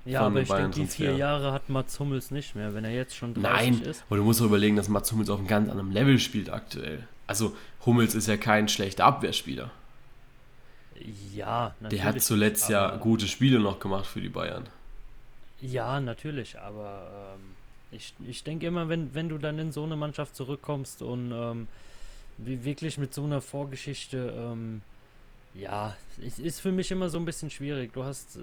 Ja, 0.04 0.20
aber 0.20 0.40
ich 0.40 0.48
denke, 0.48 0.70
die 0.70 0.86
vier 0.86 1.16
Jahre 1.16 1.52
hat 1.52 1.68
Mats 1.68 1.98
Hummels 1.98 2.30
nicht 2.30 2.54
mehr, 2.54 2.74
wenn 2.74 2.84
er 2.84 2.92
jetzt 2.92 3.16
schon 3.16 3.34
30 3.34 3.42
Nein, 3.42 3.82
ist. 3.82 4.04
aber 4.08 4.18
du 4.18 4.22
musst 4.22 4.40
doch 4.40 4.44
überlegen, 4.44 4.76
dass 4.76 4.88
Mats 4.88 5.10
Hummels 5.10 5.30
auf 5.30 5.40
einem 5.40 5.48
ganz 5.48 5.68
anderen 5.68 5.90
Level 5.90 6.20
spielt 6.20 6.50
aktuell. 6.50 7.08
Also 7.26 7.56
Hummels 7.84 8.14
ist 8.14 8.28
ja 8.28 8.36
kein 8.36 8.68
schlechter 8.68 9.04
Abwehrspieler. 9.04 9.70
Ja, 11.34 11.74
natürlich. 11.80 12.02
Der 12.02 12.12
hat 12.12 12.22
zuletzt 12.22 12.68
ja 12.68 12.96
gute 12.96 13.26
Spiele 13.26 13.60
noch 13.60 13.78
gemacht 13.78 14.06
für 14.06 14.20
die 14.20 14.28
Bayern. 14.28 14.68
Ja, 15.60 16.00
natürlich, 16.00 16.58
aber 16.58 17.34
ähm, 17.34 17.56
ich, 17.90 18.14
ich 18.26 18.44
denke 18.44 18.66
immer, 18.66 18.88
wenn, 18.88 19.14
wenn 19.14 19.28
du 19.28 19.38
dann 19.38 19.58
in 19.58 19.72
so 19.72 19.84
eine 19.84 19.96
Mannschaft 19.96 20.36
zurückkommst 20.36 21.02
und 21.02 21.32
ähm, 21.32 21.68
wirklich 22.38 22.98
mit 22.98 23.14
so 23.14 23.24
einer 23.24 23.40
Vorgeschichte, 23.40 24.34
ähm, 24.36 24.82
ja, 25.54 25.96
es 26.24 26.38
ist 26.38 26.60
für 26.60 26.72
mich 26.72 26.90
immer 26.90 27.08
so 27.08 27.18
ein 27.18 27.24
bisschen 27.24 27.50
schwierig. 27.50 27.92
Du 27.94 28.04
hast 28.04 28.36
äh, 28.36 28.40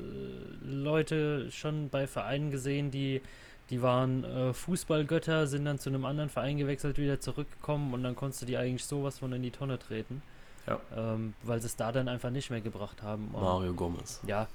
Leute 0.65 1.51
schon 1.51 1.89
bei 1.89 2.07
Vereinen 2.07 2.49
gesehen, 2.49 2.89
die, 2.89 3.21
die 3.69 3.81
waren 3.81 4.23
äh, 4.23 4.53
Fußballgötter, 4.53 5.45
sind 5.45 5.65
dann 5.65 5.77
zu 5.77 5.89
einem 5.89 6.05
anderen 6.05 6.29
Verein 6.29 6.57
gewechselt, 6.57 6.97
wieder 6.97 7.19
zurückgekommen 7.19 7.93
und 7.93 8.03
dann 8.03 8.15
konntest 8.15 8.41
du 8.41 8.45
die 8.47 8.57
eigentlich 8.57 8.85
sowas 8.85 9.19
von 9.19 9.33
in 9.33 9.43
die 9.43 9.51
Tonne 9.51 9.77
treten. 9.77 10.23
Ja. 10.67 10.79
Ähm, 10.95 11.33
weil 11.43 11.59
sie 11.59 11.67
es 11.67 11.75
da 11.75 11.91
dann 11.91 12.07
einfach 12.07 12.29
nicht 12.29 12.49
mehr 12.49 12.61
gebracht 12.61 13.01
haben. 13.01 13.29
Und 13.33 13.41
Mario 13.41 13.73
Gomez. 13.73 14.21
Ja, 14.25 14.47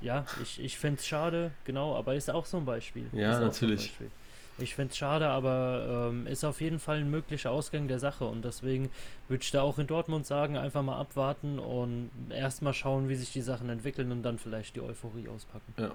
ja, 0.00 0.24
ich, 0.42 0.60
ich 0.60 0.78
finde 0.78 1.00
es 1.00 1.06
schade, 1.06 1.52
genau, 1.64 1.96
aber 1.96 2.14
ist 2.14 2.30
auch 2.30 2.44
so 2.44 2.58
ein 2.58 2.64
Beispiel. 2.64 3.06
Ja, 3.12 3.40
natürlich. 3.40 3.94
So 3.98 4.04
ich 4.58 4.74
finde 4.74 4.92
es 4.92 4.96
schade, 4.96 5.28
aber 5.28 6.08
ähm, 6.10 6.26
ist 6.26 6.44
auf 6.44 6.60
jeden 6.60 6.78
Fall 6.78 6.98
ein 6.98 7.10
möglicher 7.10 7.50
Ausgang 7.50 7.88
der 7.88 7.98
Sache 7.98 8.24
und 8.24 8.44
deswegen 8.44 8.90
würde 9.28 9.42
ich 9.42 9.50
da 9.50 9.62
auch 9.62 9.78
in 9.78 9.86
Dortmund 9.86 10.26
sagen, 10.26 10.56
einfach 10.56 10.82
mal 10.82 10.98
abwarten 10.98 11.58
und 11.58 12.10
erstmal 12.30 12.72
schauen, 12.72 13.08
wie 13.08 13.16
sich 13.16 13.32
die 13.32 13.42
Sachen 13.42 13.68
entwickeln 13.68 14.12
und 14.12 14.22
dann 14.22 14.38
vielleicht 14.38 14.76
die 14.76 14.80
Euphorie 14.80 15.28
auspacken. 15.28 15.74
Ja. 15.78 15.92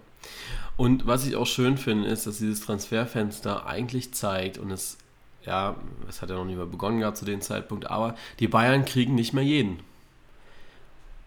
Und 0.78 1.08
was 1.08 1.26
ich 1.26 1.36
auch 1.36 1.48
schön 1.48 1.78
finde, 1.78 2.08
ist, 2.08 2.28
dass 2.28 2.38
dieses 2.38 2.62
Transferfenster 2.62 3.66
eigentlich 3.66 4.14
zeigt 4.14 4.58
und 4.60 4.70
es, 4.70 4.98
ja, 5.46 5.76
es 6.08 6.22
hat 6.22 6.30
ja 6.30 6.36
noch 6.36 6.46
nicht 6.46 6.58
mal 6.58 6.66
begonnen 6.66 7.00
gehabt 7.00 7.18
zu 7.18 7.26
dem 7.26 7.42
Zeitpunkt, 7.42 7.90
aber 7.90 8.16
die 8.40 8.48
Bayern 8.48 8.86
kriegen 8.86 9.16
nicht 9.16 9.34
mehr 9.34 9.44
jeden. 9.44 9.80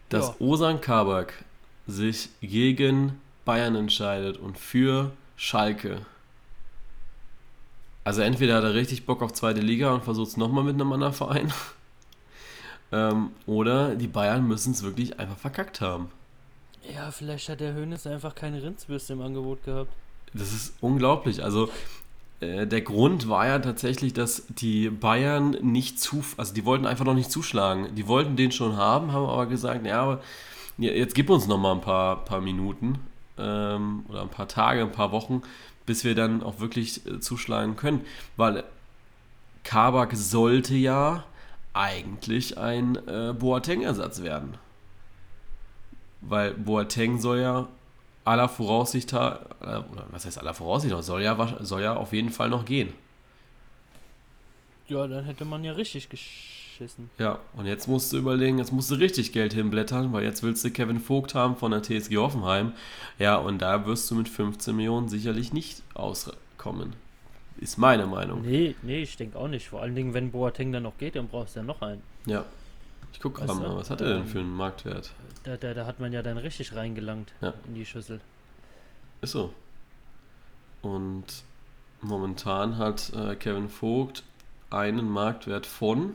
Dass 0.09 0.27
ja. 0.27 0.35
Osan 0.39 0.81
Kabak 0.81 1.45
sich 1.87 2.29
gegen 2.41 3.19
Bayern 3.43 3.75
entscheidet 3.75 4.37
und 4.37 4.57
für 4.57 5.11
Schalke 5.35 6.05
also 8.05 8.21
entweder 8.21 8.55
hat 8.55 8.63
er 8.63 8.75
richtig 8.75 9.07
Bock 9.07 9.23
auf 9.23 9.33
zweite 9.33 9.61
Liga 9.61 9.91
und 9.91 10.03
versucht 10.03 10.29
es 10.29 10.37
nochmal 10.37 10.63
mit 10.63 10.75
einem 10.75 10.93
anderen 10.93 11.13
Verein. 11.13 11.51
ähm, 12.91 13.31
oder 13.47 13.95
die 13.95 14.07
Bayern 14.07 14.47
müssen 14.47 14.73
es 14.73 14.83
wirklich 14.83 15.19
einfach 15.19 15.37
verkackt 15.37 15.81
haben. 15.81 16.11
Ja, 16.93 17.09
vielleicht 17.09 17.49
hat 17.49 17.61
der 17.61 17.73
Hönes 17.73 18.05
einfach 18.05 18.35
keine 18.35 18.61
Rindsbürste 18.61 19.13
im 19.13 19.21
Angebot 19.21 19.63
gehabt. 19.63 19.91
Das 20.35 20.53
ist 20.53 20.75
unglaublich. 20.81 21.43
Also 21.43 21.69
der 22.41 22.81
Grund 22.81 23.29
war 23.29 23.47
ja 23.47 23.59
tatsächlich, 23.59 24.13
dass 24.13 24.45
die 24.49 24.89
Bayern 24.89 25.51
nicht 25.61 25.99
zu, 25.99 26.23
also 26.37 26.53
die 26.53 26.65
wollten 26.65 26.85
einfach 26.85 27.05
noch 27.05 27.13
nicht 27.13 27.31
zuschlagen. 27.31 27.95
Die 27.95 28.07
wollten 28.07 28.35
den 28.35 28.51
schon 28.51 28.75
haben, 28.75 29.13
haben 29.13 29.25
aber 29.25 29.45
gesagt, 29.45 29.85
ja, 29.85 30.01
aber 30.01 30.21
jetzt 30.77 31.15
gib 31.15 31.29
uns 31.29 31.47
noch 31.47 31.57
mal 31.57 31.73
ein 31.73 31.81
paar, 31.81 32.25
paar 32.25 32.41
Minuten 32.41 32.99
ähm, 33.37 34.05
oder 34.09 34.21
ein 34.21 34.29
paar 34.29 34.47
Tage, 34.47 34.81
ein 34.81 34.91
paar 34.91 35.11
Wochen, 35.11 35.41
bis 35.85 36.03
wir 36.03 36.15
dann 36.15 36.43
auch 36.43 36.59
wirklich 36.59 37.05
äh, 37.07 37.19
zuschlagen 37.19 37.75
können. 37.77 38.01
Weil 38.35 38.63
Kabak 39.63 40.15
sollte 40.15 40.75
ja 40.75 41.23
eigentlich 41.73 42.57
ein 42.57 42.95
äh, 43.07 43.33
Boateng-Ersatz 43.33 44.23
werden. 44.23 44.57
Weil 46.21 46.53
Boateng 46.53 47.19
soll 47.19 47.39
ja 47.39 47.67
aller 48.25 48.49
Voraussicht, 48.49 49.13
äh, 49.13 49.15
oder 49.15 50.05
was 50.11 50.25
heißt 50.25 50.39
aller 50.39 50.53
Voraussicht, 50.53 50.93
soll 51.03 51.21
ja, 51.21 51.57
soll 51.61 51.81
ja 51.81 51.95
auf 51.95 52.11
jeden 52.11 52.31
Fall 52.31 52.49
noch 52.49 52.65
gehen. 52.65 52.93
Ja, 54.87 55.07
dann 55.07 55.25
hätte 55.25 55.45
man 55.45 55.63
ja 55.63 55.71
richtig 55.73 56.09
geschissen. 56.09 57.09
Ja, 57.17 57.39
und 57.55 57.65
jetzt 57.65 57.87
musst 57.87 58.13
du 58.13 58.17
überlegen, 58.17 58.57
jetzt 58.57 58.71
musst 58.71 58.91
du 58.91 58.95
richtig 58.95 59.31
Geld 59.31 59.53
hinblättern, 59.53 60.11
weil 60.13 60.23
jetzt 60.23 60.43
willst 60.43 60.63
du 60.63 60.71
Kevin 60.71 60.99
Vogt 60.99 61.33
haben 61.33 61.55
von 61.55 61.71
der 61.71 61.81
TSG 61.81 62.17
Hoffenheim. 62.17 62.73
Ja, 63.17 63.37
und 63.37 63.61
da 63.61 63.85
wirst 63.85 64.11
du 64.11 64.15
mit 64.15 64.29
15 64.29 64.75
Millionen 64.75 65.07
sicherlich 65.07 65.53
nicht 65.53 65.81
auskommen. 65.95 66.93
Ist 67.57 67.77
meine 67.77 68.05
Meinung. 68.05 68.41
Nee, 68.41 68.75
nee, 68.81 69.01
ich 69.01 69.15
denke 69.17 69.39
auch 69.39 69.47
nicht. 69.47 69.69
Vor 69.69 69.81
allen 69.81 69.95
Dingen, 69.95 70.13
wenn 70.13 70.31
Boateng 70.31 70.71
dann 70.71 70.83
noch 70.83 70.97
geht, 70.97 71.15
dann 71.15 71.27
brauchst 71.27 71.55
du 71.55 71.61
ja 71.61 71.65
noch 71.65 71.81
einen. 71.81 72.01
Ja. 72.25 72.43
Ich 73.13 73.19
gucke 73.21 73.39
gerade 73.39 73.53
mal, 73.55 73.77
was 73.77 73.89
hat 73.89 74.01
er 74.01 74.09
denn 74.09 74.17
ähm, 74.23 74.27
für 74.27 74.39
einen 74.39 74.53
Marktwert? 74.53 75.11
Da, 75.45 75.57
da, 75.57 75.73
da 75.73 75.85
hat 75.85 75.99
man 75.99 76.11
ja 76.11 76.23
dann 76.23 76.37
richtig 76.37 76.75
reingelangt 76.75 77.31
ja. 77.41 77.53
in 77.67 77.75
die 77.75 77.85
Schüssel. 77.85 78.19
Ist 79.21 79.31
so. 79.31 79.53
Und 80.81 81.25
momentan 82.01 82.77
hat 82.77 83.11
äh, 83.13 83.35
Kevin 83.35 83.69
Vogt 83.69 84.23
einen 84.69 85.07
Marktwert 85.07 85.65
von 85.65 86.13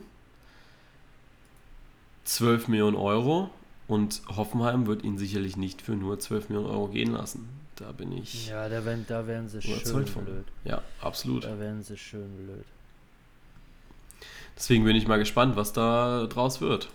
12 2.25 2.67
Millionen 2.67 2.97
Euro 2.97 3.49
und 3.87 4.21
Hoffenheim 4.27 4.85
wird 4.85 5.03
ihn 5.03 5.17
sicherlich 5.17 5.57
nicht 5.57 5.81
für 5.81 5.93
nur 5.93 6.19
12 6.19 6.49
Millionen 6.49 6.69
Euro 6.69 6.87
gehen 6.87 7.11
lassen. 7.11 7.49
Da 7.75 7.91
bin 7.91 8.11
ich. 8.11 8.47
Ja, 8.47 8.69
da 8.69 8.85
werden, 8.85 9.05
da 9.07 9.25
werden 9.27 9.49
sie 9.49 9.61
schön 9.61 10.05
von. 10.05 10.25
blöd. 10.25 10.45
Ja, 10.63 10.81
absolut. 11.01 11.45
Da 11.45 11.57
werden 11.57 11.83
sie 11.83 11.97
schön 11.97 12.37
blöd. 12.37 12.65
Deswegen 14.55 14.83
bin 14.83 14.95
ich 14.95 15.07
mal 15.07 15.17
gespannt, 15.17 15.55
was 15.55 15.73
da 15.73 16.27
draus 16.27 16.61
wird. 16.61 16.89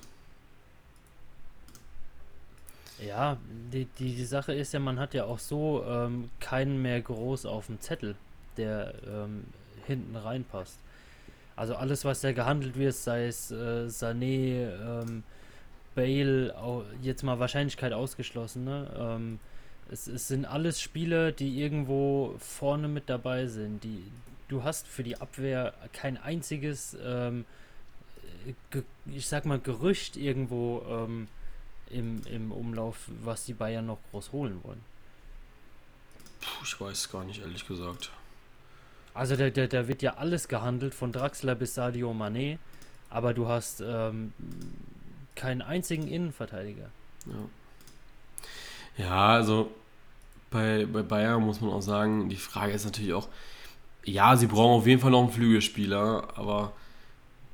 Ja, 3.05 3.37
die, 3.73 3.87
die, 3.99 4.15
die 4.15 4.25
Sache 4.25 4.55
ist 4.55 4.73
ja, 4.73 4.81
man 4.81 4.99
hat 4.99 5.13
ja 5.13 5.25
auch 5.25 5.39
so 5.39 5.85
ähm, 5.87 6.31
keinen 6.41 6.81
mehr 6.81 7.01
groß 7.01 7.45
auf 7.47 7.67
dem 7.67 7.81
Zettel, 7.81 8.17
der 8.57 8.95
ähm, 9.07 9.45
hinten 9.87 10.17
reinpasst. 10.17 10.79
Also 11.57 11.75
alles, 11.75 12.05
was 12.05 12.21
da 12.21 12.33
gehandelt 12.33 12.77
wird, 12.77 12.95
sei 12.95 13.27
es 13.27 13.51
äh, 13.51 13.87
Sané, 13.87 14.71
ähm, 15.03 15.23
Bale, 15.95 16.55
jetzt 17.01 17.23
mal 17.23 17.39
Wahrscheinlichkeit 17.39 17.95
ausgeschlossen, 17.95 18.65
ne? 18.65 18.91
Ähm, 18.99 19.39
es, 19.91 20.07
es, 20.09 20.29
sind 20.29 20.45
alles 20.45 20.81
Spieler, 20.81 21.33
die 21.33 21.61
irgendwo 21.61 22.35
vorne 22.39 22.89
mit 22.89 23.09
dabei 23.09 23.47
sind. 23.47 23.83
Die, 23.85 24.03
du 24.49 24.63
hast 24.63 24.87
für 24.87 25.03
die 25.03 25.19
Abwehr 25.19 25.73
kein 25.93 26.19
einziges, 26.19 26.97
ähm, 27.03 27.47
ich 29.07 29.27
sag 29.27 29.47
mal, 29.47 29.59
Gerücht 29.59 30.17
irgendwo 30.17 30.83
ähm, 30.89 31.29
im, 31.91 32.23
im 32.27 32.53
Umlauf, 32.53 33.09
was 33.23 33.45
die 33.45 33.55
Bayern 33.55 33.87
noch 33.87 33.99
groß 34.11 34.33
holen 34.33 34.61
wollen. 34.65 34.81
Puh, 36.41 36.65
ich 36.65 36.81
weiß 36.81 37.11
gar 37.11 37.25
nicht, 37.25 37.41
ehrlich 37.41 37.67
gesagt. 37.67 38.11
Also 39.15 39.37
da, 39.37 39.49
da, 39.51 39.67
da 39.67 39.89
wird 39.89 40.03
ja 40.03 40.15
alles 40.15 40.49
gehandelt, 40.49 40.95
von 40.95 41.13
Draxler 41.13 41.55
bis 41.55 41.75
Sadio 41.75 42.13
Mané, 42.13 42.59
aber 43.09 43.33
du 43.33 43.49
hast 43.49 43.81
ähm, 43.81 44.33
keinen 45.35 45.63
einzigen 45.63 46.07
Innenverteidiger. 46.07 46.91
Ja, 47.27 49.05
ja 49.05 49.29
also 49.29 49.71
bei, 50.51 50.87
bei 50.87 51.03
Bayern 51.03 51.43
muss 51.43 51.61
man 51.61 51.71
auch 51.71 51.81
sagen, 51.81 52.29
die 52.29 52.37
Frage 52.37 52.73
ist 52.73 52.85
natürlich 52.85 53.15
auch, 53.15 53.29
ja, 54.05 54.37
sie 54.37 54.47
brauchen 54.47 54.81
auf 54.81 54.87
jeden 54.87 55.01
Fall 55.01 55.11
noch 55.11 55.23
einen 55.23 55.33
Flügelspieler, 55.33 56.29
aber 56.37 56.73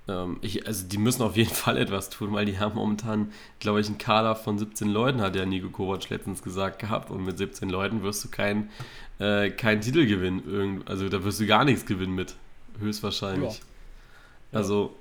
ähm, 0.08 0.38
ich, 0.40 0.66
also 0.66 0.86
die 0.86 0.98
müssen 0.98 1.22
auf 1.22 1.36
jeden 1.36 1.50
Fall 1.54 1.76
etwas 1.76 2.10
tun, 2.10 2.32
weil 2.32 2.46
die 2.46 2.58
haben 2.58 2.74
momentan, 2.74 3.32
glaube 3.60 3.80
ich, 3.80 3.86
einen 3.86 3.98
Kader 3.98 4.36
von 4.36 4.58
17 4.58 4.88
Leuten, 4.88 5.20
hat 5.20 5.34
der 5.34 5.46
Nico 5.46 5.68
Kovac 5.68 6.08
letztens 6.10 6.42
gesagt 6.42 6.78
gehabt. 6.78 7.10
Und 7.10 7.24
mit 7.24 7.38
17 7.38 7.68
Leuten 7.68 8.02
wirst 8.02 8.24
du 8.24 8.28
keinen 8.28 8.70
äh, 9.18 9.50
kein 9.50 9.80
Titel 9.80 10.06
gewinnen. 10.06 10.82
Also 10.86 11.08
da 11.08 11.22
wirst 11.24 11.40
du 11.40 11.46
gar 11.46 11.64
nichts 11.64 11.86
gewinnen 11.86 12.14
mit. 12.14 12.34
Höchstwahrscheinlich. 12.80 13.58
Ja. 13.58 14.58
Also 14.58 14.94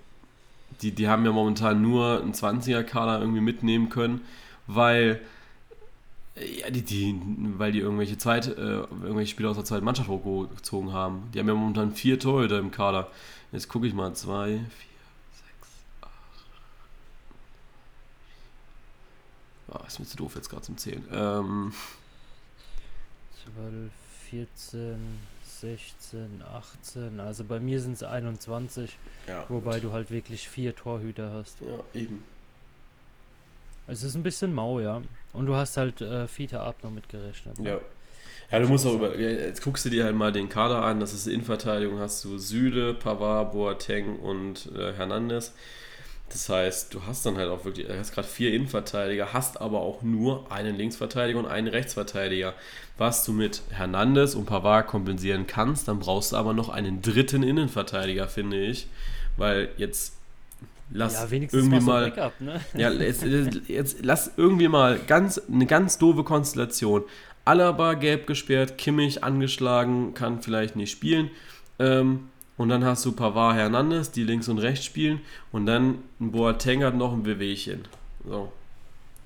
die, 0.81 0.91
die 0.91 1.07
haben 1.07 1.25
ja 1.25 1.31
momentan 1.31 1.81
nur 1.81 2.21
einen 2.21 2.33
20er-Kader 2.33 3.19
irgendwie 3.19 3.41
mitnehmen 3.41 3.89
können, 3.89 4.21
weil 4.67 5.21
ja, 6.35 6.69
die, 6.69 6.81
die, 6.81 7.19
weil 7.57 7.71
die 7.71 7.79
irgendwelche 7.79 8.17
Zeit, 8.17 8.47
äh, 8.47 8.51
irgendwelche 8.59 9.31
Spieler 9.31 9.49
aus 9.49 9.57
der 9.57 9.65
zweiten 9.65 9.83
Mannschaft 9.83 10.07
hochgezogen 10.09 10.93
haben. 10.93 11.23
Die 11.33 11.39
haben 11.39 11.47
ja 11.47 11.53
momentan 11.53 11.91
vier 11.91 12.19
Torhüter 12.19 12.57
im 12.57 12.71
Kader. 12.71 13.09
Jetzt 13.51 13.67
gucke 13.67 13.85
ich 13.85 13.93
mal, 13.93 14.13
zwei, 14.13 14.61
vier, 14.77 14.90
Oh, 19.71 19.79
ist 19.87 19.99
mir 19.99 20.05
zu 20.05 20.17
doof 20.17 20.35
jetzt 20.35 20.49
gerade 20.49 20.63
zum 20.63 20.77
Zählen. 20.77 21.03
Ähm, 21.11 21.73
12, 23.55 23.91
14, 24.29 25.19
16, 25.61 26.43
18. 26.53 27.19
Also 27.19 27.43
bei 27.43 27.59
mir 27.59 27.79
sind 27.79 27.93
es 27.93 28.03
21. 28.03 28.97
Ja, 29.27 29.45
wobei 29.49 29.75
gut. 29.75 29.85
du 29.85 29.93
halt 29.93 30.11
wirklich 30.11 30.49
vier 30.49 30.75
Torhüter 30.75 31.31
hast. 31.31 31.61
Ja, 31.61 31.99
eben. 31.99 32.23
Es 33.87 34.03
ist 34.03 34.15
ein 34.15 34.23
bisschen 34.23 34.53
mau, 34.53 34.79
ja. 34.79 35.01
Und 35.33 35.45
du 35.45 35.55
hast 35.55 35.77
halt 35.77 36.01
äh, 36.01 36.27
Fiete 36.27 36.59
Ab 36.59 36.77
noch 36.83 36.91
mitgerechnet. 36.91 37.59
Ne? 37.59 37.69
Ja. 37.69 37.79
Ja, 38.51 38.59
du 38.59 38.67
musst 38.67 38.85
auch 38.85 38.95
über. 38.95 39.17
Jetzt 39.17 39.61
guckst 39.61 39.85
du 39.85 39.89
dir 39.89 40.03
halt 40.03 40.15
mal 40.15 40.33
den 40.33 40.49
Kader 40.49 40.83
an. 40.83 40.99
Das 40.99 41.13
ist 41.13 41.25
Innenverteidigung, 41.25 41.99
hast 41.99 42.23
du 42.25 42.37
Süde, 42.37 42.93
Pavard, 42.93 43.53
Boateng 43.53 44.19
und 44.19 44.69
äh, 44.75 44.91
Hernandez. 44.93 45.53
Das 46.31 46.47
heißt, 46.47 46.93
du 46.93 47.05
hast 47.05 47.25
dann 47.25 47.35
halt 47.35 47.49
auch 47.49 47.65
wirklich, 47.65 47.87
du 47.87 47.97
hast 47.97 48.13
gerade 48.13 48.27
vier 48.27 48.53
Innenverteidiger, 48.53 49.33
hast 49.33 49.59
aber 49.59 49.81
auch 49.81 50.01
nur 50.01 50.49
einen 50.49 50.77
Linksverteidiger 50.77 51.37
und 51.37 51.45
einen 51.45 51.67
Rechtsverteidiger. 51.67 52.53
Was 52.97 53.25
du 53.25 53.33
mit 53.33 53.61
Hernandez 53.69 54.35
und 54.35 54.45
Pavard 54.45 54.87
kompensieren 54.87 55.45
kannst, 55.45 55.87
dann 55.87 55.99
brauchst 55.99 56.31
du 56.31 56.37
aber 56.37 56.53
noch 56.53 56.69
einen 56.69 57.01
dritten 57.01 57.43
Innenverteidiger, 57.43 58.27
finde 58.27 58.61
ich. 58.61 58.87
Weil 59.35 59.69
jetzt 59.75 60.13
lass 60.91 61.13
ja, 61.13 61.27
irgendwie 61.29 61.79
mal. 61.81 62.11
Backup, 62.11 62.39
ne? 62.39 62.61
Ja, 62.77 62.91
jetzt, 62.91 63.23
jetzt, 63.67 63.97
lass 64.01 64.31
irgendwie 64.37 64.69
mal 64.69 64.99
ganz, 64.99 65.41
eine 65.51 65.65
ganz 65.65 65.97
doofe 65.97 66.23
Konstellation. 66.23 67.03
Alaba 67.43 67.95
gelb 67.95 68.27
gesperrt, 68.27 68.77
Kimmich 68.77 69.23
angeschlagen, 69.23 70.13
kann 70.13 70.41
vielleicht 70.41 70.75
nicht 70.75 70.91
spielen. 70.91 71.31
Ähm, 71.79 72.29
und 72.61 72.69
dann 72.69 72.85
hast 72.85 73.03
du 73.05 73.11
Pavard 73.11 73.55
Hernandez, 73.55 74.11
die 74.11 74.23
links 74.23 74.47
und 74.47 74.59
rechts 74.59 74.85
spielen. 74.85 75.21
Und 75.51 75.65
dann 75.65 76.03
ein 76.19 76.31
Boateng 76.31 76.83
hat 76.83 76.93
noch 76.93 77.11
ein 77.11 77.23
Bewegchen. 77.23 77.87
So. 78.23 78.51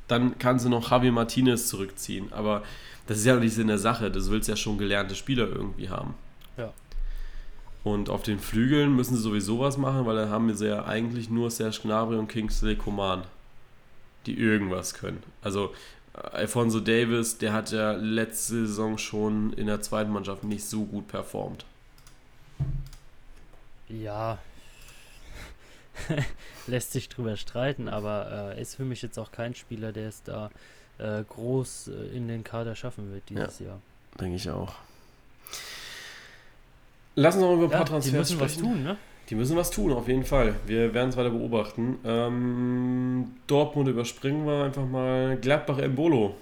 Dann 0.07 0.39
kannst 0.39 0.63
du 0.63 0.69
noch 0.69 0.89
Javi 0.89 1.11
Martinez 1.11 1.67
zurückziehen. 1.67 2.31
Aber 2.31 2.63
das 3.07 3.17
ist 3.17 3.25
ja 3.25 3.35
nicht 3.35 3.53
Sinn 3.53 3.67
der 3.67 3.77
Sache. 3.77 4.09
Du 4.09 4.25
willst 4.27 4.47
ja 4.47 4.55
schon 4.55 4.77
gelernte 4.77 5.15
Spieler 5.15 5.49
irgendwie 5.49 5.89
haben. 5.89 6.13
Ja. 6.55 6.71
Und 7.83 8.09
auf 8.09 8.23
den 8.23 8.39
Flügeln 8.39 8.95
müssen 8.95 9.17
sie 9.17 9.21
sowieso 9.21 9.59
was 9.59 9.77
machen, 9.77 10.05
weil 10.05 10.15
da 10.15 10.29
haben 10.29 10.55
sie 10.55 10.69
ja 10.69 10.85
eigentlich 10.85 11.29
nur 11.29 11.51
Serge 11.51 11.79
Gnabry 11.83 12.15
und 12.15 12.29
Kingsley 12.29 12.77
Coman, 12.77 13.23
die 14.27 14.39
irgendwas 14.39 14.93
können. 14.93 15.21
Also 15.41 15.73
Alfonso 16.13 16.79
Davis, 16.79 17.37
der 17.37 17.51
hat 17.51 17.73
ja 17.73 17.91
letzte 17.91 18.65
Saison 18.65 18.97
schon 18.97 19.51
in 19.51 19.67
der 19.67 19.81
zweiten 19.81 20.13
Mannschaft 20.13 20.45
nicht 20.45 20.63
so 20.63 20.85
gut 20.85 21.09
performt. 21.09 21.65
Ja, 23.89 24.39
lässt 26.67 26.91
sich 26.91 27.09
drüber 27.09 27.37
streiten, 27.37 27.87
aber 27.87 28.25
er 28.25 28.57
äh, 28.57 28.61
ist 28.61 28.75
für 28.75 28.85
mich 28.85 29.01
jetzt 29.01 29.17
auch 29.17 29.31
kein 29.31 29.55
Spieler, 29.55 29.91
der 29.91 30.09
es 30.09 30.23
da 30.23 30.49
äh, 30.97 31.23
groß 31.23 31.89
äh, 31.89 32.15
in 32.15 32.27
den 32.27 32.43
Kader 32.43 32.75
schaffen 32.75 33.11
wird 33.13 33.23
dieses 33.29 33.59
ja, 33.59 33.67
Jahr. 33.67 33.81
Denke 34.19 34.35
ich 34.35 34.49
auch. 34.49 34.73
Lass 37.15 37.35
uns 37.35 37.43
noch 37.43 37.53
über 37.53 37.65
ein 37.65 37.71
ja, 37.71 37.77
paar 37.77 37.85
Transfers 37.85 38.11
die 38.11 38.35
müssen 38.35 38.37
sprechen. 38.37 38.63
was 38.63 38.73
tun, 38.73 38.83
ne? 38.83 38.97
Die 39.29 39.35
müssen 39.35 39.57
was 39.57 39.71
tun, 39.71 39.91
auf 39.91 40.07
jeden 40.07 40.25
Fall. 40.25 40.55
Wir 40.67 40.93
werden 40.93 41.09
es 41.09 41.17
weiter 41.17 41.31
beobachten. 41.31 41.97
Ähm, 42.05 43.37
Dortmund 43.47 43.87
überspringen 43.87 44.45
wir 44.45 44.65
einfach 44.65 44.85
mal. 44.85 45.37
Gladbach 45.37 45.79
Embolo. 45.79 46.35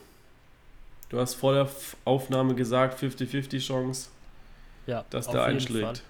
Du 1.10 1.20
hast 1.20 1.36
vor 1.36 1.54
der 1.54 1.70
Aufnahme 2.06 2.56
gesagt, 2.56 3.02
50-50 3.02 3.60
Chance, 3.60 4.10
ja, 4.88 5.06
dass 5.12 5.28
der 5.28 5.44
einschlägt. 5.44 6.02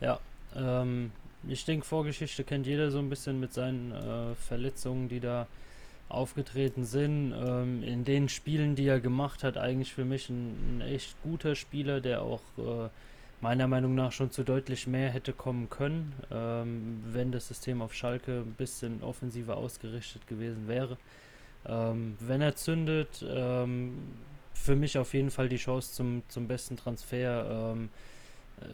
Ja, 0.00 0.20
ähm, 0.58 1.12
ich 1.46 1.64
denke, 1.64 1.86
Vorgeschichte 1.86 2.44
kennt 2.44 2.66
jeder 2.66 2.90
so 2.90 2.98
ein 2.98 3.08
bisschen 3.08 3.38
mit 3.40 3.52
seinen 3.52 3.92
äh, 3.92 4.34
Verletzungen, 4.34 5.08
die 5.08 5.20
da 5.20 5.46
aufgetreten 6.08 6.84
sind. 6.84 7.32
Ähm, 7.32 7.82
in 7.82 8.04
den 8.04 8.28
Spielen, 8.28 8.74
die 8.74 8.86
er 8.86 9.00
gemacht 9.00 9.44
hat, 9.44 9.56
eigentlich 9.56 9.92
für 9.92 10.04
mich 10.04 10.28
ein, 10.30 10.78
ein 10.78 10.80
echt 10.80 11.20
guter 11.22 11.54
Spieler, 11.54 12.00
der 12.00 12.22
auch 12.22 12.42
äh, 12.58 12.88
meiner 13.40 13.68
Meinung 13.68 13.94
nach 13.94 14.12
schon 14.12 14.30
zu 14.30 14.42
deutlich 14.42 14.86
mehr 14.86 15.10
hätte 15.10 15.32
kommen 15.32 15.70
können, 15.70 16.12
ähm, 16.30 17.02
wenn 17.12 17.30
das 17.30 17.48
System 17.48 17.82
auf 17.82 17.94
Schalke 17.94 18.40
ein 18.40 18.54
bisschen 18.54 19.02
offensiver 19.02 19.56
ausgerichtet 19.56 20.26
gewesen 20.26 20.66
wäre. 20.66 20.96
Ähm, 21.66 22.16
wenn 22.20 22.40
er 22.40 22.56
zündet, 22.56 23.24
ähm, 23.28 23.94
für 24.54 24.74
mich 24.74 24.98
auf 24.98 25.14
jeden 25.14 25.30
Fall 25.30 25.48
die 25.48 25.56
Chance 25.56 25.92
zum, 25.92 26.22
zum 26.28 26.48
besten 26.48 26.76
Transfer 26.76 27.74
ähm, 27.74 27.90
äh, 28.60 28.64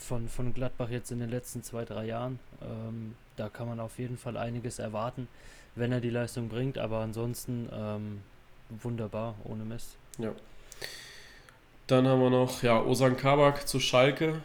von, 0.00 0.28
von 0.28 0.52
Gladbach 0.52 0.90
jetzt 0.90 1.10
in 1.12 1.20
den 1.20 1.30
letzten 1.30 1.62
zwei, 1.62 1.84
drei 1.84 2.06
Jahren. 2.06 2.38
Ähm, 2.62 3.14
da 3.36 3.48
kann 3.48 3.68
man 3.68 3.80
auf 3.80 3.98
jeden 3.98 4.18
Fall 4.18 4.36
einiges 4.36 4.78
erwarten, 4.78 5.28
wenn 5.74 5.92
er 5.92 6.00
die 6.00 6.10
Leistung 6.10 6.48
bringt, 6.48 6.78
aber 6.78 7.00
ansonsten 7.00 7.68
ähm, 7.72 8.20
wunderbar, 8.82 9.34
ohne 9.44 9.64
Mist. 9.64 9.96
Ja. 10.18 10.32
Dann 11.86 12.06
haben 12.06 12.20
wir 12.20 12.30
noch, 12.30 12.62
ja, 12.62 12.80
Osan 12.82 13.16
Kabak 13.16 13.66
zu 13.66 13.80
Schalke. 13.80 14.40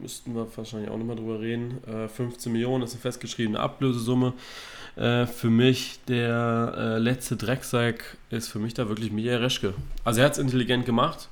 Müssten 0.00 0.34
wir 0.34 0.46
wahrscheinlich 0.56 0.90
auch 0.90 0.96
nochmal 0.96 1.16
drüber 1.16 1.40
reden. 1.40 1.82
Äh, 1.86 2.08
15 2.08 2.52
Millionen 2.52 2.84
ist 2.84 2.92
eine 2.92 3.00
festgeschriebene 3.00 3.58
Ablösesumme. 3.58 4.32
Äh, 4.96 5.26
für 5.26 5.50
mich 5.50 6.00
der 6.06 6.74
äh, 6.76 6.98
letzte 6.98 7.36
Drecksack 7.36 8.16
ist 8.30 8.48
für 8.48 8.58
mich 8.58 8.74
da 8.74 8.88
wirklich 8.88 9.10
Michael 9.10 9.38
Reschke. 9.38 9.74
Also 10.04 10.20
er 10.20 10.26
hat 10.26 10.32
es 10.32 10.38
intelligent 10.38 10.86
gemacht, 10.86 11.28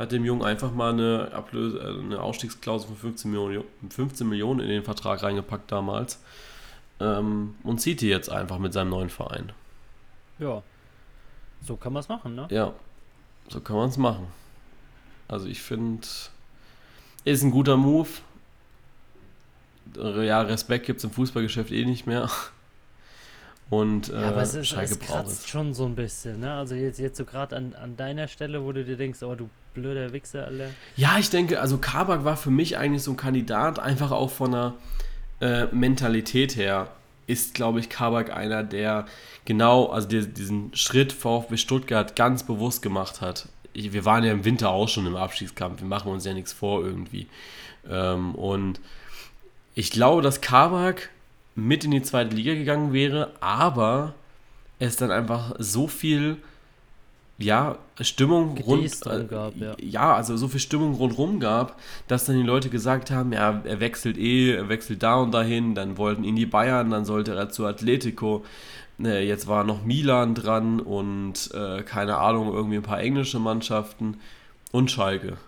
hat 0.00 0.12
dem 0.12 0.24
Jungen 0.24 0.42
einfach 0.42 0.72
mal 0.72 0.94
eine, 0.94 1.30
Ablöse, 1.32 1.78
äh, 1.78 2.00
eine 2.00 2.20
Ausstiegsklausel 2.22 2.88
von 2.88 2.96
15 2.96 3.30
Millionen, 3.30 3.64
15 3.90 4.26
Millionen 4.26 4.60
in 4.60 4.68
den 4.68 4.82
Vertrag 4.82 5.22
reingepackt 5.22 5.70
damals 5.70 6.18
ähm, 7.00 7.54
und 7.64 7.82
zieht 7.82 8.00
die 8.00 8.08
jetzt 8.08 8.30
einfach 8.30 8.58
mit 8.58 8.72
seinem 8.72 8.88
neuen 8.88 9.10
Verein. 9.10 9.52
Ja, 10.38 10.62
so 11.62 11.76
kann 11.76 11.92
man 11.92 12.00
es 12.00 12.08
machen, 12.08 12.34
ne? 12.34 12.48
Ja, 12.50 12.72
so 13.48 13.60
kann 13.60 13.76
man 13.76 13.90
es 13.90 13.98
machen. 13.98 14.26
Also 15.28 15.46
ich 15.46 15.60
finde, 15.60 16.06
ist 17.24 17.42
ein 17.42 17.50
guter 17.50 17.76
Move. 17.76 18.08
Ja, 19.94 20.40
Respekt 20.40 20.86
gibt 20.86 20.98
es 20.98 21.04
im 21.04 21.10
Fußballgeschäft 21.10 21.72
eh 21.72 21.84
nicht 21.84 22.06
mehr. 22.06 22.30
Und 23.68 24.08
äh, 24.08 24.18
ja, 24.18 24.28
aber 24.28 24.40
es, 24.40 24.54
ist, 24.54 24.72
es 24.72 24.98
kratzt 24.98 25.46
schon 25.46 25.74
so 25.74 25.84
ein 25.84 25.94
bisschen, 25.94 26.40
ne? 26.40 26.54
Also 26.54 26.74
jetzt, 26.74 26.98
jetzt 26.98 27.18
so 27.18 27.26
gerade 27.26 27.54
an, 27.56 27.74
an 27.74 27.98
deiner 27.98 28.28
Stelle, 28.28 28.64
wo 28.64 28.72
du 28.72 28.82
dir 28.82 28.96
denkst, 28.96 29.22
oh 29.22 29.34
du 29.34 29.50
blöder 29.74 30.12
Wichser, 30.12 30.46
alle. 30.46 30.70
Ja, 30.96 31.18
ich 31.18 31.30
denke, 31.30 31.60
also 31.60 31.78
Kabak 31.78 32.24
war 32.24 32.36
für 32.36 32.50
mich 32.50 32.76
eigentlich 32.76 33.02
so 33.02 33.12
ein 33.12 33.16
Kandidat, 33.16 33.78
einfach 33.78 34.10
auch 34.10 34.30
von 34.30 34.52
der 34.52 34.74
äh, 35.40 35.66
Mentalität 35.74 36.56
her 36.56 36.88
ist, 37.26 37.54
glaube 37.54 37.78
ich, 37.78 37.88
Kabak 37.88 38.34
einer, 38.36 38.64
der 38.64 39.06
genau, 39.44 39.86
also 39.86 40.08
der, 40.08 40.22
diesen 40.22 40.74
Schritt 40.74 41.12
VfB 41.12 41.56
Stuttgart 41.56 42.16
ganz 42.16 42.42
bewusst 42.42 42.82
gemacht 42.82 43.20
hat. 43.20 43.48
Ich, 43.72 43.92
wir 43.92 44.04
waren 44.04 44.24
ja 44.24 44.32
im 44.32 44.44
Winter 44.44 44.70
auch 44.70 44.88
schon 44.88 45.06
im 45.06 45.14
Abstiegskampf, 45.14 45.80
wir 45.80 45.86
machen 45.86 46.10
uns 46.10 46.24
ja 46.24 46.34
nichts 46.34 46.52
vor 46.52 46.84
irgendwie. 46.84 47.28
Ähm, 47.88 48.34
und 48.34 48.80
ich 49.74 49.92
glaube, 49.92 50.22
dass 50.22 50.40
Kabak 50.40 51.10
mit 51.54 51.84
in 51.84 51.92
die 51.92 52.02
zweite 52.02 52.34
Liga 52.34 52.54
gegangen 52.54 52.92
wäre, 52.92 53.32
aber 53.40 54.14
es 54.80 54.96
dann 54.96 55.12
einfach 55.12 55.54
so 55.58 55.86
viel 55.86 56.38
ja, 57.40 57.78
Stimmung 58.00 58.56
rund, 58.58 58.84
äh, 59.06 59.24
gab, 59.24 59.56
ja. 59.56 59.74
ja. 59.80 60.14
also 60.14 60.36
so 60.36 60.48
viel 60.48 60.60
Stimmung 60.60 60.94
rundherum 60.94 61.40
gab, 61.40 61.78
dass 62.06 62.26
dann 62.26 62.36
die 62.36 62.42
Leute 62.42 62.68
gesagt 62.68 63.10
haben, 63.10 63.32
ja, 63.32 63.60
er 63.64 63.80
wechselt 63.80 64.18
eh, 64.18 64.52
er 64.54 64.68
wechselt 64.68 65.02
da 65.02 65.16
und 65.16 65.32
dahin, 65.32 65.74
dann 65.74 65.96
wollten 65.96 66.24
ihn 66.24 66.36
die 66.36 66.46
Bayern, 66.46 66.90
dann 66.90 67.04
sollte 67.04 67.34
er 67.34 67.48
zu 67.48 67.66
Atletico, 67.66 68.44
äh, 69.02 69.26
jetzt 69.26 69.48
war 69.48 69.64
noch 69.64 69.84
Milan 69.84 70.34
dran 70.34 70.80
und 70.80 71.50
äh, 71.54 71.82
keine 71.82 72.18
Ahnung, 72.18 72.52
irgendwie 72.52 72.76
ein 72.76 72.82
paar 72.82 73.00
englische 73.00 73.38
Mannschaften 73.38 74.18
und 74.70 74.90
Schalke. 74.90 75.38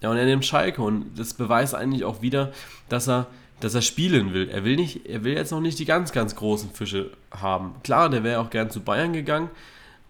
Ja, 0.00 0.10
und 0.10 0.16
er 0.16 0.26
nimmt 0.26 0.44
Schalke 0.44 0.82
und 0.82 1.18
das 1.18 1.34
beweist 1.34 1.74
eigentlich 1.74 2.04
auch 2.04 2.22
wieder, 2.22 2.52
dass 2.88 3.08
er 3.08 3.26
dass 3.60 3.74
er 3.74 3.82
spielen 3.82 4.34
will. 4.34 4.50
Er 4.50 4.64
will 4.64 4.76
nicht, 4.76 5.06
er 5.06 5.24
will 5.24 5.34
jetzt 5.34 5.52
noch 5.52 5.60
nicht 5.60 5.78
die 5.78 5.84
ganz, 5.84 6.12
ganz 6.12 6.36
großen 6.36 6.70
Fische 6.70 7.10
haben. 7.30 7.74
Klar, 7.82 8.10
der 8.10 8.24
wäre 8.24 8.40
auch 8.40 8.50
gern 8.50 8.68
zu 8.68 8.80
Bayern 8.80 9.12
gegangen, 9.12 9.48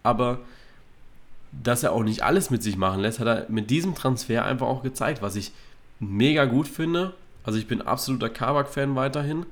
aber 0.02 0.40
dass 1.62 1.82
er 1.82 1.92
auch 1.92 2.02
nicht 2.02 2.22
alles 2.22 2.50
mit 2.50 2.62
sich 2.62 2.76
machen 2.76 3.00
lässt, 3.00 3.20
hat 3.20 3.26
er 3.26 3.46
mit 3.48 3.70
diesem 3.70 3.94
Transfer 3.94 4.44
einfach 4.44 4.66
auch 4.66 4.82
gezeigt, 4.82 5.22
was 5.22 5.36
ich 5.36 5.52
mega 6.00 6.44
gut 6.44 6.68
finde. 6.68 7.14
Also 7.44 7.58
ich 7.58 7.66
bin 7.66 7.82
absoluter 7.82 8.30
Kabak-Fan 8.30 8.96
weiterhin. 8.96 9.46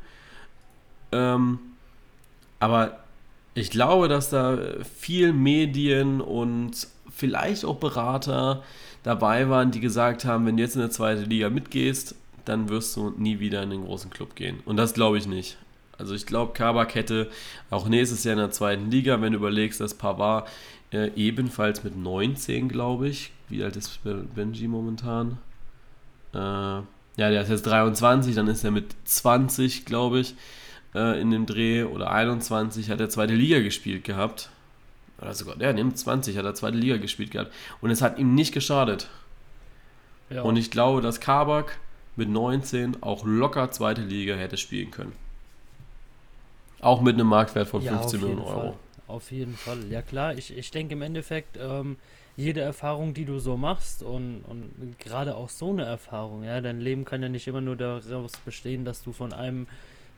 Ähm, 1.13 1.59
aber 2.59 2.99
ich 3.55 3.71
glaube, 3.71 4.09
dass 4.09 4.31
da 4.31 4.59
viel 4.99 5.33
Medien 5.33 6.21
und 6.21 6.87
vielleicht 7.15 7.65
auch 7.65 7.77
Berater 7.77 8.63
dabei 9.03 9.49
waren, 9.49 9.71
die 9.71 9.81
gesagt 9.81 10.25
haben, 10.25 10.47
wenn 10.47 10.57
du 10.57 10.63
jetzt 10.63 10.77
in 10.77 10.81
der 10.81 10.91
zweiten 10.91 11.29
Liga 11.29 11.51
mitgehst, 11.51 12.15
dann 12.45 12.69
wirst 12.69 12.97
du 12.97 13.11
nie 13.11 13.41
wieder 13.41 13.63
in 13.63 13.71
den 13.71 13.85
großen 13.85 14.11
Club 14.11 14.35
gehen. 14.35 14.61
Und 14.65 14.77
das 14.77 14.95
glaube 14.95 15.19
ich 15.19 15.27
nicht. 15.27 15.59
Also 16.03 16.15
ich 16.15 16.27
glaube, 16.27 16.53
Kabak 16.53 16.97
hätte 16.97 17.31
auch 17.71 17.89
nächstes 17.89 18.25
Jahr 18.25 18.33
in 18.33 18.41
der 18.41 18.51
zweiten 18.51 18.91
Liga, 18.91 19.21
wenn 19.23 19.33
du 19.33 19.39
überlegst, 19.39 19.81
dass 19.81 19.95
Pavard 19.95 20.49
äh, 20.93 21.13
ebenfalls 21.15 21.85
mit 21.85 21.97
19, 21.97 22.69
glaube 22.69 23.09
ich. 23.09 23.31
Wie 23.49 23.63
alt 23.63 23.77
ist 23.77 24.01
Benji 24.35 24.67
momentan? 24.67 25.39
Äh, 26.35 26.39
ja, 26.39 26.85
der 27.17 27.43
ist 27.43 27.51
jetzt 27.51 27.67
23, 27.67 28.35
dann 28.35 28.49
ist 28.49 28.65
er 28.65 28.73
mit 28.73 28.97
20, 29.05 29.85
glaube 29.85 30.19
ich, 30.19 30.35
äh, 30.95 31.21
in 31.21 31.31
dem 31.31 31.47
Dreh 31.47 31.85
oder 31.85 32.11
21 32.11 32.91
hat 32.91 33.01
er 33.01 33.09
zweite 33.09 33.35
Liga 33.35 33.61
gespielt 33.61 34.03
gehabt. 34.03 34.51
Oder 35.21 35.35
sogar, 35.35 35.61
ja, 35.61 35.73
nimmt 35.73 35.97
20 35.97 36.37
hat 36.37 36.45
er 36.45 36.57
zweite 36.57 36.79
Liga 36.79 36.97
gespielt 36.97 37.31
gehabt. 37.31 37.53
Und 37.81 37.91
es 37.91 38.03
hat 38.03 38.19
ihm 38.19 38.35
nicht 38.35 38.53
geschadet. 38.53 39.09
Ja. 40.31 40.43
Und 40.43 40.57
ich 40.57 40.73
glaube, 40.73 41.01
dass 41.01 41.21
Kabak 41.21 41.79
mit 42.17 42.29
19 42.29 43.05
auch 43.05 43.25
locker 43.25 43.71
zweite 43.71 44.03
Liga 44.03 44.35
hätte 44.35 44.57
spielen 44.57 44.91
können. 44.91 45.13
Auch 46.83 47.01
mit 47.01 47.15
einem 47.15 47.29
Marktwert 47.29 47.69
von 47.69 47.81
ja, 47.81 47.97
15 47.97 48.21
Millionen 48.21 48.43
Euro. 48.43 48.61
Fall. 48.61 48.75
Auf 49.07 49.31
jeden 49.31 49.57
Fall. 49.57 49.79
Ja 49.89 50.03
klar, 50.03 50.35
ich, 50.35 50.57
ich 50.57 50.71
denke 50.71 50.95
im 50.95 51.03
Endeffekt, 51.03 51.59
ähm, 51.61 51.97
jede 52.37 52.61
Erfahrung, 52.61 53.15
die 53.15 53.25
du 53.25 53.39
so 53.39 53.57
machst 53.57 54.03
und, 54.03 54.43
und 54.49 54.99
gerade 54.99 55.37
auch 55.37 55.49
so 55.49 55.71
eine 55.71 55.85
Erfahrung, 55.85 56.45
ja, 56.45 56.61
dein 56.61 56.81
Leben 56.81 57.05
kann 57.05 57.23
ja 57.23 57.29
nicht 57.29 57.47
immer 57.47 57.61
nur 57.61 57.77
daraus 57.77 58.33
bestehen, 58.45 58.85
dass 58.85 59.03
du 59.03 59.13
von 59.13 59.33
einem 59.33 59.67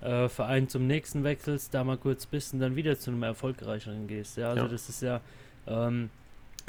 äh, 0.00 0.28
Verein 0.28 0.68
zum 0.68 0.86
nächsten 0.86 1.24
wechselst, 1.24 1.74
da 1.74 1.84
mal 1.84 1.96
kurz 1.96 2.26
bist 2.26 2.54
und 2.54 2.60
dann 2.60 2.76
wieder 2.76 2.98
zu 2.98 3.10
einem 3.10 3.24
erfolgreicheren 3.24 4.06
gehst. 4.06 4.36
Ja, 4.36 4.50
also 4.50 4.62
ja. 4.62 4.68
das 4.68 4.88
ist 4.88 5.02
ja, 5.02 5.20
ähm, 5.66 6.10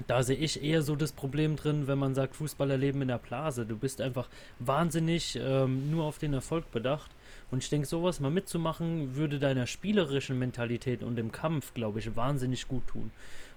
da 0.07 0.23
sehe 0.23 0.37
ich 0.37 0.63
eher 0.63 0.81
so 0.81 0.95
das 0.95 1.11
Problem 1.11 1.55
drin, 1.55 1.87
wenn 1.87 1.99
man 1.99 2.15
sagt, 2.15 2.35
Fußballer 2.35 2.77
leben 2.77 3.01
in 3.01 3.07
der 3.07 3.17
Blase. 3.17 3.65
Du 3.65 3.77
bist 3.77 4.01
einfach 4.01 4.27
wahnsinnig 4.59 5.39
ähm, 5.41 5.91
nur 5.91 6.05
auf 6.05 6.17
den 6.17 6.33
Erfolg 6.33 6.71
bedacht. 6.71 7.11
Und 7.55 7.63
ich 7.63 7.69
denke, 7.69 7.87
sowas 7.87 8.19
mal 8.19 8.31
mitzumachen, 8.31 9.15
würde 9.15 9.39
deiner 9.39 9.65
spielerischen 9.65 10.37
Mentalität 10.37 11.03
und 11.03 11.15
dem 11.15 11.31
Kampf, 11.31 11.73
glaube 11.73 11.99
ich, 11.99 12.13
wahnsinnig 12.17 12.67
gut 12.67 12.85
tun. 12.85 13.11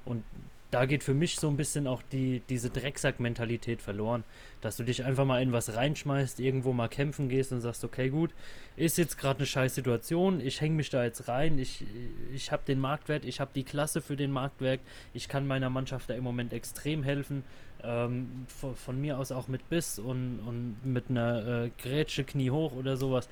Und 0.05 0.23
da 0.71 0.87
geht 0.87 1.03
für 1.03 1.15
mich 1.15 1.35
so 1.35 1.49
ein 1.49 1.57
bisschen 1.57 1.89
auch 1.89 2.01
die, 2.13 2.41
diese 2.49 2.71
Drecksack-Mentalität 2.71 3.83
verloren. 3.83 4.23
Dass 4.61 4.77
du 4.77 4.85
dich 4.85 5.05
einfach 5.05 5.25
mal 5.25 5.43
in 5.43 5.51
was 5.51 5.75
reinschmeißt, 5.75 6.39
irgendwo 6.39 6.73
mal 6.73 6.87
kämpfen 6.87 7.29
gehst 7.29 7.51
und 7.51 7.61
sagst, 7.61 7.83
okay, 7.83 8.09
gut, 8.09 8.31
ist 8.77 8.99
jetzt 8.99 9.19
gerade 9.19 9.41
eine 9.41 9.47
scheiß 9.47 9.75
Situation, 9.75 10.39
ich 10.39 10.61
hänge 10.61 10.77
mich 10.77 10.91
da 10.91 11.03
jetzt 11.03 11.27
rein, 11.27 11.59
ich, 11.59 11.85
ich 12.33 12.53
habe 12.53 12.63
den 12.69 12.79
Marktwert, 12.79 13.25
ich 13.25 13.41
habe 13.41 13.51
die 13.53 13.65
Klasse 13.65 14.01
für 14.01 14.15
den 14.15 14.31
Marktwert, 14.31 14.79
ich 15.13 15.29
kann 15.29 15.45
meiner 15.45 15.71
Mannschaft 15.71 16.09
da 16.09 16.15
im 16.15 16.23
Moment 16.23 16.53
extrem 16.53 17.03
helfen. 17.03 17.43
Ähm, 17.83 18.47
von, 18.49 18.77
von, 18.77 19.01
mir 19.01 19.19
aus 19.19 19.33
auch 19.33 19.49
mit 19.49 19.69
Biss 19.69 19.99
und, 19.99 20.41
und 20.41 20.77
mit 20.85 21.11
einer 21.11 21.65
äh, 21.65 21.71
Grätsche 21.81 22.25
Knie 22.25 22.51
hoch 22.51 22.73
oder 22.73 22.97
sowas. 22.97 23.29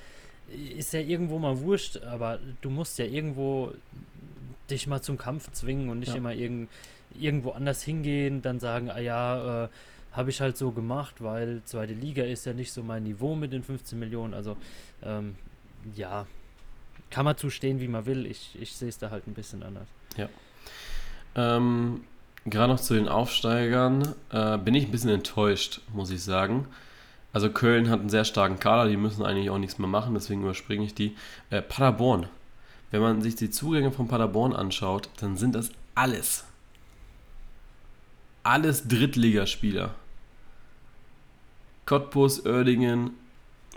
Ist 0.77 0.93
ja 0.93 0.99
irgendwo 0.99 1.39
mal 1.39 1.59
wurscht, 1.59 1.97
aber 2.03 2.39
du 2.61 2.69
musst 2.69 2.97
ja 2.99 3.05
irgendwo 3.05 3.73
dich 4.69 4.87
mal 4.87 5.01
zum 5.01 5.17
Kampf 5.17 5.51
zwingen 5.51 5.89
und 5.89 5.99
nicht 5.99 6.09
ja. 6.09 6.15
immer 6.15 6.33
irgend 6.33 6.69
irgendwo 7.19 7.51
anders 7.51 7.83
hingehen, 7.83 8.41
dann 8.41 8.59
sagen, 8.59 8.89
ah 8.91 8.99
ja, 8.99 9.65
äh, 9.65 9.69
habe 10.11 10.29
ich 10.29 10.41
halt 10.41 10.57
so 10.57 10.71
gemacht, 10.71 11.15
weil 11.19 11.61
zweite 11.65 11.93
Liga 11.93 12.23
ist 12.23 12.45
ja 12.45 12.53
nicht 12.53 12.71
so 12.71 12.83
mein 12.83 13.03
Niveau 13.03 13.35
mit 13.35 13.53
den 13.53 13.63
15 13.63 13.97
Millionen. 13.99 14.33
Also 14.33 14.57
ähm, 15.03 15.35
ja, 15.95 16.25
kann 17.09 17.25
man 17.25 17.37
zustehen, 17.37 17.79
wie 17.79 17.87
man 17.87 18.05
will. 18.05 18.25
Ich, 18.25 18.57
ich 18.59 18.75
sehe 18.75 18.89
es 18.89 18.97
da 18.97 19.11
halt 19.11 19.27
ein 19.27 19.33
bisschen 19.33 19.63
anders. 19.63 19.87
Ja. 20.17 20.27
Ähm, 21.35 22.03
Gerade 22.45 22.73
noch 22.73 22.79
zu 22.79 22.93
den 22.93 23.07
Aufsteigern 23.07 24.15
äh, 24.31 24.57
bin 24.57 24.73
ich 24.73 24.85
ein 24.85 24.91
bisschen 24.91 25.09
enttäuscht, 25.09 25.81
muss 25.93 26.09
ich 26.09 26.23
sagen. 26.23 26.67
Also 27.37 27.51
Köln 27.51 27.89
hat 27.91 27.99
einen 27.99 28.09
sehr 28.09 28.25
starken 28.25 28.59
Kader, 28.59 28.89
die 28.89 28.97
müssen 28.97 29.23
eigentlich 29.23 29.51
auch 29.51 29.59
nichts 29.59 29.77
mehr 29.77 29.87
machen, 29.87 30.15
deswegen 30.15 30.41
überspringe 30.41 30.83
ich 30.83 30.95
die. 30.95 31.15
Äh, 31.51 31.61
Paderborn. 31.61 32.27
Wenn 32.89 33.01
man 33.01 33.21
sich 33.21 33.35
die 33.35 33.51
Zugänge 33.51 33.91
von 33.91 34.07
Paderborn 34.07 34.53
anschaut, 34.53 35.09
dann 35.19 35.37
sind 35.37 35.53
das 35.53 35.69
alles 35.93 36.45
alles 38.47 38.87
Drittligaspieler. 38.87 39.93
Cottbus, 41.85 42.45
Oerdingen, 42.45 43.11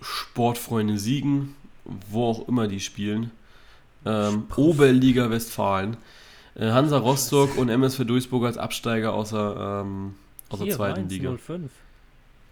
Sportfreunde 0.01 0.99
Siegen, 0.99 1.57
wo 1.85 2.27
auch 2.27 2.49
immer 2.49 2.69
die 2.69 2.81
spielen. 2.81 3.33
Ähm, 4.05 4.45
Oberliga 4.57 5.29
Westfalen. 5.31 5.97
Äh, 6.55 6.71
Hansa 6.71 6.99
Rostock 6.99 7.59
und 7.59 7.69
MSV 7.69 8.05
Duisburg 8.05 8.45
als 8.45 8.59
Absteiger 8.59 9.13
außer, 9.13 9.83
ähm, 9.85 10.15
aus 10.49 10.61
der 10.61 10.71
zweiten 10.71 11.09
Liga. 11.09 11.37
05. 11.37 11.71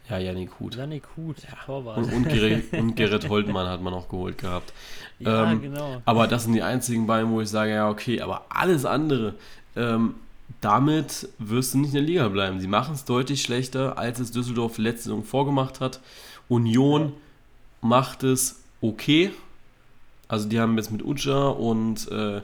Ja, 0.08 0.18
Janik 0.18 0.50
Huth. 0.58 0.76
Janik 0.76 1.04
Huth, 1.16 1.42
ja. 1.42 1.56
Torwart. 1.66 1.98
Und, 1.98 2.12
und, 2.12 2.28
Gerrit, 2.28 2.72
und 2.78 2.96
Gerrit 2.96 3.28
Holtmann 3.28 3.68
hat 3.68 3.82
man 3.82 3.92
auch 3.92 4.08
geholt 4.08 4.38
gehabt. 4.38 4.72
Ja, 5.18 5.50
ähm, 5.50 5.60
genau. 5.60 6.00
Aber 6.04 6.26
das 6.26 6.44
sind 6.44 6.54
die 6.54 6.62
einzigen 6.62 7.06
beiden, 7.06 7.30
wo 7.30 7.40
ich 7.40 7.48
sage, 7.48 7.72
ja, 7.72 7.90
okay, 7.90 8.20
aber 8.20 8.46
alles 8.48 8.84
andere. 8.84 9.34
Ähm, 9.76 10.14
damit 10.60 11.28
wirst 11.38 11.74
du 11.74 11.78
nicht 11.78 11.88
in 11.88 11.94
der 11.94 12.02
Liga 12.02 12.28
bleiben. 12.28 12.60
Sie 12.60 12.66
machen 12.66 12.94
es 12.94 13.04
deutlich 13.04 13.42
schlechter, 13.42 13.98
als 13.98 14.18
es 14.18 14.32
Düsseldorf 14.32 14.78
letzte 14.78 15.04
Saison 15.04 15.24
vorgemacht 15.24 15.80
hat. 15.80 16.00
Union 16.48 17.12
macht 17.80 18.22
es 18.22 18.62
okay. 18.80 19.30
Also 20.26 20.48
die 20.48 20.58
haben 20.58 20.76
jetzt 20.76 20.90
mit 20.90 21.04
Ucha 21.04 21.48
und 21.48 22.10
äh, 22.10 22.40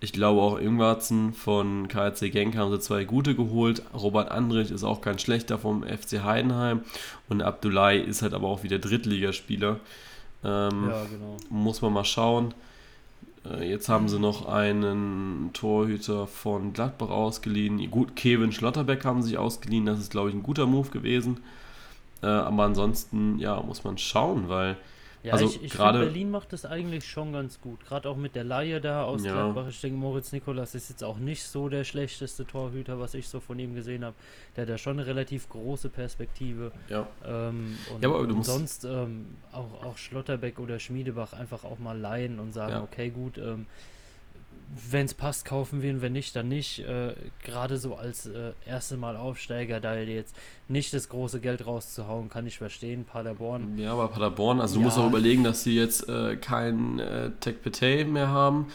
ich 0.00 0.12
glaube 0.12 0.42
auch 0.42 0.58
Ingwarzen 0.58 1.32
von 1.32 1.88
KRC 1.88 2.30
Genk 2.30 2.56
haben 2.56 2.70
sie 2.70 2.80
zwei 2.80 3.04
gute 3.04 3.34
geholt. 3.34 3.82
Robert 3.94 4.30
Andrich 4.30 4.70
ist 4.70 4.84
auch 4.84 5.00
kein 5.00 5.18
schlechter 5.18 5.58
vom 5.58 5.84
FC 5.84 6.22
Heidenheim. 6.22 6.82
Und 7.28 7.42
Abdullahi 7.42 7.98
ist 7.98 8.22
halt 8.22 8.34
aber 8.34 8.48
auch 8.48 8.62
wieder 8.62 8.78
Drittligaspieler. 8.78 9.80
Ähm, 10.44 10.88
ja, 10.90 11.04
genau. 11.04 11.36
Muss 11.48 11.80
man 11.80 11.94
mal 11.94 12.04
schauen. 12.04 12.52
Äh, 13.50 13.70
jetzt 13.70 13.88
haben 13.88 14.08
sie 14.08 14.18
noch 14.18 14.46
einen 14.46 15.50
Torhüter 15.54 16.26
von 16.26 16.74
Gladbach 16.74 17.10
ausgeliehen. 17.10 17.90
Gut, 17.90 18.16
Kevin 18.16 18.52
Schlotterbeck 18.52 19.04
haben 19.04 19.22
sie 19.22 19.30
sich 19.30 19.38
ausgeliehen. 19.38 19.86
Das 19.86 19.98
ist, 19.98 20.10
glaube 20.10 20.28
ich, 20.28 20.34
ein 20.34 20.42
guter 20.42 20.66
Move 20.66 20.90
gewesen. 20.90 21.38
Äh, 22.22 22.26
aber 22.26 22.64
ansonsten, 22.64 23.38
ja, 23.38 23.60
muss 23.62 23.82
man 23.82 23.96
schauen, 23.96 24.48
weil 24.48 24.76
ja, 25.26 25.32
also 25.32 25.46
ich, 25.46 25.62
ich 25.64 25.72
gerade 25.72 25.98
Berlin 25.98 26.30
macht 26.30 26.52
das 26.52 26.64
eigentlich 26.64 27.04
schon 27.04 27.32
ganz 27.32 27.60
gut. 27.60 27.84
Gerade 27.84 28.08
auch 28.08 28.16
mit 28.16 28.36
der 28.36 28.44
Laie 28.44 28.80
da 28.80 29.02
aus 29.02 29.24
ja. 29.24 29.32
Gladbach. 29.32 29.66
Ich 29.68 29.80
denke, 29.80 29.98
Moritz 29.98 30.30
Nikolas 30.30 30.76
ist 30.76 30.88
jetzt 30.88 31.02
auch 31.02 31.18
nicht 31.18 31.42
so 31.42 31.68
der 31.68 31.82
schlechteste 31.82 32.46
Torhüter, 32.46 33.00
was 33.00 33.14
ich 33.14 33.28
so 33.28 33.40
von 33.40 33.58
ihm 33.58 33.74
gesehen 33.74 34.04
habe. 34.04 34.14
Der 34.54 34.62
hat 34.62 34.68
ja 34.68 34.78
schon 34.78 35.00
eine 35.00 35.06
relativ 35.06 35.48
große 35.48 35.88
Perspektive. 35.88 36.70
Ja. 36.88 37.08
Ähm, 37.24 37.76
und, 37.92 38.04
ja, 38.04 38.08
aber 38.08 38.24
du 38.24 38.36
musst 38.36 38.50
sonst 38.50 38.84
ähm, 38.84 39.34
auch, 39.50 39.82
auch 39.84 39.96
Schlotterbeck 39.98 40.60
oder 40.60 40.78
Schmiedebach 40.78 41.32
einfach 41.32 41.64
auch 41.64 41.80
mal 41.80 41.98
leihen 41.98 42.38
und 42.38 42.52
sagen, 42.52 42.72
ja. 42.72 42.82
okay, 42.84 43.10
gut, 43.10 43.36
ähm, 43.36 43.66
wenn 44.90 45.06
es 45.06 45.14
passt, 45.14 45.44
kaufen 45.44 45.82
wir 45.82 45.90
ihn, 45.90 46.02
wenn 46.02 46.12
nicht, 46.12 46.34
dann 46.34 46.48
nicht. 46.48 46.80
Äh, 46.80 47.14
Gerade 47.44 47.78
so 47.78 47.94
als 47.94 48.26
äh, 48.26 48.52
erste 48.66 48.96
Mal 48.96 49.16
Aufsteiger, 49.16 49.80
da 49.80 49.96
jetzt 49.96 50.34
nicht 50.68 50.92
das 50.92 51.08
große 51.08 51.40
Geld 51.40 51.66
rauszuhauen, 51.66 52.28
kann 52.28 52.46
ich 52.46 52.58
verstehen. 52.58 53.04
Paderborn. 53.04 53.78
Ja, 53.78 53.92
aber 53.92 54.08
Paderborn, 54.08 54.60
also 54.60 54.76
du 54.76 54.80
musst 54.80 54.98
auch 54.98 55.06
überlegen, 55.06 55.44
dass 55.44 55.62
sie 55.62 55.76
jetzt 55.76 56.08
äh, 56.08 56.36
keinen 56.36 56.98
äh, 56.98 57.30
Tech 57.40 57.62
Petey 57.62 58.04
mehr 58.04 58.28
haben 58.28 58.66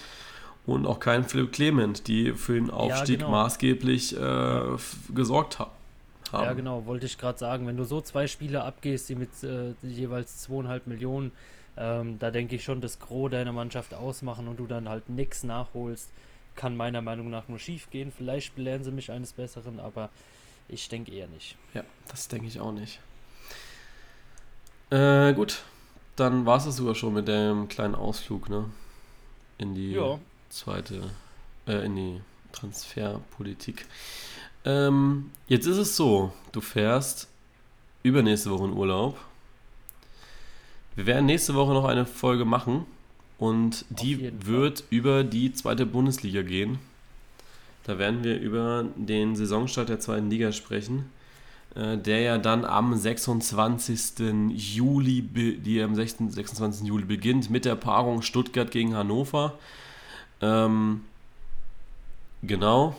und 0.65 0.85
auch 0.85 0.99
keinen 0.99 1.23
Philipp 1.25 1.51
Clement, 1.51 2.07
die 2.07 2.33
für 2.33 2.53
den 2.53 2.69
Aufstieg 2.69 3.19
ja, 3.19 3.27
genau. 3.27 3.31
maßgeblich 3.31 4.17
äh, 4.17 4.61
gesorgt 5.13 5.59
haben. 5.59 5.71
Ja, 6.31 6.53
genau, 6.53 6.85
wollte 6.85 7.05
ich 7.05 7.17
gerade 7.17 7.37
sagen. 7.37 7.67
Wenn 7.67 7.75
du 7.75 7.83
so 7.83 7.99
zwei 7.99 8.27
Spiele 8.27 8.63
abgehst, 8.63 9.09
die 9.09 9.15
mit 9.15 9.29
äh, 9.43 9.73
jeweils 9.83 10.41
zweieinhalb 10.41 10.87
Millionen 10.87 11.31
ähm, 11.77 12.19
da 12.19 12.31
denke 12.31 12.55
ich 12.55 12.63
schon, 12.63 12.81
das 12.81 12.99
Gros 12.99 13.31
deiner 13.31 13.51
Mannschaft 13.51 13.93
ausmachen 13.93 14.47
und 14.47 14.57
du 14.57 14.67
dann 14.67 14.89
halt 14.89 15.09
nichts 15.09 15.43
nachholst, 15.43 16.09
kann 16.55 16.75
meiner 16.75 17.01
Meinung 17.01 17.29
nach 17.29 17.47
nur 17.47 17.59
schief 17.59 17.89
gehen. 17.89 18.11
Vielleicht 18.15 18.55
belehren 18.55 18.83
sie 18.83 18.91
mich 18.91 19.11
eines 19.11 19.33
Besseren, 19.33 19.79
aber 19.79 20.09
ich 20.67 20.89
denke 20.89 21.11
eher 21.11 21.27
nicht. 21.27 21.55
Ja, 21.73 21.83
das 22.07 22.27
denke 22.27 22.47
ich 22.47 22.59
auch 22.59 22.71
nicht. 22.71 22.99
Äh, 24.89 25.33
gut, 25.33 25.63
dann 26.15 26.45
war 26.45 26.57
es 26.57 26.65
das 26.65 26.75
sogar 26.75 26.95
schon 26.95 27.13
mit 27.13 27.27
dem 27.27 27.69
kleinen 27.69 27.95
Ausflug, 27.95 28.49
ne? 28.49 28.69
In 29.57 29.73
die 29.73 29.93
ja. 29.93 30.19
zweite, 30.49 31.09
äh, 31.67 31.85
in 31.85 31.95
die 31.95 32.21
Transferpolitik. 32.51 33.85
Ähm, 34.65 35.31
jetzt 35.47 35.65
ist 35.65 35.77
es 35.77 35.95
so, 35.95 36.33
du 36.51 36.61
fährst 36.61 37.29
übernächste 38.03 38.51
Woche 38.51 38.65
in 38.65 38.73
Urlaub 38.73 39.17
wir 40.95 41.05
werden 41.05 41.25
nächste 41.25 41.55
Woche 41.55 41.73
noch 41.73 41.85
eine 41.85 42.05
Folge 42.05 42.45
machen 42.45 42.85
und 43.37 43.85
die 43.89 44.31
wird 44.45 44.79
Fall. 44.79 44.87
über 44.89 45.23
die 45.23 45.53
zweite 45.53 45.85
Bundesliga 45.85 46.41
gehen. 46.41 46.79
Da 47.83 47.97
werden 47.97 48.23
wir 48.23 48.39
über 48.39 48.85
den 48.95 49.35
Saisonstart 49.35 49.89
der 49.89 49.99
zweiten 49.99 50.29
Liga 50.29 50.51
sprechen, 50.51 51.09
äh, 51.75 51.97
der 51.97 52.21
ja 52.21 52.37
dann 52.37 52.65
am 52.65 52.95
26. 52.95 54.53
Juli, 54.53 55.23
die 55.23 55.81
am 55.81 55.95
26. 55.95 56.85
Juli 56.85 57.05
beginnt 57.05 57.49
mit 57.49 57.65
der 57.65 57.75
Paarung 57.75 58.21
Stuttgart 58.21 58.69
gegen 58.69 58.95
Hannover. 58.95 59.57
Ähm, 60.41 61.01
genau. 62.43 62.95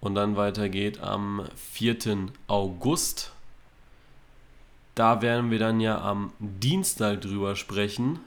Und 0.00 0.14
dann 0.14 0.36
weitergeht 0.36 1.00
am 1.00 1.42
4. 1.56 2.28
August 2.46 3.33
da 4.94 5.22
werden 5.22 5.50
wir 5.50 5.58
dann 5.58 5.80
ja 5.80 6.00
am 6.00 6.32
Dienstag 6.38 7.20
drüber 7.20 7.56
sprechen. 7.56 8.20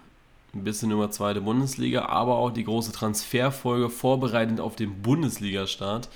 Ein 0.54 0.64
bisschen 0.64 0.92
über 0.92 1.12
zweite 1.12 1.42
Bundesliga, 1.42 2.06
aber 2.06 2.38
auch 2.38 2.52
die 2.52 2.64
große 2.64 2.92
Transferfolge 2.92 3.90
vorbereitend 3.90 4.60
auf 4.60 4.76
den 4.76 5.02
Bundesliga-Start, 5.02 6.10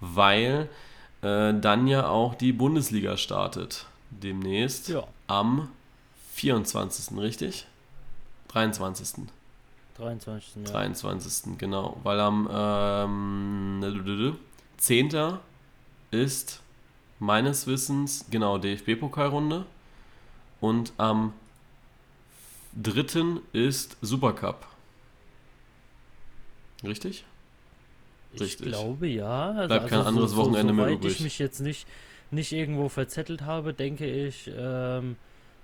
weil 0.00 0.68
äh, 1.22 1.52
dann 1.54 1.86
ja 1.86 2.08
auch 2.08 2.34
die 2.34 2.52
Bundesliga 2.52 3.16
startet. 3.16 3.86
Demnächst 4.10 4.88
ja. 4.88 5.04
am 5.26 5.68
24. 6.34 7.18
richtig? 7.18 7.66
23. 8.48 9.26
23. 9.96 10.56
Ja. 10.64 10.72
23. 10.72 11.58
genau. 11.58 11.96
Weil 12.02 12.20
am 12.20 12.48
ähm, 12.50 13.82
10. 14.76 15.38
ist 16.12 16.62
meines 17.18 17.66
Wissens 17.66 18.26
genau 18.30 18.58
DFB-Pokalrunde. 18.58 19.66
Und 20.60 20.92
am 20.96 21.32
3. 22.80 23.40
ist 23.52 23.96
Supercup. 24.00 24.66
Richtig? 26.84 27.24
Richtig. 28.38 28.66
Ich 28.66 28.72
glaube 28.72 29.06
ja. 29.08 29.50
Also, 29.50 29.68
Bleibt 29.68 29.88
kein 29.88 29.98
also 29.98 30.08
anderes 30.08 30.30
so, 30.32 30.36
Wochenende 30.36 30.72
so, 30.72 30.74
mehr 30.74 30.90
übrig. 30.90 31.12
ich 31.12 31.20
mich 31.20 31.38
jetzt 31.38 31.60
nicht, 31.60 31.86
nicht 32.30 32.52
irgendwo 32.52 32.88
verzettelt 32.88 33.42
habe, 33.42 33.72
denke 33.72 34.06
ich, 34.06 34.50
ähm, 34.54 35.16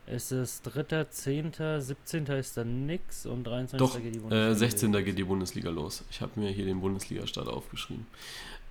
es 0.07 0.33
ist 0.33 0.63
3., 0.63 1.05
10., 1.05 1.53
17. 1.79 2.27
ist 2.27 2.57
dann 2.57 2.87
nix 2.87 3.25
und 3.25 3.45
23. 3.45 3.79
Doch, 3.79 4.03
geht 4.03 4.15
die 4.15 4.19
Bundesliga 4.19 4.51
äh, 4.51 4.55
16. 4.55 4.93
Los. 4.93 5.05
geht 5.05 5.19
die 5.19 5.25
Bundesliga 5.25 5.71
los. 5.71 6.05
Ich 6.11 6.21
habe 6.21 6.39
mir 6.39 6.51
hier 6.51 6.67
den 6.67 6.81
Bundesliga-Start 6.81 7.49
aufgeschrieben. 7.49 8.07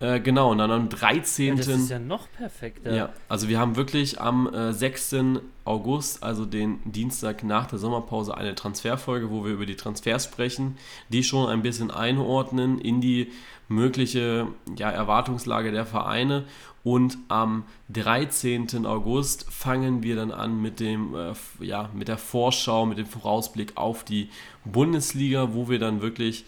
Äh, 0.03 0.19
genau, 0.19 0.51
und 0.51 0.57
dann 0.57 0.69
am 0.69 0.89
13. 0.89 1.47
Ja, 1.47 1.55
das 1.55 1.67
ist 1.67 1.89
ja 1.89 1.97
noch 1.97 2.29
perfekter. 2.33 2.93
Ja, 2.93 3.09
also 3.29 3.47
wir 3.47 3.57
haben 3.57 3.77
wirklich 3.77 4.19
am 4.19 4.53
äh, 4.53 4.73
6. 4.73 5.15
August, 5.63 6.23
also 6.23 6.45
den 6.45 6.79
Dienstag 6.83 7.45
nach 7.45 7.67
der 7.67 7.79
Sommerpause, 7.79 8.35
eine 8.35 8.53
Transferfolge, 8.53 9.31
wo 9.31 9.45
wir 9.45 9.53
über 9.53 9.65
die 9.65 9.77
Transfers 9.77 10.25
sprechen, 10.25 10.77
die 11.07 11.23
schon 11.23 11.47
ein 11.47 11.61
bisschen 11.61 11.89
einordnen 11.89 12.79
in 12.79 12.99
die 12.99 13.31
mögliche 13.69 14.47
ja, 14.75 14.91
Erwartungslage 14.91 15.71
der 15.71 15.85
Vereine. 15.85 16.43
Und 16.83 17.17
am 17.29 17.63
13. 17.93 18.85
August 18.85 19.49
fangen 19.49 20.03
wir 20.03 20.17
dann 20.17 20.31
an 20.33 20.61
mit, 20.61 20.81
dem, 20.81 21.15
äh, 21.15 21.31
ja, 21.65 21.89
mit 21.93 22.09
der 22.09 22.17
Vorschau, 22.17 22.85
mit 22.85 22.97
dem 22.97 23.05
Vorausblick 23.05 23.77
auf 23.77 24.03
die 24.03 24.27
Bundesliga, 24.65 25.53
wo 25.53 25.69
wir 25.69 25.79
dann 25.79 26.01
wirklich 26.01 26.43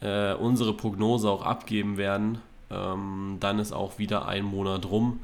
äh, 0.00 0.34
unsere 0.34 0.72
Prognose 0.72 1.28
auch 1.28 1.44
abgeben 1.44 1.96
werden. 1.96 2.38
Ähm, 2.72 3.36
dann 3.40 3.58
ist 3.58 3.72
auch 3.72 3.98
wieder 3.98 4.26
ein 4.26 4.44
Monat 4.44 4.86
rum, 4.86 5.20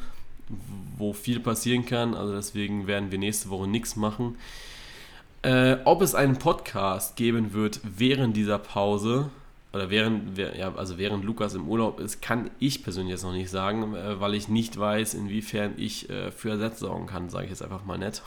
wo 0.97 1.13
viel 1.13 1.41
passieren 1.41 1.87
kann. 1.87 2.15
Also 2.15 2.35
deswegen 2.35 2.87
werden 2.87 3.11
wir 3.11 3.19
nächste 3.19 3.51
Woche 3.51 3.69
nichts 3.69 3.97
machen. 3.97 4.37
Äh, 5.43 5.77
ob 5.85 6.03
es 6.03 6.15
einen 6.15 6.39
Podcast 6.39 7.17
geben 7.17 7.53
wird 7.53 7.81
während 7.85 8.37
dieser 8.37 8.59
Pause, 8.59 9.31
oder 9.73 9.91
während, 9.91 10.39
ja, 10.39 10.75
also 10.75 10.99
während 10.99 11.25
Lukas 11.25 11.55
im 11.55 11.69
Urlaub 11.69 12.01
ist, 12.01 12.23
kann 12.23 12.51
ich 12.59 12.83
persönlich 12.83 13.13
jetzt 13.13 13.23
noch 13.23 13.33
nicht 13.33 13.51
sagen, 13.51 13.95
äh, 13.95 14.19
weil 14.19 14.35
ich 14.35 14.49
nicht 14.49 14.79
weiß, 14.79 15.15
inwiefern 15.15 15.75
ich 15.77 16.09
äh, 16.09 16.31
für 16.31 16.51
Ersatz 16.51 16.81
sorgen 16.81 17.07
kann, 17.07 17.29
sage 17.29 17.45
ich 17.45 17.51
jetzt 17.51 17.63
einfach 17.63 17.85
mal 17.85 17.99
nett. 17.99 18.23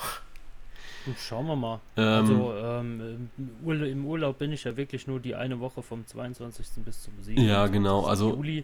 Schauen 1.17 1.47
wir 1.47 1.55
mal. 1.55 1.79
Ähm, 1.97 2.05
also 2.05 2.53
ähm, 2.55 3.29
im 3.67 4.05
Urlaub 4.05 4.37
bin 4.37 4.51
ich 4.51 4.65
ja 4.65 4.77
wirklich 4.77 5.07
nur 5.07 5.19
die 5.19 5.33
eine 5.33 5.59
Woche 5.59 5.81
vom 5.81 6.05
22. 6.05 6.67
bis 6.85 7.01
zum 7.01 7.13
7. 7.21 7.41
Ja, 7.41 7.65
genau. 7.67 8.05
Also 8.05 8.29
Juli. 8.29 8.63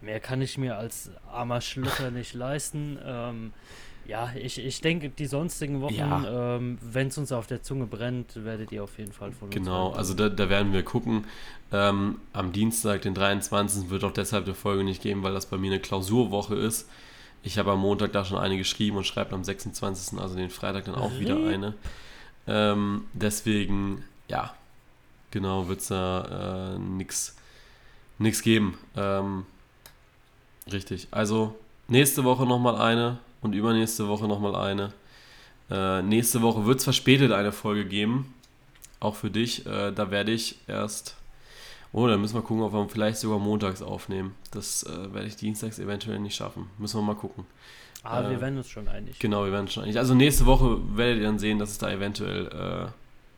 Mehr 0.00 0.20
kann 0.20 0.40
ich 0.40 0.58
mir 0.58 0.76
als 0.76 1.10
armer 1.30 1.60
Schlucker 1.60 2.10
nicht 2.10 2.34
leisten. 2.34 2.98
Ähm, 3.04 3.52
ja, 4.08 4.32
ich, 4.40 4.58
ich 4.58 4.80
denke, 4.80 5.10
die 5.10 5.26
sonstigen 5.26 5.82
Wochen, 5.82 5.94
ja. 5.94 6.56
ähm, 6.56 6.78
wenn 6.80 7.08
es 7.08 7.18
uns 7.18 7.30
auf 7.30 7.46
der 7.46 7.62
Zunge 7.62 7.86
brennt, 7.86 8.42
werdet 8.42 8.72
ihr 8.72 8.82
auf 8.82 8.96
jeden 8.98 9.12
Fall 9.12 9.32
von 9.32 9.48
uns. 9.48 9.54
Genau, 9.54 9.90
also 9.90 10.14
da, 10.14 10.30
da, 10.30 10.48
werden 10.48 10.72
wir 10.72 10.82
gucken. 10.82 11.24
Ähm, 11.72 12.18
am 12.32 12.52
Dienstag, 12.52 13.02
den 13.02 13.12
23. 13.12 13.90
wird 13.90 14.04
auch 14.04 14.12
deshalb 14.12 14.46
eine 14.46 14.54
Folge 14.54 14.82
nicht 14.82 15.02
geben, 15.02 15.22
weil 15.24 15.34
das 15.34 15.44
bei 15.44 15.58
mir 15.58 15.70
eine 15.70 15.80
Klausurwoche 15.80 16.54
ist. 16.54 16.88
Ich 17.42 17.58
habe 17.58 17.72
am 17.72 17.80
Montag 17.80 18.12
da 18.12 18.24
schon 18.24 18.38
eine 18.38 18.56
geschrieben 18.56 18.96
und 18.96 19.04
schreibe 19.04 19.34
am 19.34 19.44
26., 19.44 20.18
also 20.18 20.36
den 20.36 20.50
Freitag 20.50 20.86
dann 20.86 20.94
auch 20.94 21.18
wieder 21.18 21.36
eine. 21.36 21.74
Ähm, 22.46 23.04
deswegen, 23.12 24.04
ja, 24.28 24.54
genau, 25.30 25.68
wird 25.68 25.80
es 25.80 25.88
da 25.88 26.76
äh, 26.76 26.78
nichts 26.78 27.34
geben. 28.42 28.78
Ähm, 28.96 29.44
richtig, 30.72 31.08
also 31.10 31.54
nächste 31.88 32.24
Woche 32.24 32.46
nochmal 32.46 32.76
eine 32.76 33.18
und 33.40 33.54
übernächste 33.54 34.08
Woche 34.08 34.26
nochmal 34.26 34.54
eine. 34.56 34.92
Äh, 35.70 36.02
nächste 36.02 36.42
Woche 36.42 36.64
wird 36.66 36.78
es 36.78 36.84
verspätet 36.84 37.32
eine 37.32 37.52
Folge 37.52 37.84
geben. 37.84 38.34
Auch 39.00 39.14
für 39.14 39.30
dich. 39.30 39.66
Äh, 39.66 39.92
da 39.92 40.10
werde 40.10 40.32
ich 40.32 40.58
erst. 40.66 41.14
Oh, 41.92 42.06
dann 42.06 42.20
müssen 42.20 42.34
wir 42.34 42.42
gucken, 42.42 42.62
ob 42.62 42.72
wir 42.72 42.88
vielleicht 42.88 43.18
sogar 43.18 43.38
montags 43.38 43.80
aufnehmen. 43.80 44.34
Das 44.50 44.82
äh, 44.82 45.14
werde 45.14 45.26
ich 45.26 45.36
dienstags 45.36 45.78
eventuell 45.78 46.18
nicht 46.18 46.36
schaffen. 46.36 46.68
Müssen 46.78 46.98
wir 46.98 47.02
mal 47.02 47.14
gucken. 47.14 47.46
Ah, 48.02 48.28
wir 48.28 48.38
äh, 48.38 48.40
werden 48.40 48.58
uns 48.58 48.68
schon 48.68 48.88
einig. 48.88 49.18
Genau, 49.18 49.44
wir 49.44 49.52
werden 49.52 49.62
uns 49.62 49.72
schon 49.72 49.84
einig. 49.84 49.98
Also 49.98 50.14
nächste 50.14 50.46
Woche 50.46 50.78
werdet 50.96 51.18
ihr 51.18 51.26
dann 51.26 51.38
sehen, 51.38 51.58
dass 51.58 51.70
es 51.70 51.78
da 51.78 51.90
eventuell 51.90 52.46
äh, 52.48 52.88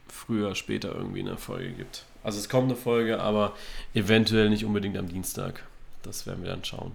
früher, 0.09 0.55
später 0.55 0.95
irgendwie 0.95 1.20
eine 1.20 1.37
Folge 1.37 1.70
gibt. 1.72 2.05
Also 2.22 2.39
es 2.39 2.49
kommt 2.49 2.64
eine 2.64 2.76
Folge, 2.76 3.20
aber 3.20 3.55
eventuell 3.95 4.51
nicht 4.51 4.64
unbedingt 4.64 4.99
am 4.99 5.09
Dienstag. 5.09 5.64
Das 6.03 6.26
werden 6.26 6.43
wir 6.43 6.51
dann 6.51 6.64
schauen. 6.64 6.95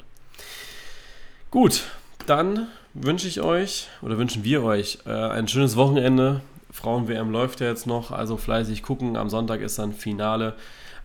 Gut, 1.51 1.83
dann 2.25 2.67
wünsche 2.93 3.27
ich 3.27 3.41
euch 3.41 3.87
oder 4.01 4.17
wünschen 4.17 4.43
wir 4.43 4.63
euch 4.63 4.99
äh, 5.05 5.11
ein 5.11 5.47
schönes 5.47 5.75
Wochenende. 5.75 6.41
Frauen-WM 6.71 7.31
läuft 7.31 7.61
ja 7.61 7.67
jetzt 7.67 7.87
noch, 7.87 8.11
also 8.11 8.37
fleißig 8.37 8.83
gucken. 8.83 9.15
Am 9.15 9.29
Sonntag 9.29 9.61
ist 9.61 9.79
dann 9.79 9.93
Finale. 9.93 10.55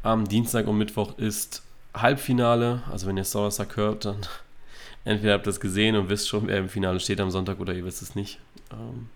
Am 0.03 0.27
Dienstag 0.27 0.67
und 0.67 0.79
Mittwoch 0.79 1.19
ist 1.19 1.63
Halbfinale. 1.95 2.83
Also 2.91 3.07
wenn 3.07 3.17
ihr 3.17 3.23
es 3.23 3.31
Donnerstag 3.31 3.77
hört, 3.77 4.05
dann 4.05 4.17
entweder 5.05 5.35
habt 5.35 5.47
ihr 5.47 5.51
es 5.51 5.61
gesehen 5.61 5.97
und 5.97 6.09
wisst 6.09 6.29
schon, 6.29 6.49
wer 6.49 6.59
im 6.59 6.69
Finale 6.69 7.01
steht 7.01 7.21
am 7.21 7.31
Sonntag 7.31 7.61
oder 7.61 7.75
ihr 7.75 7.85
wisst 7.85 8.03
es 8.03 8.15
nicht. 8.15 8.39
Ähm, 8.73 9.09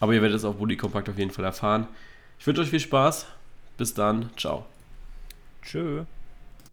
aber 0.00 0.14
ihr 0.14 0.22
werdet 0.22 0.36
es 0.36 0.44
auf 0.44 0.56
Bully 0.56 0.76
Kompakt 0.76 1.08
auf 1.08 1.18
jeden 1.18 1.30
Fall 1.30 1.44
erfahren. 1.44 1.86
Ich 2.38 2.46
wünsche 2.46 2.62
euch 2.62 2.70
viel 2.70 2.80
Spaß. 2.80 3.26
Bis 3.78 3.94
dann. 3.94 4.30
Ciao. 4.36 4.66
Tschö. 5.62 6.04